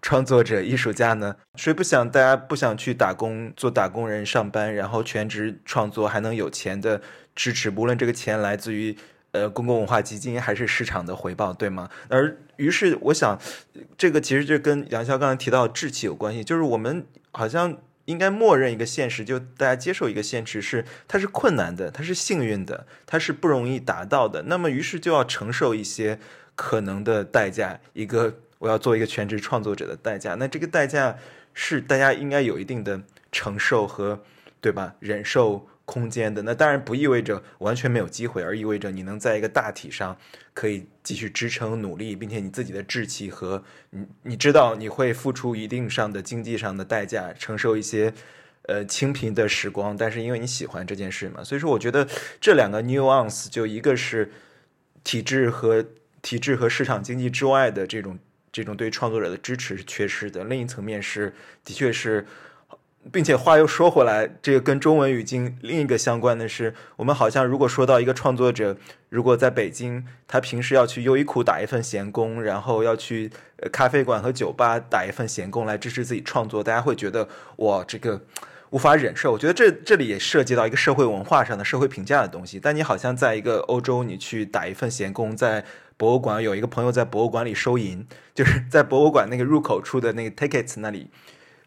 [0.01, 1.35] 创作者、艺术家呢？
[1.55, 2.09] 谁不想？
[2.09, 6.99] 大家不想去打工，做打工人上班，然后全职创作，还能有钱的
[7.35, 8.97] 支持，无论这个钱来自于。
[9.33, 11.89] 呃，公共文化基金还是市场的回报，对吗？
[12.07, 13.39] 而于是我想，
[13.97, 24.43] 这个其实就跟杨潇刚才提到志气有关系，就是我们好像应该默认一个现实，就大家接受一个现实，是它是困难的，它是幸运的，它是不容易达到的。
[24.43, 26.19] 那么于是就要承受一些
[26.53, 30.35] 可能的代价，一个我要做一个全职创作者的代价。
[30.35, 31.17] 那这个代价
[31.55, 33.01] 是大家应该有一定的
[33.31, 34.21] 承受和，
[34.61, 34.93] 对吧？
[34.99, 35.67] 忍受。
[35.93, 40.17] 空间的那当然不意味着完全没有机会，而意味着你能在一个大体上
[40.51, 48.11] 可以继续支撑努力，并且你自己的志气和你你知道你会付出一定上的经济上的代价，承受一些
[48.63, 52.07] 呃清贫的时光，但是因为你喜欢这件事嘛，所以说我觉得
[52.41, 54.31] 这两个 nuance 就一个是
[55.03, 55.85] 体制和
[56.23, 58.17] 体制和市场经济之外的这种
[58.51, 61.31] 这种对创作者的支持是缺失的，另一层面是
[61.63, 62.25] 的确是。
[63.11, 68.77] 并且话又说回来，这个跟中文语境另一个相关的是，我们好像如果说到一个创作者，
[69.09, 73.29] 如果在北京，他平时要去优衣库打一份闲工，然后要去
[73.71, 77.27] 咖啡馆和酒吧打一份闲工来支持自己创作，大家会觉得
[77.57, 78.21] 哇，这个
[78.69, 79.33] 无法忍受。
[79.33, 82.59] 我觉得这这里也涉及到一个社会文化上的社会评价的东西。
[82.59, 85.65] 但你好像在一个欧洲，你去打一份闲工，在
[85.97, 91.09] 博物馆有一个朋友在博物馆里收银，就是在博物馆那个入口处的那个 tickets 那里，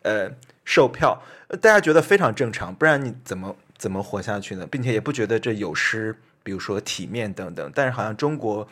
[0.00, 0.30] 呃。
[0.66, 1.22] 售票，
[1.62, 4.66] 大家觉得非常正常，不然你怎么怎么活下去呢？
[4.70, 7.72] 并且也不觉得这有失，比如说体面等等。
[7.74, 8.66] 但是好像中国，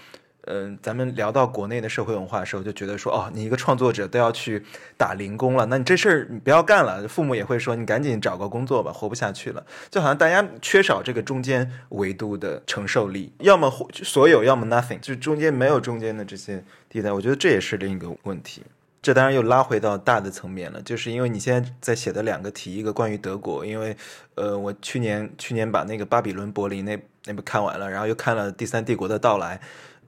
[0.47, 4.63] 嗯，咱们聊到国内的社会文化的时候，就觉得说，哦，你一个创作者都要去
[4.99, 7.07] 打零工了，那你这事儿你不要干了。
[7.07, 9.65] 父母也会说，你赶紧找个工作吧，活不下去了。
[9.89, 17.13] 就好像大家缺少这个中间维度的承受力，要么所有，要么 nothing，就中间没有中间的这些地带。
[17.13, 18.63] 我觉得这也是另一个问题。
[19.05, 23.95] 这当然又拉回到大的层面了，就是因为你现在在写的两个题，一个关于德国，因为，
[24.35, 29.59] 呃，我去年去年把那个《巴比伦柏林》那那部看完了，然后又看了《第三帝国的到来》，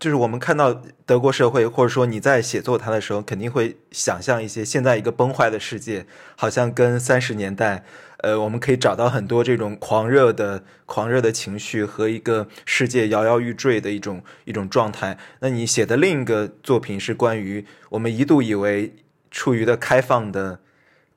[0.00, 7.84] 就是我们看到德国社会，或者说你在写作它的时候，肯定会想象一些现在一个崩坏的世界，好像跟三十年代。
[8.18, 15.18] 呃，我们可以找到很多这种狂热的、狂热的情绪和一个世界摇摇欲坠的一种一种状态。
[15.40, 18.94] 那你写的另一个作品是关于我们一度以为
[19.30, 20.60] 处于的开放的。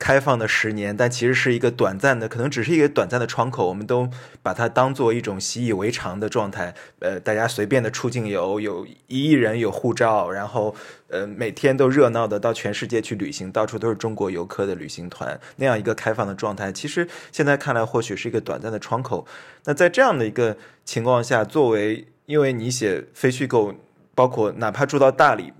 [0.00, 3.68] 开放的十年，但其实是一个短暂的，可能只是一个短暂的窗口。
[3.68, 4.08] 我们都
[4.42, 6.74] 把它当做一种习以为常的状态。
[7.00, 10.74] 呃，大家随便的出境游，有一亿人有护照，然后
[11.08, 19.26] 呃每天都热闹的到全世界去旅行，到处都是中国游客的旅行团，那样一个开放的状态，其实现在看来或许是一个短暂的窗口。
[19.64, 23.74] 那在这样的一个情况下，作为因为你写非虚构，
[24.14, 25.52] 包括哪怕住到大理，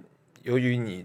[0.44, 1.04] 由于你。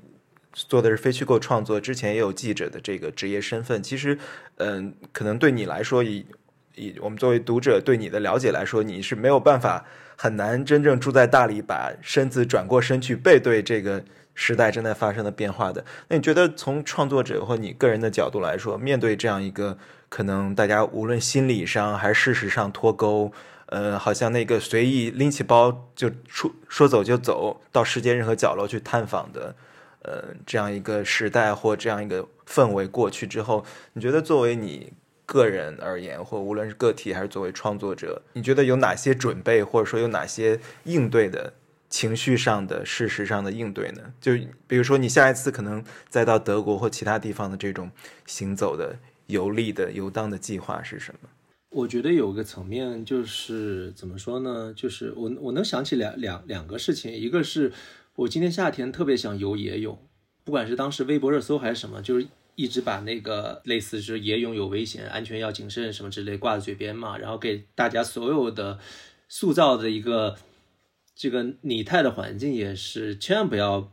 [0.56, 3.84] 做的是非虚构创作，之前也有记者的这个职业身份。
[3.84, 4.18] 其实，
[4.56, 6.26] 嗯，可能对你来说，以
[6.76, 14.02] 以我们作为读者对你的了解来说，你是没有办法很难真正住在大理，把身子转过身去背对这个
[14.34, 15.84] 时代正在发生的变化的。
[16.08, 19.78] 那你觉得，从创作者或你个人的角度来说，面对这样一个
[20.08, 23.32] 可能大家无论心理上还是事实上脱钩，
[23.66, 29.54] 呃，好像那个随意拎起包就出说走就走到世界任何角落去探访的。
[30.06, 34.94] 呃，这样一个时代或这样一个氛围过去之后，你觉得作为你
[35.26, 41.52] 个人而言，或无论是个体还是作为创作者，你觉得有哪些准备，或者说有哪些应对的
[41.90, 44.14] 情绪上的、事实上的应对呢？
[44.22, 44.34] 就
[44.68, 47.90] 比如说，你下一次可能再到德国或其他地方的这种
[48.28, 48.96] 行走的、
[49.26, 51.30] 游历的、游荡的计划是什么？
[51.72, 54.72] 我觉得有个层面就是怎么说呢？
[54.76, 57.74] 就是我我能想起两两两个事情，一个是
[58.16, 59.98] 我今年夏天特别想游野泳，
[60.44, 62.28] 不管是当时微博热搜还是什么，就是。
[62.58, 68.80] 一直把那个类似是野泳有危险，安全要谨慎什么之类挂在嘴边嘛，然后给大家所有的
[69.28, 70.38] 塑造的一个
[71.14, 73.92] 这个拟态的环境也是，千万不要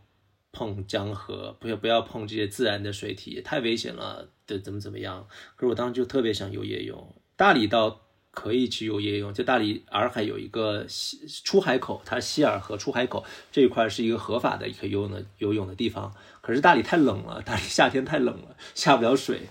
[0.53, 5.27] 碰江河，不要不要碰这些自然的水体，太危险了的怎么怎么样。
[5.57, 8.02] 可是我当时就特别想游野泳，大理到。
[8.33, 13.23] 可以去游夜泳，就大理洱海有一个西出海口，它西尔河出海口
[13.53, 16.11] 这一块是一个合法的可以游泳的游泳的地方。
[16.41, 19.43] 可是大理太冷了，大理夏天太冷了，下不了水。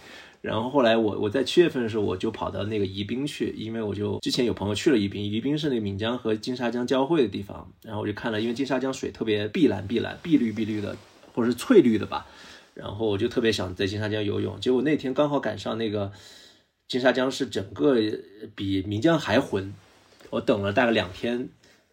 [0.41, 7.71] 然后后来我我在七月份的时候，我就跑到那个宜宾去，因为我就之前有朋友去了宜宾，宜宾是那个岷江和金沙江交汇的地方。
[7.83, 10.97] 然后我就看了，因为金沙江水特别碧蓝碧蓝、碧绿碧绿的，
[11.35, 12.25] 或者是翠绿的吧。
[12.73, 16.11] 然后我就特别想在金沙江游泳，结果那天刚好赶上那个。
[16.91, 17.95] 金沙江是整个
[18.53, 19.73] 比岷江还浑，
[20.29, 21.47] 我等了大概两天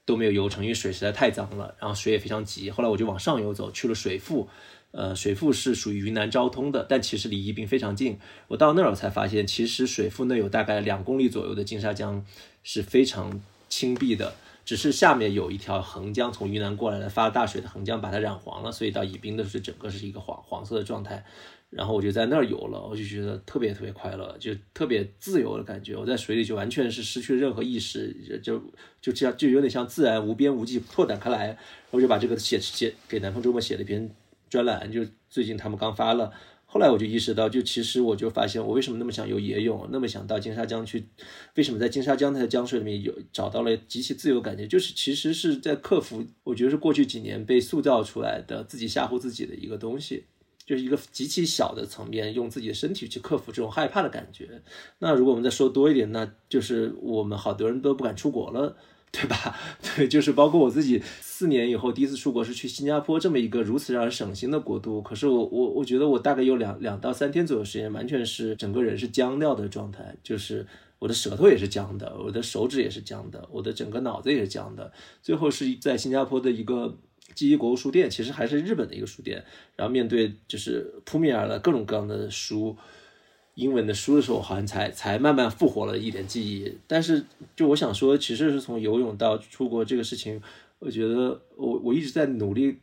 [0.04, 2.68] 都没有游成，因为水实在太脏了，然后水也非常急。
[2.68, 4.48] 后来我就往上游走，去了水富，
[4.90, 8.18] 呃，水富是属于云南昭通的，但其实离宜宾非常近。
[8.48, 12.26] 我到那儿我才发现，其实水富那有大概两公里左右的金沙江
[12.64, 14.34] 是非常清碧的，
[14.64, 21.24] 只是下面有一条横江从云南过来的发了大水的横江把它染黄了，所以到宜宾的是整个是一个黄黄色的状态。
[21.70, 25.94] 然后我就在那儿游了，我就觉得特别特别快乐，就特别自由的感觉。
[25.94, 28.58] 我在水里就完全是失去任何意识，就
[29.00, 31.58] 就这样，就有点像自然无边无际拓展开来。
[31.90, 34.10] 我就把这个写写给南方周末写了一篇
[34.48, 36.32] 专栏，就最近他们刚发了。
[36.70, 41.06] 后来我就意识到，就其实我就发现，我为什么那么想游野泳，那么想到金沙江去，
[41.54, 50.24] 为什么在金沙江它的江水里面有找到了极其自由感觉，就是其实是在克服，我觉得是过去几年被塑造出来的自己吓唬自己的一个东西。
[50.68, 54.60] 就是一个极其小的层面，用自己的身体去克服这种害怕的感觉。
[54.98, 58.76] 那如果我们再说多一点，那就是我们好多人都不敢出国了，
[59.10, 59.56] 对吧？
[59.96, 65.00] 对，就是包括我自己，四年以后第一次出国是去新加坡这么一个如此让人省心的国度。
[65.00, 70.66] 可是我我我觉得我大概有两两到三天左右时间，完全是整个人是僵掉的状态，就是
[70.98, 74.92] 我的舌头也是僵的，我的手指也是僵的，我的整个脑子也是僵的。
[75.22, 76.98] 最后是在新加坡的一个。
[77.34, 79.44] 记忆国物书店其实还是日本的一个书店，
[79.76, 82.76] 然后面对就是扑面而来各种各样的书，
[83.54, 86.76] 英文的书的时候，好像才才慢慢复活了一点记忆。
[86.86, 87.24] 但是
[87.54, 90.40] 就我想说，其实是从游泳到出国这个事情，
[90.80, 92.78] 我觉得我我一直在努力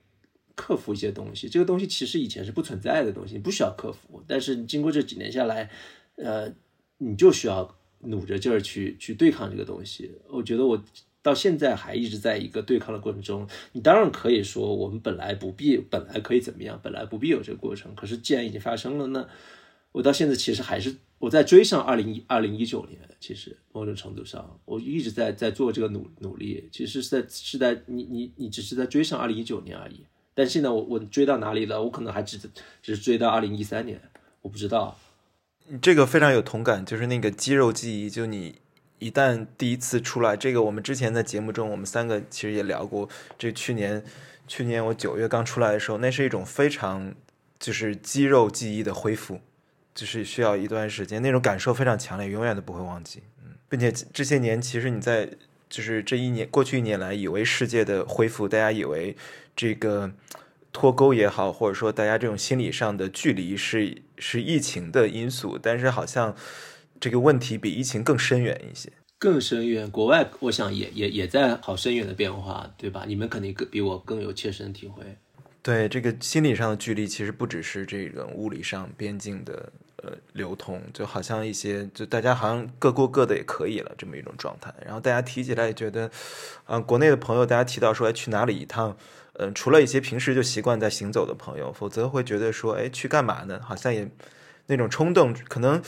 [0.55, 1.49] 克服一些东西。
[1.49, 4.23] 这个东西其实以前是不存在的东西，不需要克服。
[4.25, 5.69] 但是经过这几年下来，
[6.15, 6.53] 呃，
[6.99, 10.11] 你就需要努着劲儿去去对抗这个东西。
[10.29, 10.81] 我觉得我。
[11.25, 17.95] 到现在还一直在一个对抗的过程中，你当然可以说我们本来不必，本来可以怎么样，本来不必有这个过程。
[17.95, 19.27] 可是既然已经发生了，呢
[19.91, 22.99] 我到现在其实还是我在追上二零一二零一九年。
[23.19, 26.69] 其实某种程度上，我一直在在做这个努努力。
[26.71, 30.05] 其实是在是在你你你只是在追上二零一九年而已。
[30.35, 31.81] 但现在我我追到哪里了？
[31.81, 32.37] 我可能还只
[32.83, 33.99] 只是追到二零一三年，
[34.43, 34.95] 我不知道。
[35.81, 38.57] 这个非常有同感，就是那个肌肉记忆，就你。
[39.05, 43.07] 一旦第一次出来，这个我们之前在节目中，我们三个其实也聊过。
[43.37, 44.03] 这去年，
[44.47, 47.13] 去年我九月刚出来的时候，那是一种非常
[47.59, 49.39] 就是肌肉记忆的恢复，
[49.93, 53.21] 就是需要一段时间，那种感受非常强烈，永远都不会忘记。
[53.43, 55.29] 嗯，并且这些年，其实你在
[55.69, 59.15] 就是这一年过去一年来，以为世界的恢复，大家以为
[59.55, 60.11] 这个
[60.73, 66.35] 脱钩也好，或者说大家这种心理上的距离是是疫情的因素，但是好像。
[67.05, 69.87] 这个问题比疫情更深远一些，更深远。
[69.91, 73.03] 国外我想也也也在好深远的变化，对吧？
[73.05, 75.03] 你们肯定更比我更有切身体会。
[75.61, 84.73] 对这个心理上的距离，其实不只是这个物理上边境的呃流通，就好像一些就大家好像各过各的也可以了这么一种状态。
[84.83, 86.09] 然后大家提起来也觉得，
[86.63, 88.97] 啊，国内的朋友大家提到说，哎，去哪里一趟？
[89.33, 93.61] 嗯，除了一些平时就习惯在行走的朋友，否则会觉得说，哎，去干嘛呢？
[93.63, 94.09] 好像也
[94.65, 95.79] 那种冲动可能。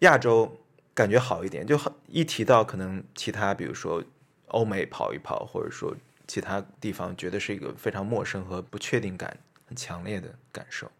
[0.00, 0.58] 亚洲
[0.94, 1.78] 感觉好一点，就
[2.08, 4.02] 一提到可能其他，比如说
[4.48, 5.96] 欧美跑一跑，或者说
[6.26, 10.90] 其他地方，觉得是一个非常陌生和不确定感很强烈的感受。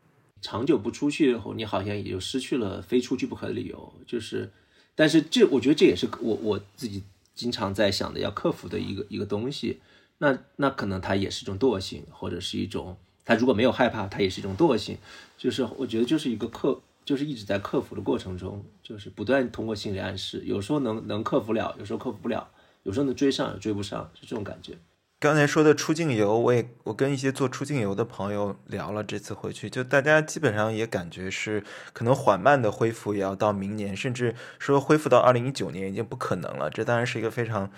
[0.40, 3.93] 长久不出去以后，你好像也就失去了非出去不可的理由。
[4.06, 4.51] 就是，
[4.94, 7.02] 但是这我觉得这也是我我自己
[7.35, 9.81] 经常在想的要克服的一个一个东西。
[10.18, 14.97] 那那可能它也是一种惰性，或者是一种，它如果没有害怕，它也是一种惰性。
[15.36, 16.81] 就是我觉得就是一个克。
[17.07, 22.49] 就是一直在克服的过程中，就是不断通过心理暗示，有时候能能克服了，有时候克服不了，
[22.83, 24.77] 有时候能追上也追不上，是这种感觉。
[25.19, 31.62] 刚才说的出境游，我也我跟一些做出境游的朋友聊了，这次回去就大家基本上也感觉是
[31.95, 36.69] 可能缓慢的恢复，也要到明年，甚至说恢复到二零一九年已经不可能了。
[36.69, 37.70] 这当然是一个非常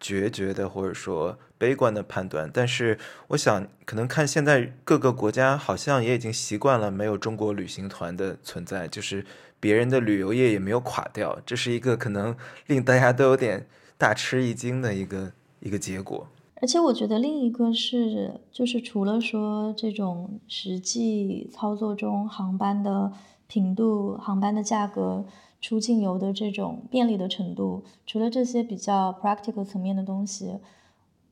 [0.00, 2.50] 决绝的或者说悲观的判断。
[2.52, 2.98] 但是
[3.28, 9.24] 我想，可能看现在各个国家好像也已经习惯了没有中国旅行团的存在，就是
[9.58, 12.36] 别人的旅游业也没有垮掉，这是一个可能
[12.66, 13.66] 令大家都有点
[13.96, 16.28] 大吃一惊的一个一个结果。
[16.62, 23.12] 而且我觉得另一个是，就是除了说这种实际操作中航班的
[23.46, 25.26] 频度、航班的价格、
[25.60, 30.58] 出境游的这种便利的程度，除了这些比较 practical 层面的东西，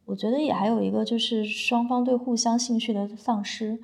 [0.07, 3.79] 我觉得也还有一个就是双方对互相兴趣的丧失。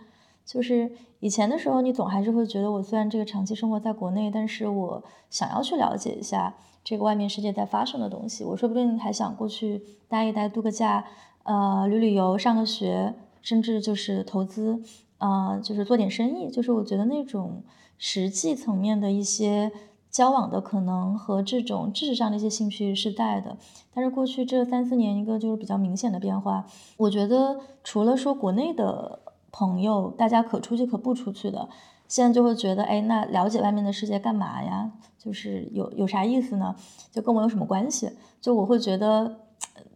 [0.45, 0.91] 就是
[1.21, 11.05] 以前的时候，你总还是会觉得，我虽然这个长期生活在国内，但是我想要去了解一下这个外面世界在发生的东西，我说不定还想过去待一待、度个假。
[11.43, 14.83] 呃，旅旅游、上个学，甚至就是投资，
[15.17, 17.63] 呃，就是做点生意，就是我觉得那种
[17.97, 19.73] 实际层面的一些
[20.11, 23.57] 交往的可能和这种知识上的一些兴趣是在的。
[23.95, 26.67] 但是过去这三四年，一个就是比较明显的变化，
[26.97, 29.21] 我觉得除了说国内的
[29.51, 31.69] 朋友，大家可出去可不出去的，
[32.09, 34.93] 现在就会觉得，哎，那了解外面的世界干嘛呀？
[35.19, 36.75] 就是有有啥意思呢？
[37.13, 38.11] 就跟我有什么关系？
[38.41, 39.41] 就我会觉得。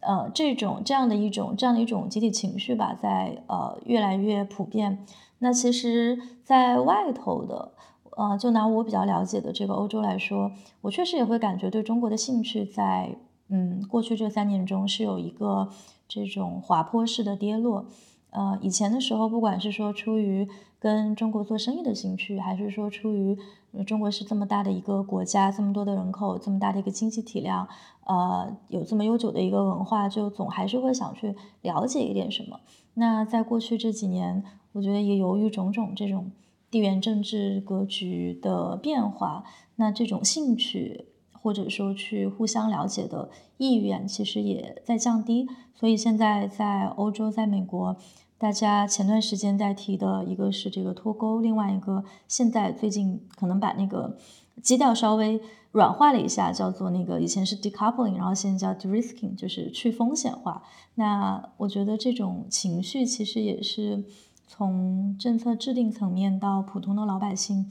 [0.00, 5.04] 呃，这种这样的一种这样的一种集体情绪吧，在呃越来越普遍。
[5.38, 7.72] 那其实，在外头的，
[8.16, 13.16] 呃，就拿我比较了解的这个欧洲来说，我确实也会感觉对中国的兴趣在
[13.48, 15.68] 嗯过去这三年中是有一个
[16.06, 17.86] 这种滑坡式的跌落。
[18.30, 20.48] 呃，以前的时候，不管是说出于
[20.80, 23.38] 跟中国做生意的兴趣，还是说出于
[23.86, 27.68] 中国是这么大的一个国家，这么多的人口，这么大的一个经济体量。
[28.06, 32.58] 呃，有这么悠久的一个文化，就总还是会想去了解一点什么。
[32.94, 34.42] 那在过去这几年，
[34.72, 36.32] 我觉得也由于种种这种
[36.74, 39.44] 地缘政治格局的变化，
[39.76, 45.46] 那这种兴趣或者说去互相了解的意愿，其实也在降低。
[45.72, 47.96] 所以现在在欧洲，在美国，
[48.36, 54.18] 大家前段时间在提的一个是这个脱钩，另外一个现在最近可能把那个
[54.60, 55.40] 基调稍微。
[55.74, 60.62] 软化了一下，叫做那个以前是 decoupling，然后现在叫 de-risking，就是去风险化。
[60.94, 64.04] 那我觉得这种情绪其实也是
[64.46, 67.70] 从政策制定层面到普通的老百姓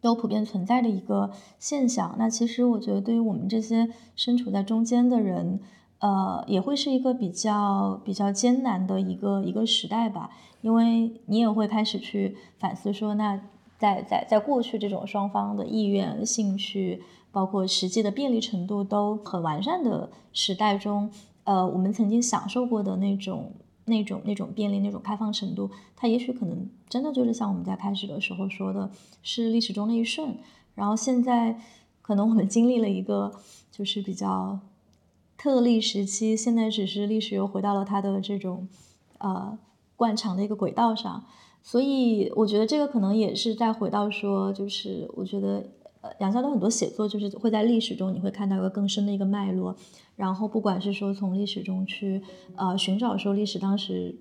[0.00, 2.14] 都普遍存在的一个现象。
[2.18, 5.60] 那其实我觉得对于我们这些身处在中间的人，
[5.98, 10.30] 呃，也会是一个比较比较艰难的一个一个时代吧，
[10.60, 13.40] 因为你也会开始去反思说那。
[13.76, 17.02] 在在在过去这种双方的意愿、兴趣，
[17.32, 21.10] 包括实际的便利程度都很完善的时代中，
[21.42, 23.52] 呃，我们曾经享受过的那种、
[23.86, 28.90] 那种、那种便利、那种开放程度，它也许可能真的就是像我们在开始的时候说的，
[29.22, 30.36] 是历史中的一瞬。
[30.74, 31.60] 然后现在，
[32.02, 33.32] 可能我们经历了一个
[33.70, 34.58] 就是比较
[35.36, 38.66] 特例时期，现在只是历史又回到了它的这种
[39.18, 39.58] 呃
[39.96, 41.24] 惯常的一个轨道上。
[41.62, 45.66] 所以我觉得这个可能也是再回到说，就是我觉得，
[46.04, 49.74] 呃，杨潇的很多写作就是会在历史中你会看到一个更深的一个脉络，
[50.16, 52.20] 然后不管是说从历史中去
[52.56, 54.14] 呃寻找说历史当时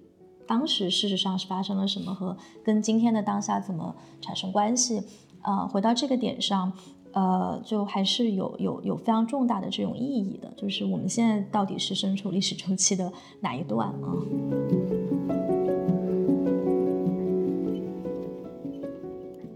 [0.47, 5.01] 当时事实上是发生了什么和跟今天的当下怎么产生关系，
[5.41, 6.71] 呃，回到这个点上，
[7.11, 13.11] 呃，就还是有有有非常重大的这种意义的，就是我们现在到底是身处历史周期的
[13.41, 15.02] 哪一段啊？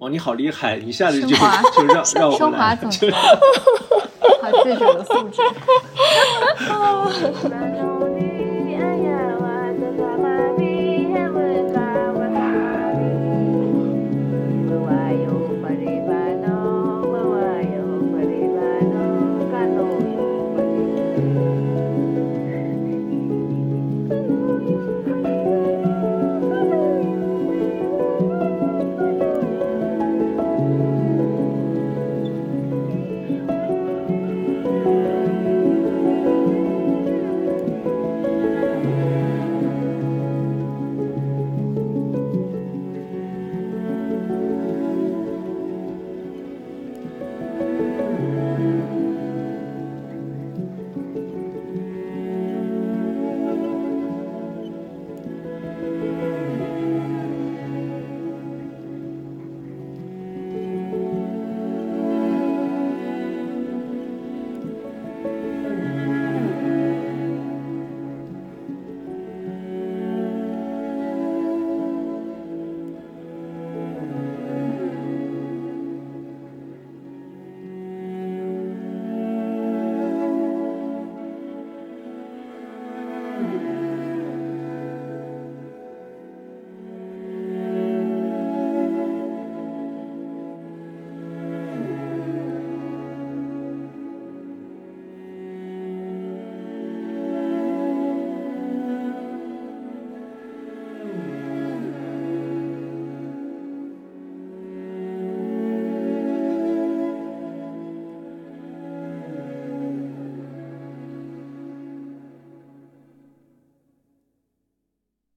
[0.10, 1.28] 你好厉害，一下子就
[1.76, 3.20] 就让让我来，就好
[4.64, 5.42] 自主的素质。